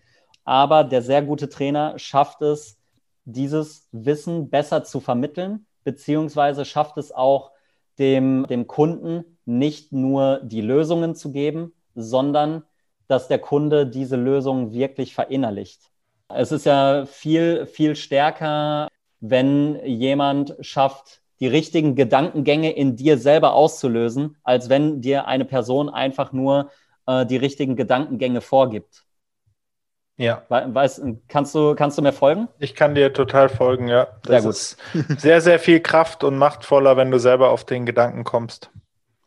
Aber 0.44 0.84
der 0.84 1.02
sehr 1.02 1.22
gute 1.22 1.48
Trainer 1.48 1.98
schafft 1.98 2.42
es, 2.42 2.78
dieses 3.24 3.88
Wissen 3.90 4.50
besser 4.50 4.84
zu 4.84 5.00
vermitteln, 5.00 5.66
beziehungsweise 5.82 6.64
schafft 6.64 6.96
es 6.98 7.10
auch, 7.10 7.50
dem, 7.98 8.46
dem 8.48 8.66
Kunden 8.68 9.38
nicht 9.46 9.92
nur 9.92 10.40
die 10.44 10.60
Lösungen 10.60 11.14
zu 11.16 11.32
geben, 11.32 11.72
sondern 11.94 12.64
dass 13.08 13.28
der 13.28 13.38
Kunde 13.40 13.86
diese 13.86 14.16
Lösungen 14.16 14.72
wirklich 14.72 15.14
verinnerlicht. 15.14 15.93
Es 16.28 16.52
ist 16.52 16.66
ja 16.66 17.06
viel, 17.06 17.66
viel 17.66 17.96
stärker, 17.96 18.88
wenn 19.20 19.84
jemand 19.84 20.56
schafft, 20.60 21.22
die 21.40 21.46
richtigen 21.46 21.94
Gedankengänge 21.94 22.72
in 22.72 22.96
dir 22.96 23.18
selber 23.18 23.54
auszulösen, 23.54 24.36
als 24.42 24.68
wenn 24.68 25.00
dir 25.00 25.26
eine 25.26 25.44
Person 25.44 25.88
einfach 25.88 26.32
nur 26.32 26.70
äh, 27.06 27.26
die 27.26 27.36
richtigen 27.36 27.76
Gedankengänge 27.76 28.40
vorgibt. 28.40 29.04
Ja. 30.16 30.44
Weiß, 30.48 31.02
kannst, 31.26 31.54
du, 31.54 31.74
kannst 31.74 31.98
du 31.98 32.02
mir 32.02 32.12
folgen? 32.12 32.48
Ich 32.60 32.76
kann 32.76 32.94
dir 32.94 33.12
total 33.12 33.48
folgen, 33.48 33.88
ja. 33.88 34.06
Das 34.22 34.30
sehr 34.30 34.42
gut. 34.42 34.50
ist 34.50 35.20
sehr, 35.20 35.40
sehr 35.40 35.58
viel 35.58 35.80
Kraft 35.80 36.22
und 36.22 36.38
machtvoller, 36.38 36.96
wenn 36.96 37.10
du 37.10 37.18
selber 37.18 37.50
auf 37.50 37.64
den 37.64 37.84
Gedanken 37.84 38.22
kommst. 38.22 38.70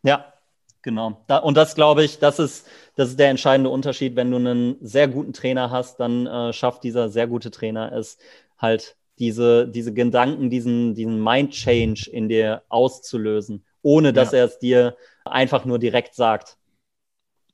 Ja, 0.03 0.33
genau. 0.81 1.23
Da, 1.27 1.37
und 1.37 1.55
das 1.55 1.75
glaube 1.75 2.03
ich, 2.03 2.19
das 2.19 2.39
ist, 2.39 2.67
das 2.95 3.09
ist 3.09 3.19
der 3.19 3.29
entscheidende 3.29 3.69
Unterschied. 3.69 4.15
Wenn 4.15 4.31
du 4.31 4.37
einen 4.37 4.77
sehr 4.81 5.07
guten 5.07 5.33
Trainer 5.33 5.71
hast, 5.71 5.99
dann 5.99 6.27
äh, 6.27 6.53
schafft 6.53 6.83
dieser 6.83 7.09
sehr 7.09 7.27
gute 7.27 7.51
Trainer 7.51 7.91
es 7.91 8.17
halt, 8.57 8.95
diese, 9.19 9.67
diese 9.67 9.93
Gedanken, 9.93 10.49
diesen, 10.49 10.93
diesen 10.93 11.23
Mind-Change 11.23 12.09
in 12.11 12.29
dir 12.29 12.61
auszulösen, 12.69 13.65
ohne 13.81 14.13
dass 14.13 14.31
ja. 14.31 14.39
er 14.39 14.45
es 14.45 14.59
dir 14.59 14.95
einfach 15.25 15.65
nur 15.65 15.79
direkt 15.79 16.13
sagt. 16.13 16.57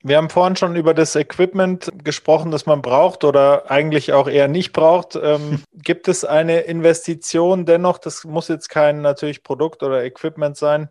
Wir 0.06 0.18
haben 0.18 0.30
vorhin 0.30 0.58
schon 0.58 0.76
über 0.76 0.94
das 0.94 1.16
Equipment 1.16 1.90
gesprochen, 2.04 2.52
das 2.52 2.66
man 2.66 2.82
braucht 2.82 3.24
oder 3.24 3.72
eigentlich 3.72 4.12
auch 4.12 4.28
eher 4.28 4.50
nicht 4.50 4.74
braucht. 4.74 5.16
Ähm, 5.16 5.64
gibt 5.74 6.10
es 6.10 6.26
eine 6.26 6.62
Investition 6.62 7.66
dennoch, 7.66 7.98
das 7.98 8.26
muss 8.26 8.50
jetzt 8.50 8.68
kein 8.68 9.02
natürlich 9.02 9.44
Produkt 9.44 9.82
oder 9.82 10.04
Equipment 10.04 10.58
sein, 10.58 10.90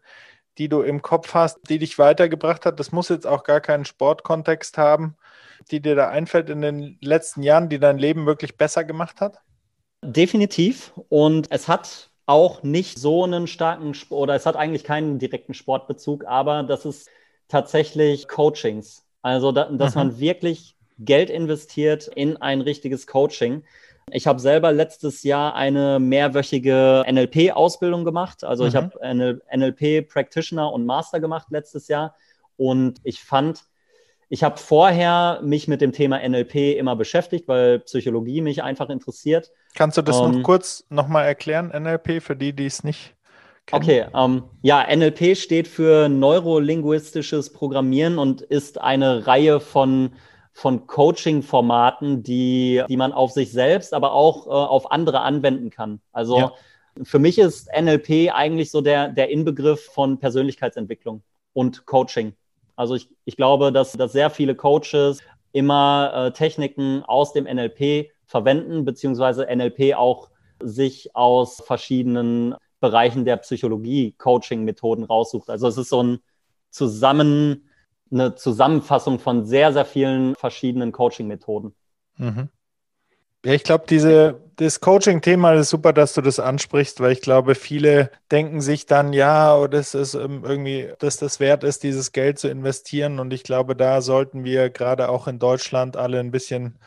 die 0.58 0.68
du 0.68 0.82
im 0.82 1.02
Kopf 1.02 1.34
hast, 1.34 1.58
die 1.68 1.78
dich 1.78 1.98
weitergebracht 1.98 2.66
hat? 2.66 2.78
Das 2.78 2.92
muss 2.92 3.08
jetzt 3.08 3.26
auch 3.26 3.44
gar 3.44 3.60
keinen 3.60 3.84
Sportkontext 3.84 4.78
haben, 4.78 5.16
die 5.70 5.80
dir 5.80 5.94
da 5.94 6.08
einfällt 6.08 6.50
in 6.50 6.60
den 6.60 6.98
letzten 7.00 7.42
Jahren, 7.42 7.68
die 7.68 7.78
dein 7.78 7.98
Leben 7.98 8.26
wirklich 8.26 8.56
besser 8.56 8.84
gemacht 8.84 9.20
hat? 9.20 9.38
Definitiv. 10.02 10.92
Und 11.08 11.46
es 11.50 11.68
hat 11.68 12.10
auch 12.26 12.62
nicht 12.62 12.98
so 12.98 13.24
einen 13.24 13.46
starken 13.46 13.92
oder 14.10 14.34
es 14.34 14.46
hat 14.46 14.56
eigentlich 14.56 14.84
keinen 14.84 15.18
direkten 15.18 15.54
Sportbezug, 15.54 16.24
aber 16.24 16.62
das 16.62 16.84
ist 16.84 17.08
tatsächlich 17.48 18.28
Coachings. 18.28 19.04
Also, 19.22 19.52
da, 19.52 19.64
dass 19.64 19.94
mhm. 19.94 20.00
man 20.00 20.18
wirklich 20.18 20.76
Geld 20.98 21.30
investiert 21.30 22.08
in 22.08 22.36
ein 22.36 22.60
richtiges 22.60 23.06
Coaching. 23.06 23.64
Ich 24.10 24.26
habe 24.26 24.40
selber 24.40 24.72
letztes 24.72 25.22
Jahr 25.22 25.54
eine 25.54 25.98
mehrwöchige 25.98 27.04
NLP-Ausbildung 27.10 28.04
gemacht. 28.04 28.44
Also 28.44 28.64
mhm. 28.64 28.68
ich 28.68 28.76
habe 28.76 29.42
NLP 29.56 30.08
Practitioner 30.08 30.72
und 30.72 30.84
Master 30.86 31.20
gemacht 31.20 31.48
letztes 31.50 31.88
Jahr. 31.88 32.14
Und 32.56 33.00
ich 33.04 33.22
fand, 33.22 33.64
ich 34.28 34.42
habe 34.42 34.58
vorher 34.58 35.40
mich 35.42 35.68
mit 35.68 35.80
dem 35.80 35.92
Thema 35.92 36.26
NLP 36.26 36.76
immer 36.78 36.96
beschäftigt, 36.96 37.48
weil 37.48 37.80
Psychologie 37.80 38.40
mich 38.40 38.62
einfach 38.62 38.88
interessiert. 38.90 39.50
Kannst 39.74 39.96
du 39.96 40.02
das 40.02 40.18
ähm, 40.18 40.32
noch 40.32 40.42
kurz 40.42 40.84
nochmal 40.88 41.26
erklären, 41.26 41.68
NLP, 41.68 42.22
für 42.22 42.36
die, 42.36 42.52
die 42.52 42.66
es 42.66 42.84
nicht 42.84 43.14
kennen? 43.66 43.82
Okay, 43.82 44.06
ähm, 44.14 44.44
ja, 44.62 44.84
NLP 44.94 45.36
steht 45.36 45.68
für 45.68 46.08
neurolinguistisches 46.08 47.52
Programmieren 47.52 48.18
und 48.18 48.42
ist 48.42 48.80
eine 48.80 49.26
Reihe 49.26 49.60
von, 49.60 50.12
von 50.52 50.86
Coaching-Formaten, 50.86 52.22
die, 52.22 52.82
die 52.88 52.96
man 52.96 53.12
auf 53.12 53.32
sich 53.32 53.52
selbst, 53.52 53.94
aber 53.94 54.12
auch 54.12 54.46
äh, 54.46 54.50
auf 54.50 54.90
andere 54.90 55.20
anwenden 55.20 55.70
kann. 55.70 56.00
Also 56.12 56.38
ja. 56.38 56.52
für 57.02 57.18
mich 57.18 57.38
ist 57.38 57.68
NLP 57.74 58.32
eigentlich 58.32 58.70
so 58.70 58.80
der, 58.80 59.08
der 59.08 59.30
Inbegriff 59.30 59.86
von 59.86 60.18
Persönlichkeitsentwicklung 60.18 61.22
und 61.52 61.86
Coaching. 61.86 62.34
Also 62.76 62.94
ich, 62.94 63.08
ich 63.24 63.36
glaube, 63.36 63.72
dass, 63.72 63.92
dass 63.92 64.12
sehr 64.12 64.30
viele 64.30 64.54
Coaches 64.54 65.20
immer 65.52 66.12
äh, 66.14 66.32
Techniken 66.32 67.02
aus 67.02 67.32
dem 67.32 67.44
NLP 67.44 68.10
verwenden, 68.26 68.84
beziehungsweise 68.84 69.46
NLP 69.46 69.94
auch 69.94 70.30
sich 70.60 71.14
aus 71.14 71.62
verschiedenen 71.64 72.54
Bereichen 72.80 73.24
der 73.24 73.36
Psychologie 73.38 74.12
Coaching-Methoden 74.18 75.04
raussucht. 75.04 75.50
Also 75.50 75.68
es 75.68 75.76
ist 75.78 75.88
so 75.88 76.02
ein 76.02 76.18
Zusammen, 76.70 77.68
eine 78.12 78.34
Zusammenfassung 78.34 79.18
von 79.18 79.44
sehr, 79.44 79.72
sehr 79.72 79.84
vielen 79.84 80.34
verschiedenen 80.36 80.92
Coaching-Methoden. 80.92 81.74
Mhm. 82.18 82.48
Ja, 83.44 83.54
ich 83.54 83.64
glaube, 83.64 83.84
diese, 83.88 84.40
das 84.56 84.80
Coaching-Thema 84.80 85.54
ist 85.54 85.70
super, 85.70 85.92
dass 85.92 86.14
du 86.14 86.20
das 86.20 86.38
ansprichst, 86.38 87.00
weil 87.00 87.10
ich 87.10 87.22
glaube, 87.22 87.56
viele 87.56 88.10
denken 88.30 88.60
sich 88.60 88.86
dann, 88.86 89.12
ja, 89.12 89.56
oh, 89.56 89.66
das 89.66 89.94
ist 89.94 90.14
ähm, 90.14 90.44
irgendwie, 90.44 90.92
dass 91.00 91.16
das 91.16 91.40
wert 91.40 91.64
ist, 91.64 91.82
dieses 91.82 92.12
Geld 92.12 92.38
zu 92.38 92.48
investieren. 92.48 93.18
Und 93.18 93.32
ich 93.32 93.42
glaube, 93.42 93.74
da 93.74 94.00
sollten 94.00 94.44
wir 94.44 94.70
gerade 94.70 95.08
auch 95.08 95.26
in 95.26 95.40
Deutschland 95.40 95.96
alle 95.96 96.20
ein 96.20 96.30
bisschen 96.30 96.78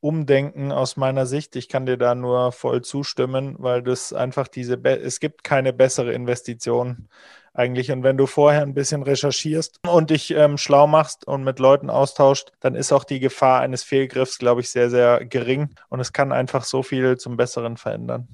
umdenken 0.00 0.72
aus 0.72 0.96
meiner 0.96 1.26
Sicht. 1.26 1.56
Ich 1.56 1.68
kann 1.68 1.86
dir 1.86 1.96
da 1.96 2.14
nur 2.14 2.52
voll 2.52 2.82
zustimmen, 2.82 3.56
weil 3.58 3.82
das 3.82 4.12
einfach 4.12 4.48
diese, 4.48 4.82
es 4.84 5.20
gibt 5.20 5.44
keine 5.44 5.72
bessere 5.72 6.12
Investition 6.12 7.08
eigentlich. 7.56 7.90
Und 7.90 8.02
wenn 8.02 8.16
du 8.16 8.26
vorher 8.26 8.62
ein 8.62 8.74
bisschen 8.74 9.02
recherchierst 9.02 9.80
und 9.88 10.10
dich 10.10 10.30
ähm, 10.32 10.58
schlau 10.58 10.86
machst 10.86 11.26
und 11.26 11.44
mit 11.44 11.58
Leuten 11.58 11.90
austauscht, 11.90 12.52
dann 12.60 12.74
ist 12.74 12.92
auch 12.92 13.04
die 13.04 13.20
Gefahr 13.20 13.60
eines 13.60 13.82
Fehlgriffs, 13.82 14.38
glaube 14.38 14.60
ich, 14.60 14.70
sehr, 14.70 14.90
sehr 14.90 15.24
gering. 15.24 15.70
Und 15.88 16.00
es 16.00 16.12
kann 16.12 16.32
einfach 16.32 16.64
so 16.64 16.82
viel 16.82 17.16
zum 17.16 17.36
Besseren 17.36 17.76
verändern. 17.76 18.28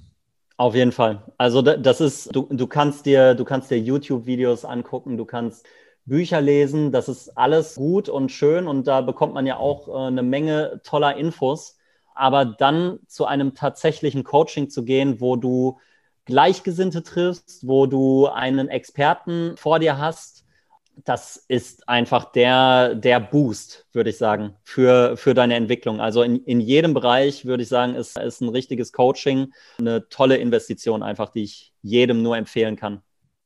Auf 0.57 0.75
jeden 0.75 0.93
Fall. 0.93 1.23
Also 1.39 1.63
das 1.63 2.01
ist, 2.01 2.35
du, 2.35 2.47
du 2.51 2.67
kannst 2.67 3.07
dir, 3.07 3.35
du 3.35 3.45
kannst 3.45 3.71
dir 3.71 3.79
YouTube-Videos 3.79 4.65
angucken, 4.65 5.17
du 5.17 5.25
kannst 5.25 5.67
Bücher 6.05 6.41
lesen, 6.41 6.93
das 6.93 7.09
ist 7.09 7.37
alles 7.37 7.77
gut 7.77 8.09
und 8.09 8.31
schön 8.31 8.67
und 8.67 8.87
da 8.87 9.01
bekommt 9.01 9.35
man 9.35 9.47
ja 9.47 9.57
auch 9.57 9.89
äh, 9.89 10.07
eine 10.09 10.23
Menge 10.23 10.81
toller 10.85 11.17
Infos. 11.17 11.79
Aber 12.15 12.45
dann 12.45 12.99
zu 13.07 13.25
einem 13.27 13.55
tatsächlichen 13.55 14.25
Coaching 14.25 14.69
zu 14.69 14.85
gehen, 14.85 15.21
wo 15.21 15.37
du 15.37 15.79
Gleichgesinnte 16.25 17.03
triffst, 17.03 17.67
wo 17.67 17.87
du 17.87 18.27
einen 18.27 18.69
Experten 18.69 19.57
vor 19.57 19.79
dir 19.79 19.99
hast, 19.99 20.43
das 21.05 21.37
ist 21.49 21.89
einfach 21.89 22.33
der, 22.33 22.95
der 22.95 23.19
Boost, 23.19 23.87
würde 23.93 24.11
ich 24.11 24.19
sagen, 24.19 24.55
für, 24.63 25.17
für 25.17 25.35
deine 25.35 25.55
Entwicklung. 25.55 26.01
Also 26.01 26.23
in, 26.23 26.45
in 26.45 26.61
jedem 26.61 26.95
Bereich, 26.95 27.47
würde 27.47 27.63
ich 27.63 27.69
sagen, 27.69 27.95
ist, 27.95 28.19
ist 28.19 28.41
ein 28.43 28.51
richtiges 28.51 28.93
Coaching 28.93 29.53
eine 29.79 30.09
tolle 30.09 30.37
Investition, 30.37 31.03
einfach, 31.03 31.31
die 31.31 31.45
ich 31.45 31.73
jedem 31.83 32.23
nur 32.23 32.37
empfehlen 32.37 32.77
kann. 32.77 33.03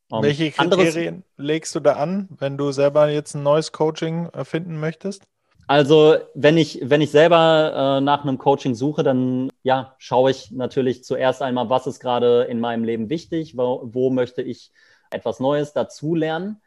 Um, 0.08 0.22
Welche 0.22 0.52
Kriterien 0.52 1.24
legst 1.36 1.74
du 1.74 1.80
da 1.80 1.94
an, 1.94 2.28
wenn 2.38 2.56
du 2.56 2.70
selber 2.70 3.08
jetzt 3.08 3.34
ein 3.34 3.42
neues 3.42 3.72
Coaching 3.72 4.30
finden 4.44 4.78
möchtest? 4.78 5.24
Also, 5.68 6.16
wenn 6.34 6.56
ich, 6.56 6.80
wenn 6.84 7.00
ich 7.00 7.10
selber 7.10 7.98
äh, 7.98 8.00
nach 8.00 8.22
einem 8.22 8.38
Coaching 8.38 8.76
suche, 8.76 9.02
dann 9.02 9.50
ja, 9.64 9.96
schaue 9.98 10.30
ich 10.30 10.52
natürlich 10.52 11.02
zuerst 11.02 11.42
einmal, 11.42 11.68
was 11.70 11.88
ist 11.88 11.98
gerade 11.98 12.44
in 12.44 12.60
meinem 12.60 12.84
Leben 12.84 13.10
wichtig, 13.10 13.56
wo, 13.56 13.80
wo 13.84 14.10
möchte 14.10 14.42
ich 14.42 14.70
etwas 15.10 15.40
Neues 15.40 15.72
dazulernen. 15.72 16.60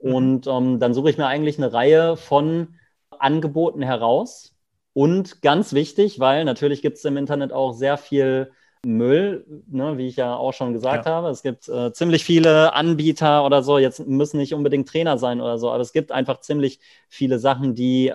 Mhm. 0.00 0.14
Und 0.14 0.46
ähm, 0.46 0.80
dann 0.80 0.94
suche 0.94 1.10
ich 1.10 1.18
mir 1.18 1.26
eigentlich 1.26 1.58
eine 1.58 1.74
Reihe 1.74 2.16
von 2.16 2.76
Angeboten 3.10 3.82
heraus. 3.82 4.54
Und 4.94 5.42
ganz 5.42 5.74
wichtig, 5.74 6.18
weil 6.18 6.46
natürlich 6.46 6.80
gibt 6.80 6.96
es 6.96 7.04
im 7.04 7.18
Internet 7.18 7.52
auch 7.52 7.72
sehr 7.74 7.98
viel 7.98 8.52
Müll, 8.86 9.44
ne, 9.66 9.98
wie 9.98 10.06
ich 10.06 10.16
ja 10.16 10.36
auch 10.36 10.52
schon 10.52 10.72
gesagt 10.72 11.06
ja. 11.06 11.12
habe. 11.12 11.28
Es 11.28 11.42
gibt 11.42 11.68
äh, 11.68 11.92
ziemlich 11.92 12.24
viele 12.24 12.72
Anbieter 12.72 13.44
oder 13.44 13.62
so. 13.62 13.78
Jetzt 13.78 14.06
müssen 14.06 14.38
nicht 14.38 14.54
unbedingt 14.54 14.88
Trainer 14.88 15.18
sein 15.18 15.40
oder 15.40 15.58
so, 15.58 15.70
aber 15.70 15.80
es 15.80 15.92
gibt 15.92 16.12
einfach 16.12 16.40
ziemlich 16.40 16.78
viele 17.08 17.40
Sachen, 17.40 17.74
die, 17.74 18.12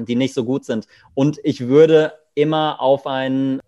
die 0.00 0.16
nicht 0.16 0.34
so 0.34 0.44
gut 0.44 0.64
sind. 0.64 0.88
Und 1.14 1.38
ich 1.44 1.68
würde 1.68 2.14
immer 2.34 2.80
auf 2.80 3.06
ein 3.06 3.60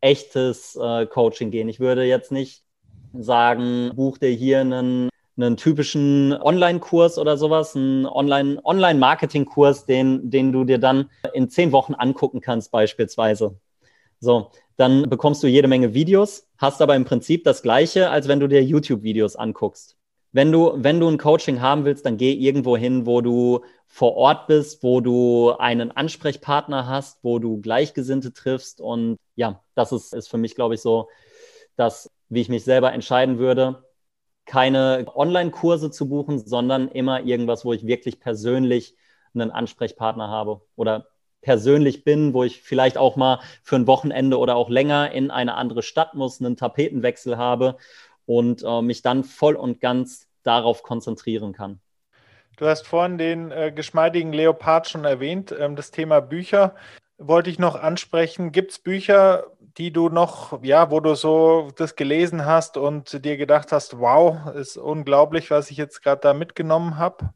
echtes 0.00 0.76
äh, 0.76 1.06
Coaching 1.06 1.50
gehen. 1.50 1.68
Ich 1.68 1.78
würde 1.78 2.04
jetzt 2.04 2.32
nicht 2.32 2.64
sagen, 3.12 3.92
buch 3.94 4.16
dir 4.16 4.30
hier 4.30 4.60
einen, 4.60 5.10
einen 5.36 5.58
typischen 5.58 6.32
Online-Kurs 6.32 7.18
oder 7.18 7.36
sowas, 7.36 7.76
einen 7.76 8.06
Online-Marketing-Kurs, 8.06 9.84
den, 9.84 10.30
den 10.30 10.52
du 10.52 10.64
dir 10.64 10.78
dann 10.78 11.10
in 11.34 11.50
zehn 11.50 11.70
Wochen 11.72 11.94
angucken 11.94 12.40
kannst, 12.40 12.70
beispielsweise. 12.70 13.58
So, 14.20 14.50
dann 14.76 15.08
bekommst 15.08 15.42
du 15.42 15.46
jede 15.46 15.68
Menge 15.68 15.94
Videos, 15.94 16.48
hast 16.56 16.82
aber 16.82 16.96
im 16.96 17.04
Prinzip 17.04 17.44
das 17.44 17.62
Gleiche, 17.62 18.10
als 18.10 18.28
wenn 18.28 18.40
du 18.40 18.48
dir 18.48 18.62
YouTube-Videos 18.62 19.36
anguckst. 19.36 19.96
wenn 20.32 20.52
du, 20.52 20.72
wenn 20.76 21.00
du 21.00 21.08
ein 21.08 21.18
Coaching 21.18 21.60
haben 21.60 21.84
willst, 21.84 22.04
dann 22.06 22.16
geh 22.18 22.32
irgendwo 22.32 22.76
hin, 22.76 23.06
wo 23.06 23.20
du 23.22 23.64
vor 23.86 24.14
Ort 24.16 24.46
bist, 24.46 24.82
wo 24.82 25.00
du 25.00 25.52
einen 25.58 25.90
Ansprechpartner 25.90 26.86
hast, 26.86 27.24
wo 27.24 27.38
du 27.38 27.60
Gleichgesinnte 27.60 28.32
triffst. 28.32 28.80
Und 28.80 29.16
ja, 29.36 29.62
das 29.74 29.92
ist, 29.92 30.12
ist 30.14 30.28
für 30.28 30.38
mich, 30.38 30.54
glaube 30.54 30.74
ich, 30.74 30.82
so, 30.82 31.08
dass, 31.76 32.10
wie 32.28 32.40
ich 32.42 32.48
mich 32.50 32.64
selber 32.64 32.92
entscheiden 32.92 33.38
würde, 33.38 33.84
keine 34.44 35.06
Online-Kurse 35.14 35.90
zu 35.90 36.08
buchen, 36.08 36.38
sondern 36.46 36.88
immer 36.88 37.22
irgendwas, 37.22 37.64
wo 37.64 37.72
ich 37.72 37.86
wirklich 37.86 38.20
persönlich 38.20 38.96
einen 39.34 39.50
Ansprechpartner 39.50 40.28
habe 40.28 40.62
oder 40.76 41.08
persönlich 41.40 42.04
bin, 42.04 42.34
wo 42.34 42.44
ich 42.44 42.62
vielleicht 42.62 42.98
auch 42.98 43.16
mal 43.16 43.40
für 43.62 43.76
ein 43.76 43.86
Wochenende 43.86 44.38
oder 44.38 44.56
auch 44.56 44.68
länger 44.68 45.12
in 45.12 45.30
eine 45.30 45.54
andere 45.54 45.82
Stadt 45.82 46.14
muss, 46.14 46.40
einen 46.40 46.56
Tapetenwechsel 46.56 47.36
habe 47.36 47.76
und 48.26 48.62
äh, 48.64 48.82
mich 48.82 49.02
dann 49.02 49.24
voll 49.24 49.56
und 49.56 49.80
ganz 49.80 50.28
darauf 50.42 50.82
konzentrieren 50.82 51.52
kann. 51.52 51.80
Du 52.56 52.66
hast 52.66 52.88
vorhin 52.88 53.18
den 53.18 53.52
äh, 53.52 53.72
geschmeidigen 53.72 54.32
Leopard 54.32 54.88
schon 54.88 55.04
erwähnt. 55.04 55.54
Ähm, 55.56 55.76
das 55.76 55.92
Thema 55.92 56.20
Bücher 56.20 56.74
wollte 57.16 57.50
ich 57.50 57.58
noch 57.58 57.76
ansprechen. 57.76 58.50
Gibt 58.50 58.72
es 58.72 58.78
Bücher, 58.78 59.46
die 59.76 59.92
du 59.92 60.08
noch, 60.08 60.62
ja, 60.62 60.90
wo 60.90 60.98
du 60.98 61.14
so 61.14 61.70
das 61.76 61.94
gelesen 61.94 62.46
hast 62.46 62.76
und 62.76 63.24
dir 63.24 63.36
gedacht 63.36 63.70
hast, 63.70 64.00
wow, 64.00 64.54
ist 64.54 64.76
unglaublich, 64.76 65.50
was 65.50 65.70
ich 65.70 65.76
jetzt 65.76 66.02
gerade 66.02 66.20
da 66.20 66.34
mitgenommen 66.34 66.98
habe? 66.98 67.30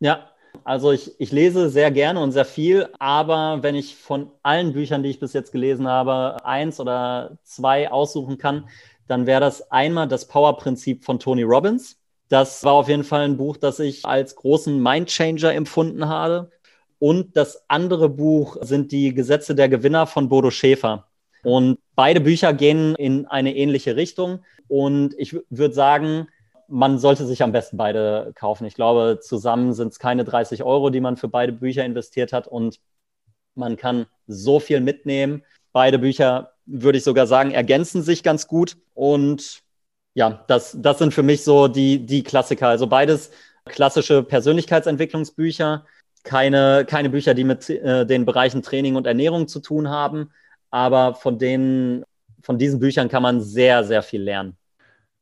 Ja, 0.00 0.30
also 0.68 0.92
ich, 0.92 1.18
ich 1.18 1.32
lese 1.32 1.70
sehr 1.70 1.90
gerne 1.90 2.20
und 2.20 2.32
sehr 2.32 2.44
viel, 2.44 2.90
aber 2.98 3.62
wenn 3.62 3.74
ich 3.74 3.96
von 3.96 4.30
allen 4.42 4.74
Büchern, 4.74 5.02
die 5.02 5.08
ich 5.08 5.18
bis 5.18 5.32
jetzt 5.32 5.50
gelesen 5.50 5.88
habe, 5.88 6.44
eins 6.44 6.78
oder 6.78 7.38
zwei 7.42 7.90
aussuchen 7.90 8.36
kann, 8.36 8.68
dann 9.06 9.24
wäre 9.24 9.40
das 9.40 9.70
einmal 9.70 10.08
das 10.08 10.28
Power-Prinzip 10.28 11.06
von 11.06 11.18
Tony 11.18 11.42
Robbins. 11.42 11.98
Das 12.28 12.62
war 12.64 12.74
auf 12.74 12.88
jeden 12.90 13.04
Fall 13.04 13.22
ein 13.22 13.38
Buch, 13.38 13.56
das 13.56 13.78
ich 13.78 14.04
als 14.04 14.36
großen 14.36 14.78
Mindchanger 14.78 15.54
empfunden 15.54 16.06
habe. 16.06 16.50
Und 16.98 17.34
das 17.34 17.64
andere 17.68 18.10
Buch 18.10 18.58
sind 18.60 18.92
die 18.92 19.14
Gesetze 19.14 19.54
der 19.54 19.70
Gewinner 19.70 20.06
von 20.06 20.28
Bodo 20.28 20.50
Schäfer. 20.50 21.06
Und 21.44 21.78
beide 21.94 22.20
Bücher 22.20 22.52
gehen 22.52 22.94
in 22.96 23.24
eine 23.24 23.56
ähnliche 23.56 23.96
Richtung. 23.96 24.40
Und 24.68 25.14
ich 25.16 25.34
würde 25.48 25.72
sagen, 25.72 26.28
man 26.68 26.98
sollte 26.98 27.26
sich 27.26 27.42
am 27.42 27.52
besten 27.52 27.76
beide 27.78 28.32
kaufen. 28.34 28.66
Ich 28.66 28.74
glaube, 28.74 29.18
zusammen 29.20 29.72
sind 29.72 29.88
es 29.88 29.98
keine 29.98 30.24
30 30.24 30.62
Euro, 30.62 30.90
die 30.90 31.00
man 31.00 31.16
für 31.16 31.28
beide 31.28 31.52
Bücher 31.52 31.84
investiert 31.84 32.32
hat. 32.32 32.46
Und 32.46 32.78
man 33.54 33.76
kann 33.76 34.06
so 34.26 34.60
viel 34.60 34.80
mitnehmen. 34.80 35.42
Beide 35.72 35.98
Bücher, 35.98 36.52
würde 36.66 36.98
ich 36.98 37.04
sogar 37.04 37.26
sagen, 37.26 37.52
ergänzen 37.52 38.02
sich 38.02 38.22
ganz 38.22 38.46
gut. 38.46 38.76
Und 38.94 39.62
ja, 40.14 40.44
das, 40.48 40.76
das 40.78 40.98
sind 40.98 41.14
für 41.14 41.22
mich 41.22 41.42
so 41.42 41.68
die, 41.68 42.04
die 42.04 42.22
Klassiker. 42.22 42.68
Also 42.68 42.86
beides 42.86 43.30
klassische 43.64 44.22
Persönlichkeitsentwicklungsbücher, 44.22 45.86
keine, 46.22 46.84
keine 46.86 47.08
Bücher, 47.08 47.32
die 47.32 47.44
mit 47.44 47.70
äh, 47.70 48.04
den 48.04 48.26
Bereichen 48.26 48.62
Training 48.62 48.96
und 48.96 49.06
Ernährung 49.06 49.48
zu 49.48 49.60
tun 49.60 49.88
haben. 49.88 50.32
Aber 50.70 51.14
von, 51.14 51.38
denen, 51.38 52.04
von 52.42 52.58
diesen 52.58 52.78
Büchern 52.78 53.08
kann 53.08 53.22
man 53.22 53.40
sehr, 53.40 53.84
sehr 53.84 54.02
viel 54.02 54.22
lernen. 54.22 54.57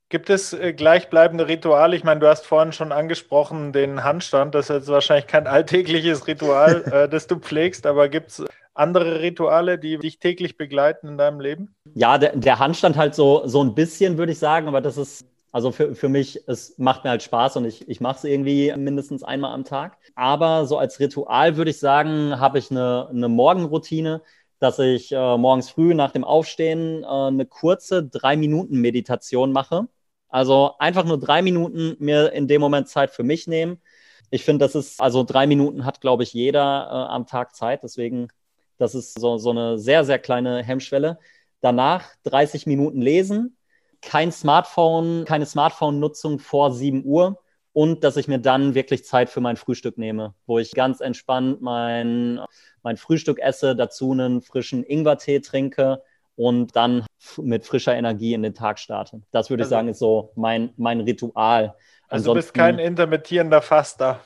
Gibt 0.09 0.31
es 0.31 0.53
äh, 0.53 0.73
gleichbleibende 0.73 1.49
Rituale? 1.49 1.97
Ich 1.97 2.05
meine, 2.05 2.21
du 2.21 2.29
hast 2.29 2.47
vorhin 2.47 2.73
schon 2.73 2.93
angesprochen 2.93 3.73
den 3.73 4.05
Handstand. 4.05 4.55
Das 4.55 4.71
ist 4.71 4.77
jetzt 4.77 4.89
wahrscheinlich 4.89 5.27
kein 5.27 5.49
alltägliches 5.49 6.29
Ritual, 6.29 6.85
äh, 6.93 7.09
das 7.09 7.27
du 7.27 7.37
pflegst, 7.41 7.87
aber 7.87 8.09
gibt 8.09 8.31
es 8.31 8.45
andere 8.75 9.21
Rituale, 9.21 9.79
die 9.79 9.99
dich 9.99 10.21
täglich 10.21 10.57
begleiten 10.57 11.09
in 11.09 11.19
deinem 11.19 11.41
Leben? 11.41 11.75
Ja, 11.95 12.19
der, 12.19 12.37
der 12.37 12.59
Handstand 12.61 12.97
halt 12.97 13.17
so, 13.17 13.43
so 13.47 13.65
ein 13.65 13.75
bisschen, 13.75 14.17
würde 14.17 14.33
ich 14.33 14.39
sagen, 14.39 14.69
aber 14.69 14.81
das 14.81 14.97
ist, 14.97 15.27
also 15.51 15.73
für, 15.73 15.97
für 15.97 16.09
mich, 16.09 16.41
es 16.47 16.79
macht 16.79 17.03
mir 17.03 17.11
halt 17.11 17.25
Spaß 17.25 17.57
und 17.57 17.65
ich, 17.65 17.89
ich 17.89 18.01
mache 18.01 18.19
es 18.19 18.25
irgendwie 18.25 18.73
mindestens 18.77 19.25
einmal 19.25 19.55
am 19.55 19.65
Tag. 19.65 19.97
Aber 20.15 20.67
so 20.67 20.79
als 20.79 21.01
Ritual 21.01 21.57
würde 21.57 21.71
ich 21.73 21.81
sagen, 21.81 22.39
habe 22.39 22.59
ich 22.59 22.71
eine, 22.71 23.09
eine 23.11 23.29
Morgenroutine, 23.29 24.23
dass 24.61 24.79
ich 24.79 25.11
äh, 25.11 25.37
morgens 25.37 25.71
früh 25.71 25.95
nach 25.95 26.13
dem 26.13 26.23
Aufstehen 26.25 27.03
äh, 27.03 27.07
eine 27.07 27.47
kurze 27.47 28.05
drei 28.05 28.37
Minuten 28.37 28.81
Meditation 28.81 29.53
mache. 29.53 29.89
Also 30.37 30.75
einfach 30.79 31.07
nur 31.07 31.19
drei 31.19 31.41
Minuten 31.41 31.97
mir 31.99 32.31
in 32.35 32.47
dem 32.47 32.61
Moment 32.61 32.89
Zeit 32.89 33.11
für 33.11 33.23
mich 33.23 33.47
nehmen. 33.47 33.81
Ich 34.29 34.45
finde, 34.45 34.67
das 34.67 34.75
ist, 34.75 35.01
also 35.01 35.25
drei 35.25 35.47
Minuten 35.47 35.87
hat, 35.87 36.03
glaube 36.03 36.25
ich, 36.25 36.35
jeder 36.35 36.61
äh, 36.61 37.15
am 37.15 37.27
Tag 37.27 37.57
Zeit. 37.57 37.83
Deswegen, 37.83 38.29
das 38.77 38.95
ist 38.95 39.19
so, 39.19 39.39
so 39.39 39.49
eine 39.49 39.79
sehr, 39.79 40.05
sehr 40.05 40.19
kleine 40.19 40.63
Hemmschwelle. 40.63 41.19
Danach 41.63 42.11
30 42.25 42.67
Minuten 42.67 43.01
lesen, 43.01 43.57
kein 44.03 44.31
Smartphone, 44.31 45.25
keine 45.25 45.47
Smartphone-Nutzung 45.47 46.39
vor 46.39 46.71
7 46.71 47.07
Uhr 47.07 47.43
und 47.73 48.05
dass 48.05 48.19
ich 48.19 48.29
mir 48.29 48.39
dann 48.39 48.75
wirklich 48.75 49.07
Zeit 49.07 49.31
für 49.31 49.41
mein 49.41 49.57
Frühstück 49.57 49.97
nehme, 49.97 50.35
wo 50.45 50.59
ich 50.59 50.73
ganz 50.73 51.01
entspannt 51.01 51.63
mein, 51.63 52.41
mein 52.83 52.99
Frühstück 52.99 53.39
esse, 53.39 53.75
dazu 53.75 54.13
einen 54.13 54.43
frischen 54.43 54.85
Ingwertee 54.85 55.41
trinke 55.41 56.03
und 56.37 56.77
dann 56.77 57.05
mit 57.39 57.65
frischer 57.65 57.97
Energie 57.97 58.35
in 58.35 58.43
den 58.43 58.55
Tag 58.55 58.79
starte. 58.79 59.23
Das 59.33 59.51
würde 59.51 59.65
also, 59.65 59.75
ich 59.75 59.77
sagen, 59.77 59.89
ist 59.89 59.99
so 59.99 60.33
mein, 60.37 60.71
mein 60.77 61.01
Ritual. 61.01 61.75
Also 62.09 62.31
du 62.31 62.35
bist 62.35 62.55
kein 62.55 62.79
intermittierender 62.79 63.63
Faster. 63.63 64.21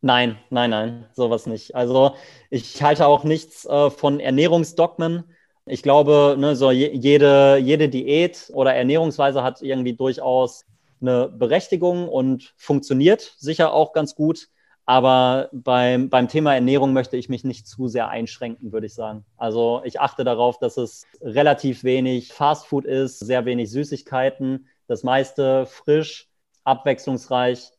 Nein, 0.00 0.38
nein, 0.50 0.70
nein, 0.70 1.06
sowas 1.14 1.46
nicht. 1.46 1.74
Also 1.74 2.14
ich 2.50 2.82
halte 2.82 3.06
auch 3.06 3.24
nichts 3.24 3.64
äh, 3.64 3.90
von 3.90 4.20
Ernährungsdogmen. 4.20 5.24
Ich 5.66 5.82
glaube, 5.82 6.36
ne, 6.38 6.54
so 6.56 6.70
jede, 6.70 7.56
jede 7.56 7.88
Diät 7.88 8.50
oder 8.52 8.74
Ernährungsweise 8.74 9.42
hat 9.42 9.62
irgendwie 9.62 9.94
durchaus 9.94 10.66
eine 11.00 11.28
Berechtigung 11.28 12.08
und 12.08 12.52
funktioniert 12.58 13.34
sicher 13.38 13.72
auch 13.72 13.94
ganz 13.94 14.14
gut. 14.14 14.48
Aber 14.86 15.48
beim, 15.52 16.10
beim 16.10 16.28
Thema 16.28 16.54
Ernährung 16.54 16.92
möchte 16.92 17.16
ich 17.16 17.28
mich 17.28 17.42
nicht 17.42 17.66
zu 17.66 17.88
sehr 17.88 18.08
einschränken, 18.08 18.72
würde 18.72 18.86
ich 18.86 18.94
sagen. 18.94 19.24
Also 19.36 19.80
ich 19.84 20.00
achte 20.00 20.24
darauf, 20.24 20.58
dass 20.58 20.76
es 20.76 21.06
relativ 21.22 21.84
wenig 21.84 22.32
Fastfood 22.32 22.84
ist, 22.84 23.18
sehr 23.18 23.46
wenig 23.46 23.70
Süßigkeiten, 23.70 24.68
das 24.86 25.02
meiste 25.02 25.64
frisch, 25.66 26.28
abwechslungsreich. 26.64 27.70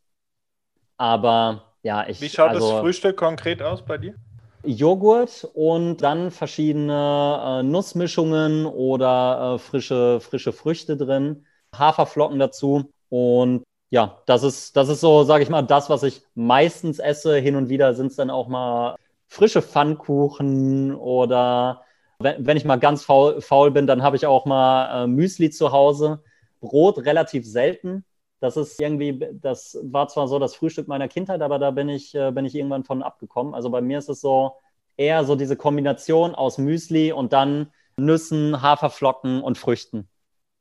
Aber 0.97 1.75
ja, 1.83 2.07
ich. 2.07 2.21
Wie 2.21 2.29
schaut 2.29 2.49
also, 2.49 2.71
das 2.71 2.79
Frühstück 2.79 3.17
konkret 3.17 3.61
aus 3.61 3.83
bei 3.83 3.99
dir? 3.99 4.15
Joghurt 4.63 5.47
und 5.53 5.97
dann 5.97 6.31
verschiedene 6.31 7.59
äh, 7.59 7.63
Nussmischungen 7.63 8.65
oder 8.65 9.55
äh, 9.55 9.59
frische, 9.59 10.19
frische 10.19 10.53
Früchte 10.53 10.97
drin, 10.97 11.45
Haferflocken 11.75 12.39
dazu 12.39 12.91
und 13.09 13.63
ja, 13.95 14.21
das 14.25 14.43
ist, 14.43 14.75
das 14.75 14.89
ist 14.89 14.99
so, 14.99 15.23
sage 15.23 15.41
ich 15.43 15.49
mal, 15.49 15.61
das, 15.61 15.89
was 15.89 16.03
ich 16.03 16.21
meistens 16.35 16.99
esse. 16.99 17.37
Hin 17.37 17.55
und 17.55 17.69
wieder 17.69 17.93
sind 17.93 18.07
es 18.07 18.17
dann 18.17 18.29
auch 18.29 18.49
mal 18.49 18.97
frische 19.29 19.61
Pfannkuchen 19.61 20.93
oder 20.93 21.85
wenn, 22.19 22.45
wenn 22.45 22.57
ich 22.57 22.65
mal 22.65 22.75
ganz 22.75 23.05
faul, 23.05 23.39
faul 23.39 23.71
bin, 23.71 23.87
dann 23.87 24.03
habe 24.03 24.17
ich 24.17 24.25
auch 24.25 24.45
mal 24.45 25.05
äh, 25.05 25.07
Müsli 25.07 25.49
zu 25.49 25.71
Hause. 25.71 26.21
Brot 26.59 27.05
relativ 27.05 27.45
selten. 27.45 28.03
Das 28.41 28.57
ist 28.57 28.81
irgendwie, 28.81 29.29
das 29.31 29.79
war 29.81 30.09
zwar 30.09 30.27
so 30.27 30.39
das 30.39 30.55
Frühstück 30.55 30.89
meiner 30.89 31.07
Kindheit, 31.07 31.41
aber 31.41 31.57
da 31.57 31.71
bin 31.71 31.87
ich, 31.87 32.13
äh, 32.15 32.31
bin 32.31 32.43
ich 32.43 32.53
irgendwann 32.53 32.83
von 32.83 33.01
abgekommen. 33.01 33.53
Also 33.53 33.69
bei 33.69 33.79
mir 33.79 33.99
ist 33.99 34.09
es 34.09 34.19
so 34.19 34.55
eher 34.97 35.23
so 35.23 35.35
diese 35.37 35.55
Kombination 35.55 36.35
aus 36.35 36.57
Müsli 36.57 37.13
und 37.13 37.31
dann 37.31 37.71
Nüssen, 37.95 38.61
Haferflocken 38.61 39.41
und 39.41 39.57
Früchten. 39.57 40.09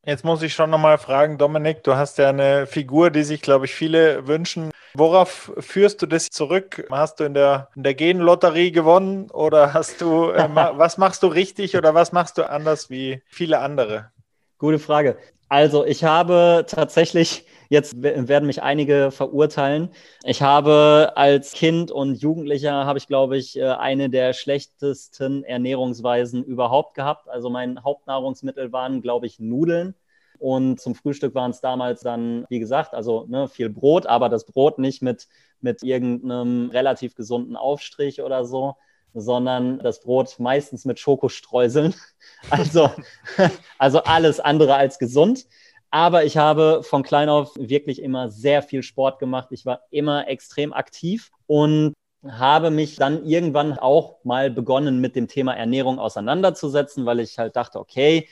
Jetzt 0.06 0.24
muss 0.24 0.42
ich 0.42 0.52
schon 0.52 0.68
nochmal 0.68 0.98
fragen, 0.98 1.38
Dominik, 1.38 1.82
du 1.82 1.96
hast 1.96 2.18
ja 2.18 2.28
eine 2.28 2.66
Figur, 2.66 3.10
die 3.10 3.22
sich, 3.22 3.40
glaube 3.40 3.64
ich, 3.64 3.74
viele 3.74 4.26
wünschen. 4.26 4.70
Worauf 4.92 5.50
führst 5.58 6.02
du 6.02 6.06
das 6.06 6.28
zurück? 6.28 6.86
Hast 6.90 7.20
du 7.20 7.24
in 7.24 7.32
der, 7.32 7.68
in 7.74 7.84
der 7.84 7.94
Genlotterie 7.94 8.70
gewonnen 8.70 9.30
oder 9.30 9.72
hast 9.72 10.02
du, 10.02 10.30
äh, 10.30 10.46
was 10.54 10.98
machst 10.98 11.22
du 11.22 11.28
richtig 11.28 11.76
oder 11.76 11.94
was 11.94 12.12
machst 12.12 12.36
du 12.36 12.48
anders 12.48 12.90
wie 12.90 13.22
viele 13.26 13.60
andere? 13.60 14.10
Gute 14.58 14.78
Frage. 14.78 15.16
Also 15.54 15.84
ich 15.84 16.02
habe 16.02 16.64
tatsächlich, 16.66 17.46
jetzt 17.68 17.94
werden 18.02 18.46
mich 18.46 18.60
einige 18.64 19.12
verurteilen, 19.12 19.90
ich 20.24 20.42
habe 20.42 21.12
als 21.14 21.52
Kind 21.52 21.92
und 21.92 22.16
Jugendlicher, 22.16 22.86
habe 22.86 22.98
ich, 22.98 23.06
glaube 23.06 23.36
ich, 23.36 23.56
äh, 23.56 23.62
eine 23.66 24.10
der 24.10 24.32
schlechtesten 24.32 25.44
Ernährungsweisen 25.44 26.42
überhaupt 26.42 26.94
gehabt. 26.96 27.28
Also 27.28 27.50
mein 27.50 27.84
Hauptnahrungsmittel 27.84 28.72
waren, 28.72 29.00
glaube 29.00 29.26
ich, 29.26 29.38
Nudeln. 29.38 29.94
Und 30.40 30.80
zum 30.80 30.96
Frühstück 30.96 31.36
waren 31.36 31.52
es 31.52 31.60
damals 31.60 32.00
dann, 32.00 32.46
wie 32.48 32.58
gesagt, 32.58 32.92
also 32.92 33.24
ne, 33.28 33.46
viel 33.46 33.70
Brot, 33.70 34.06
aber 34.06 34.28
das 34.28 34.46
Brot 34.46 34.80
nicht 34.80 35.02
mit, 35.02 35.28
mit 35.60 35.84
irgendeinem 35.84 36.70
relativ 36.70 37.14
gesunden 37.14 37.54
Aufstrich 37.54 38.22
oder 38.22 38.44
so, 38.44 38.74
sondern 39.14 39.78
das 39.78 40.00
Brot 40.00 40.38
meistens 40.38 40.84
mit 40.84 40.98
Schokostreuseln. 40.98 41.94
Also, 42.50 42.90
also 43.78 44.02
alles 44.02 44.38
andere 44.38 44.74
als 44.74 44.98
gesund. 44.98 45.46
Aber 45.90 46.24
ich 46.24 46.36
habe 46.36 46.82
von 46.82 47.02
klein 47.02 47.30
auf 47.30 47.54
wirklich 47.56 48.02
immer 48.02 48.28
sehr 48.28 48.60
viel 48.62 48.82
Sport 48.82 49.18
gemacht. 49.18 49.48
Ich 49.50 49.64
war 49.64 49.80
immer 49.90 50.28
extrem 50.28 50.74
aktiv 50.74 51.30
und 51.46 51.94
habe 52.26 52.70
mich 52.70 52.96
dann 52.96 53.24
irgendwann 53.24 53.78
auch 53.78 54.22
mal 54.24 54.50
begonnen, 54.50 55.00
mit 55.00 55.16
dem 55.16 55.28
Thema 55.28 55.54
Ernährung 55.54 55.98
auseinanderzusetzen, 55.98 57.06
weil 57.06 57.20
ich 57.20 57.38
halt 57.38 57.56
dachte, 57.56 57.78
okay, 57.78 58.28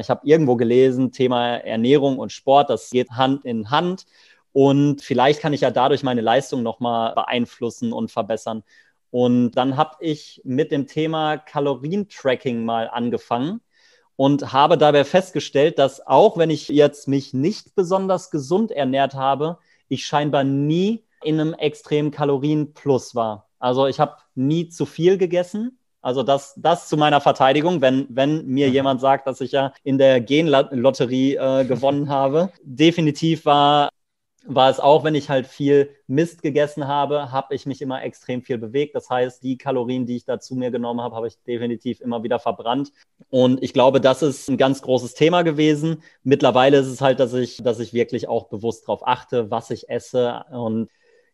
ich 0.00 0.10
habe 0.10 0.26
irgendwo 0.26 0.56
gelesen, 0.56 1.12
Thema 1.12 1.56
Ernährung 1.56 2.18
und 2.18 2.32
Sport, 2.32 2.70
das 2.70 2.90
geht 2.90 3.10
Hand 3.10 3.44
in 3.44 3.70
Hand. 3.70 4.06
Und 4.52 5.02
vielleicht 5.02 5.40
kann 5.40 5.52
ich 5.52 5.60
ja 5.60 5.70
dadurch 5.70 6.02
meine 6.02 6.20
Leistung 6.20 6.62
nochmal 6.62 7.14
beeinflussen 7.14 7.92
und 7.92 8.10
verbessern. 8.10 8.64
Und 9.10 9.52
dann 9.52 9.76
habe 9.76 9.96
ich 10.00 10.40
mit 10.44 10.70
dem 10.70 10.86
Thema 10.86 11.38
Kalorientracking 11.38 12.64
mal 12.64 12.88
angefangen 12.88 13.60
und 14.16 14.52
habe 14.52 14.76
dabei 14.76 15.04
festgestellt, 15.04 15.78
dass 15.78 16.06
auch 16.06 16.36
wenn 16.36 16.50
ich 16.50 16.68
jetzt 16.68 17.08
mich 17.08 17.32
nicht 17.32 17.74
besonders 17.74 18.30
gesund 18.30 18.70
ernährt 18.70 19.14
habe, 19.14 19.58
ich 19.88 20.04
scheinbar 20.04 20.44
nie 20.44 21.04
in 21.22 21.40
einem 21.40 21.54
extremen 21.54 22.10
Kalorienplus 22.10 23.14
war. 23.14 23.48
Also 23.58 23.86
ich 23.86 23.98
habe 23.98 24.16
nie 24.34 24.68
zu 24.68 24.86
viel 24.86 25.18
gegessen. 25.18 25.78
Also 26.00 26.22
das, 26.22 26.54
das 26.56 26.88
zu 26.88 26.96
meiner 26.96 27.20
Verteidigung, 27.20 27.80
wenn, 27.80 28.06
wenn 28.10 28.46
mir 28.46 28.68
mhm. 28.68 28.72
jemand 28.72 29.00
sagt, 29.00 29.26
dass 29.26 29.40
ich 29.40 29.52
ja 29.52 29.72
in 29.82 29.98
der 29.98 30.20
Genlotterie 30.20 31.34
äh, 31.36 31.64
gewonnen 31.64 32.08
habe. 32.08 32.50
Definitiv 32.62 33.44
war 33.46 33.88
war 34.48 34.70
es 34.70 34.80
auch, 34.80 35.04
wenn 35.04 35.14
ich 35.14 35.28
halt 35.28 35.46
viel 35.46 35.90
Mist 36.06 36.42
gegessen 36.42 36.88
habe, 36.88 37.30
habe 37.30 37.54
ich 37.54 37.66
mich 37.66 37.82
immer 37.82 38.02
extrem 38.02 38.42
viel 38.42 38.56
bewegt. 38.56 38.94
Das 38.94 39.10
heißt, 39.10 39.42
die 39.42 39.58
Kalorien, 39.58 40.06
die 40.06 40.16
ich 40.16 40.24
da 40.24 40.40
zu 40.40 40.56
mir 40.56 40.70
genommen 40.70 41.02
habe, 41.02 41.14
habe 41.14 41.28
ich 41.28 41.38
definitiv 41.46 42.00
immer 42.00 42.22
wieder 42.22 42.38
verbrannt. 42.38 42.90
Und 43.28 43.62
ich 43.62 43.74
glaube, 43.74 44.00
das 44.00 44.22
ist 44.22 44.48
ein 44.48 44.56
ganz 44.56 44.80
großes 44.80 45.14
Thema 45.14 45.42
gewesen. 45.42 46.02
Mittlerweile 46.22 46.78
ist 46.78 46.86
es 46.86 47.02
halt, 47.02 47.20
dass 47.20 47.34
ich, 47.34 47.58
dass 47.62 47.78
ich 47.78 47.92
wirklich 47.92 48.26
auch 48.26 48.48
bewusst 48.48 48.88
darauf 48.88 49.06
achte, 49.06 49.50
was 49.50 49.70
ich 49.70 49.90
esse 49.90 50.44
und 50.50 50.88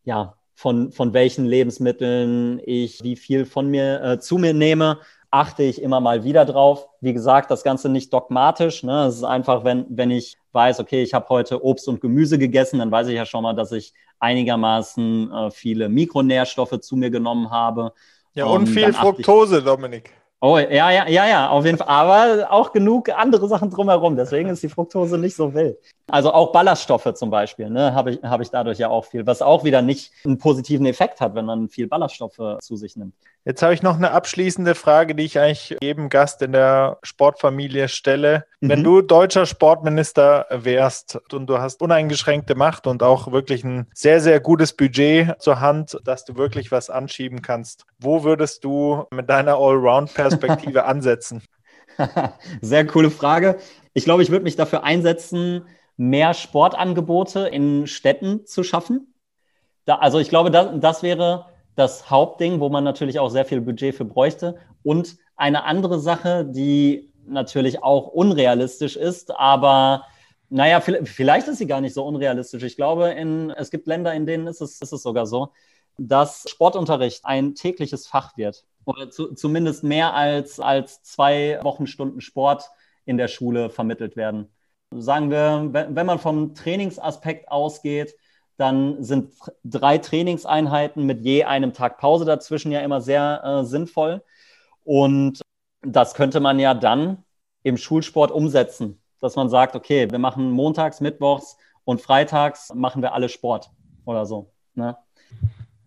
ja, 0.04 0.36
von, 0.56 0.92
von 0.92 1.12
welchen 1.12 1.46
Lebensmitteln 1.46 2.60
ich 2.64 3.02
wie 3.02 3.16
viel 3.16 3.44
von 3.44 3.68
mir 3.68 4.02
äh, 4.02 4.18
zu 4.18 4.38
mir 4.38 4.54
nehme 4.54 4.98
achte 5.34 5.64
ich 5.64 5.82
immer 5.82 6.00
mal 6.00 6.22
wieder 6.22 6.44
drauf. 6.44 6.86
Wie 7.00 7.12
gesagt, 7.12 7.50
das 7.50 7.64
Ganze 7.64 7.88
nicht 7.88 8.12
dogmatisch. 8.12 8.84
Ne? 8.84 9.06
Es 9.06 9.16
ist 9.16 9.24
einfach, 9.24 9.64
wenn, 9.64 9.84
wenn 9.88 10.12
ich 10.12 10.38
weiß, 10.52 10.78
okay, 10.78 11.02
ich 11.02 11.12
habe 11.12 11.28
heute 11.28 11.64
Obst 11.64 11.88
und 11.88 12.00
Gemüse 12.00 12.38
gegessen, 12.38 12.78
dann 12.78 12.92
weiß 12.92 13.08
ich 13.08 13.16
ja 13.16 13.26
schon 13.26 13.42
mal, 13.42 13.52
dass 13.52 13.72
ich 13.72 13.92
einigermaßen 14.20 15.32
äh, 15.32 15.50
viele 15.50 15.88
Mikronährstoffe 15.88 16.78
zu 16.80 16.94
mir 16.94 17.10
genommen 17.10 17.50
habe. 17.50 17.92
Ja, 18.34 18.44
und, 18.44 18.60
und 18.60 18.66
viel 18.68 18.92
Fructose, 18.92 19.58
ich, 19.58 19.64
Dominik. 19.64 20.12
Oh, 20.40 20.56
ja, 20.56 20.90
ja, 20.90 21.08
ja, 21.08 21.26
ja, 21.26 21.48
auf 21.48 21.64
jeden 21.64 21.78
Fall. 21.78 21.88
Aber 21.88 22.52
auch 22.52 22.70
genug 22.70 23.08
andere 23.08 23.48
Sachen 23.48 23.70
drumherum. 23.70 24.14
Deswegen 24.14 24.50
ist 24.50 24.62
die 24.62 24.68
Fructose 24.68 25.18
nicht 25.18 25.34
so 25.34 25.52
wild. 25.52 25.78
Also 26.10 26.32
auch 26.32 26.52
Ballaststoffe 26.52 27.14
zum 27.14 27.30
Beispiel, 27.30 27.70
ne, 27.70 27.94
habe 27.94 28.12
ich, 28.12 28.22
hab 28.22 28.40
ich 28.42 28.50
dadurch 28.50 28.78
ja 28.78 28.88
auch 28.88 29.06
viel, 29.06 29.26
was 29.26 29.40
auch 29.40 29.64
wieder 29.64 29.80
nicht 29.80 30.12
einen 30.24 30.36
positiven 30.36 30.84
Effekt 30.84 31.20
hat, 31.20 31.34
wenn 31.34 31.46
man 31.46 31.70
viel 31.70 31.86
Ballaststoffe 31.86 32.58
zu 32.60 32.76
sich 32.76 32.96
nimmt. 32.96 33.14
Jetzt 33.46 33.62
habe 33.62 33.74
ich 33.74 33.82
noch 33.82 33.96
eine 33.96 34.10
abschließende 34.10 34.74
Frage, 34.74 35.14
die 35.14 35.24
ich 35.24 35.38
eigentlich 35.38 35.76
jedem 35.82 36.08
Gast 36.08 36.40
in 36.40 36.52
der 36.52 36.98
Sportfamilie 37.02 37.88
stelle. 37.88 38.44
Mhm. 38.60 38.68
Wenn 38.68 38.84
du 38.84 39.02
deutscher 39.02 39.44
Sportminister 39.44 40.46
wärst 40.50 41.20
und 41.32 41.46
du 41.46 41.58
hast 41.58 41.82
uneingeschränkte 41.82 42.54
Macht 42.54 42.86
und 42.86 43.02
auch 43.02 43.32
wirklich 43.32 43.64
ein 43.64 43.86
sehr, 43.94 44.20
sehr 44.20 44.40
gutes 44.40 44.74
Budget 44.74 45.40
zur 45.40 45.60
Hand, 45.60 45.98
dass 46.04 46.24
du 46.24 46.36
wirklich 46.36 46.70
was 46.70 46.88
anschieben 46.90 47.42
kannst, 47.42 47.86
wo 47.98 48.24
würdest 48.24 48.64
du 48.64 49.04
mit 49.10 49.28
deiner 49.28 49.56
Allround-Perspektive 49.56 50.84
ansetzen? 50.86 51.42
Sehr 52.60 52.86
coole 52.86 53.10
Frage. 53.10 53.58
Ich 53.92 54.04
glaube, 54.04 54.22
ich 54.22 54.30
würde 54.30 54.44
mich 54.44 54.56
dafür 54.56 54.84
einsetzen, 54.84 55.66
mehr 55.96 56.34
Sportangebote 56.34 57.48
in 57.48 57.86
Städten 57.86 58.46
zu 58.46 58.62
schaffen. 58.62 59.14
Da, 59.84 59.96
also 59.96 60.18
ich 60.18 60.28
glaube, 60.28 60.50
das, 60.50 60.68
das 60.80 61.02
wäre 61.02 61.46
das 61.76 62.10
Hauptding, 62.10 62.60
wo 62.60 62.68
man 62.68 62.84
natürlich 62.84 63.18
auch 63.18 63.28
sehr 63.28 63.44
viel 63.44 63.60
Budget 63.60 63.94
für 63.94 64.04
bräuchte. 64.04 64.56
Und 64.82 65.16
eine 65.36 65.64
andere 65.64 65.98
Sache, 66.00 66.44
die 66.44 67.12
natürlich 67.26 67.82
auch 67.82 68.08
unrealistisch 68.08 68.96
ist, 68.96 69.34
aber 69.34 70.04
naja, 70.50 70.80
vielleicht 70.80 71.48
ist 71.48 71.58
sie 71.58 71.66
gar 71.66 71.80
nicht 71.80 71.94
so 71.94 72.04
unrealistisch. 72.04 72.62
Ich 72.62 72.76
glaube, 72.76 73.08
in, 73.08 73.50
es 73.50 73.70
gibt 73.70 73.86
Länder, 73.86 74.14
in 74.14 74.26
denen 74.26 74.46
ist 74.46 74.60
es, 74.60 74.80
ist 74.80 74.92
es 74.92 75.02
sogar 75.02 75.26
so, 75.26 75.52
dass 75.96 76.44
Sportunterricht 76.48 77.24
ein 77.24 77.54
tägliches 77.54 78.06
Fach 78.06 78.36
wird. 78.36 78.64
Oder 78.84 79.10
zu, 79.10 79.34
zumindest 79.34 79.82
mehr 79.84 80.14
als, 80.14 80.60
als 80.60 81.02
zwei 81.02 81.58
Wochenstunden 81.62 82.20
Sport 82.20 82.70
in 83.04 83.16
der 83.16 83.28
Schule 83.28 83.70
vermittelt 83.70 84.16
werden. 84.16 84.48
Sagen 84.96 85.30
wir, 85.30 85.68
wenn 85.72 86.06
man 86.06 86.18
vom 86.18 86.54
Trainingsaspekt 86.54 87.48
ausgeht, 87.50 88.14
dann 88.56 89.02
sind 89.02 89.32
drei 89.64 89.98
Trainingseinheiten 89.98 91.04
mit 91.04 91.24
je 91.24 91.44
einem 91.44 91.72
Tag 91.72 91.98
Pause 91.98 92.24
dazwischen 92.24 92.70
ja 92.70 92.80
immer 92.80 93.00
sehr 93.00 93.42
äh, 93.44 93.64
sinnvoll. 93.64 94.22
Und 94.84 95.40
das 95.82 96.14
könnte 96.14 96.40
man 96.40 96.58
ja 96.58 96.74
dann 96.74 97.24
im 97.62 97.76
Schulsport 97.76 98.30
umsetzen, 98.30 99.00
dass 99.20 99.36
man 99.36 99.48
sagt, 99.48 99.74
okay, 99.74 100.10
wir 100.10 100.18
machen 100.18 100.50
montags, 100.50 101.00
mittwochs 101.00 101.56
und 101.84 102.00
freitags 102.00 102.72
machen 102.74 103.02
wir 103.02 103.12
alle 103.12 103.28
Sport 103.28 103.70
oder 104.04 104.26
so. 104.26 104.52
Ne? 104.74 104.96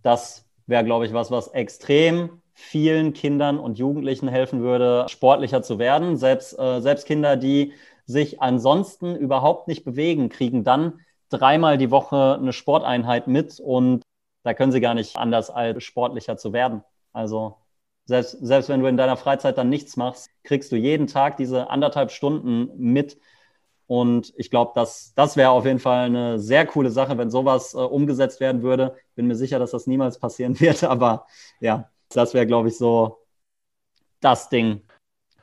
Das 0.04 0.46
wäre, 0.66 0.84
glaube 0.84 1.06
ich, 1.06 1.14
was, 1.14 1.32
was 1.32 1.48
extrem 1.50 2.42
vielen 2.54 3.14
Kindern 3.14 3.60
und 3.60 3.78
Jugendlichen 3.78 4.28
helfen 4.28 4.62
würde, 4.62 5.06
sportlicher 5.10 5.62
zu 5.62 5.78
werden. 5.78 6.18
Selbst, 6.18 6.58
äh, 6.58 6.82
selbst 6.82 7.06
Kinder, 7.06 7.38
die 7.38 7.74
sich 8.08 8.42
ansonsten 8.42 9.16
überhaupt 9.16 9.68
nicht 9.68 9.84
bewegen, 9.84 10.30
kriegen 10.30 10.64
dann 10.64 11.02
dreimal 11.30 11.78
die 11.78 11.92
Woche 11.92 12.38
eine 12.40 12.54
Sporteinheit 12.54 13.28
mit 13.28 13.60
und 13.60 14.04
da 14.44 14.54
können 14.54 14.72
sie 14.72 14.80
gar 14.80 14.94
nicht 14.94 15.18
anders 15.18 15.50
als 15.50 15.84
sportlicher 15.84 16.38
zu 16.38 16.54
werden. 16.54 16.84
Also 17.12 17.58
selbst, 18.06 18.32
selbst 18.42 18.70
wenn 18.70 18.80
du 18.80 18.88
in 18.88 18.96
deiner 18.96 19.18
Freizeit 19.18 19.58
dann 19.58 19.70
nichts 19.70 19.98
machst, 19.98 20.30
kriegst 20.44 20.72
du 20.72 20.78
jeden 20.78 21.08
Tag 21.08 21.36
diese 21.36 21.70
anderthalb 21.70 22.12
Stunden 22.12 22.70
mit. 22.78 23.20
Und 23.88 24.34
ich 24.38 24.50
glaube, 24.50 24.72
das, 24.76 25.14
das 25.16 25.36
wäre 25.36 25.50
auf 25.50 25.66
jeden 25.66 25.80
Fall 25.80 26.06
eine 26.06 26.40
sehr 26.40 26.66
coole 26.66 26.90
Sache, 26.90 27.18
wenn 27.18 27.30
sowas 27.30 27.74
äh, 27.74 27.78
umgesetzt 27.78 28.40
werden 28.40 28.62
würde. 28.62 28.96
Bin 29.16 29.28
mir 29.28 29.36
sicher, 29.36 29.60
dass 29.60 29.72
das 29.72 29.88
niemals 29.88 30.20
passieren 30.20 30.58
wird, 30.62 30.84
aber 30.86 31.28
ja, 31.60 31.90
das 32.10 32.34
wäre, 32.34 32.48
glaube 32.48 32.70
ich, 32.70 32.78
so 32.78 33.18
das 34.22 34.50
Ding, 34.50 34.82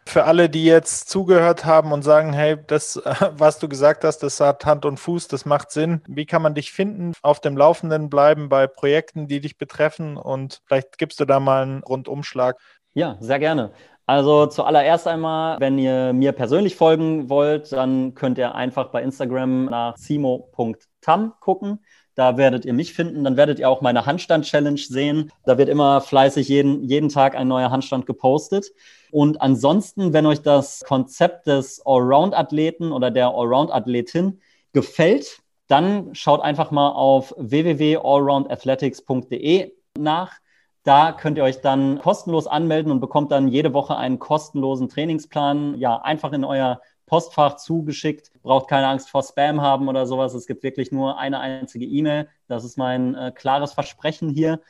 für 0.07 0.25
alle, 0.25 0.49
die 0.49 0.65
jetzt 0.65 1.09
zugehört 1.09 1.65
haben 1.65 1.93
und 1.93 2.03
sagen, 2.03 2.33
hey, 2.33 2.57
das, 2.67 3.01
was 3.37 3.59
du 3.59 3.69
gesagt 3.69 4.05
hast, 4.05 4.19
das 4.19 4.41
hat 4.41 4.67
Hand 4.67 4.85
und 4.85 4.99
Fuß, 4.99 5.29
das 5.29 5.45
macht 5.45 5.71
Sinn. 5.71 6.03
Wie 6.07 6.27
kann 6.27 6.43
man 6.43 6.55
dich 6.55 6.73
finden, 6.73 7.13
auf 7.23 7.41
dem 7.41 7.57
Laufenden 7.57 8.11
bleiben 8.11 8.49
bei 8.49 8.67
Projekten, 8.67 9.29
die 9.29 9.41
dich 9.41 9.59
betreffen? 9.59 10.17
Und 10.17 10.61
vielleicht 10.67 10.99
gibst 10.99 11.21
du 11.21 11.25
da 11.25 11.41
mal 11.41 11.63
einen 11.63 11.83
Rundumschlag. 11.83 12.59
Ja, 12.93 13.17
sehr 13.21 13.39
gerne. 13.39 13.73
Also 14.07 14.47
zuallererst 14.47 15.09
einmal, 15.09 15.59
wenn 15.61 15.79
ihr 15.79 16.13
mir 16.13 16.33
persönlich 16.33 16.77
folgen 16.77 17.31
wollt, 17.31 17.73
dann 17.73 18.15
könnt 18.15 18.37
ihr 18.37 18.55
einfach 18.55 18.91
bei 18.91 19.03
Instagram 19.03 19.65
nach 19.67 19.97
simo.tam 19.97 21.35
gucken. 21.41 21.83
Da 22.15 22.37
werdet 22.37 22.65
ihr 22.65 22.73
mich 22.73 22.95
finden. 22.95 23.25
Dann 23.25 23.37
werdet 23.37 23.59
ihr 23.59 23.69
auch 23.69 23.81
meine 23.81 24.07
Handstand-Challenge 24.07 24.79
sehen. 24.79 25.33
Da 25.45 25.59
wird 25.59 25.69
immer 25.69 26.01
fleißig 26.01 26.49
jeden, 26.49 26.85
jeden 26.85 27.09
Tag 27.09 27.37
ein 27.37 27.49
neuer 27.49 27.71
Handstand 27.71 28.07
gepostet. 28.07 28.67
Und 29.11 29.43
ansonsten, 29.43 30.13
wenn 30.13 30.27
euch 30.27 30.43
das 30.43 30.85
Konzept 30.87 31.47
des 31.47 31.83
Allround-Athleten 31.85 32.93
oder 32.93 33.11
der 33.11 33.29
Allround-Athletin 33.29 34.41
gefällt, 34.73 35.39
dann 35.67 36.15
schaut 36.15 36.43
einfach 36.43 36.71
mal 36.71 36.91
auf 36.91 37.35
www.allroundathletics.de 37.39 39.73
nach. 39.99 40.35
Da 40.83 41.13
könnt 41.13 41.39
ihr 41.39 41.45
euch 41.45 41.63
dann 41.63 42.01
kostenlos 42.01 42.47
anmelden 42.47 42.93
und 42.93 43.01
bekommt 43.01 43.33
dann 43.33 43.49
jede 43.49 43.73
Woche 43.73 43.97
einen 43.97 44.19
kostenlosen 44.19 44.91
Trainingsplan, 44.91 45.79
ja, 45.79 46.03
einfach 46.03 46.33
in 46.33 46.45
euer 46.45 46.83
Postfach 47.07 47.57
zugeschickt. 47.57 48.31
Braucht 48.43 48.69
keine 48.69 48.89
Angst 48.89 49.11
vor 49.11 49.23
Spam 49.23 49.61
haben 49.61 49.89
oder 49.89 50.07
sowas. 50.07 50.35
Es 50.35 50.47
gibt 50.47 50.63
wirklich 50.63 50.93
nur 50.93 51.19
eine 51.19 51.41
einzige 51.41 51.85
E-Mail. 51.85 52.29
Das 52.49 52.65
ist 52.65 52.79
mein 52.79 53.15
äh, 53.15 53.33
klares 53.35 53.73
Versprechen 53.73 54.29
hier. 54.31 54.61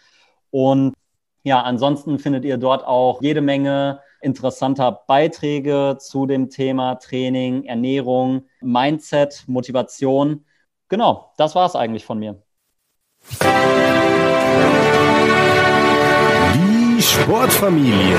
Und 0.51 0.95
ja, 1.43 1.61
ansonsten 1.63 2.19
findet 2.19 2.45
ihr 2.45 2.57
dort 2.57 2.87
auch 2.87 3.21
jede 3.21 3.43
Menge 3.43 4.01
interessanter 4.23 5.03
Beiträge 5.07 5.97
zu 6.01 6.27
dem 6.27 6.49
Thema 6.49 6.95
Training, 6.95 7.65
Ernährung, 7.65 8.47
Mindset, 8.63 9.45
Motivation. 9.47 10.47
Genau, 10.89 11.33
das 11.37 11.55
war 11.55 11.67
es 11.67 11.77
eigentlich 11.77 12.05
von 12.07 12.19
mir. 12.19 12.43
Die 16.55 17.03
Sportfamilie. 17.03 18.19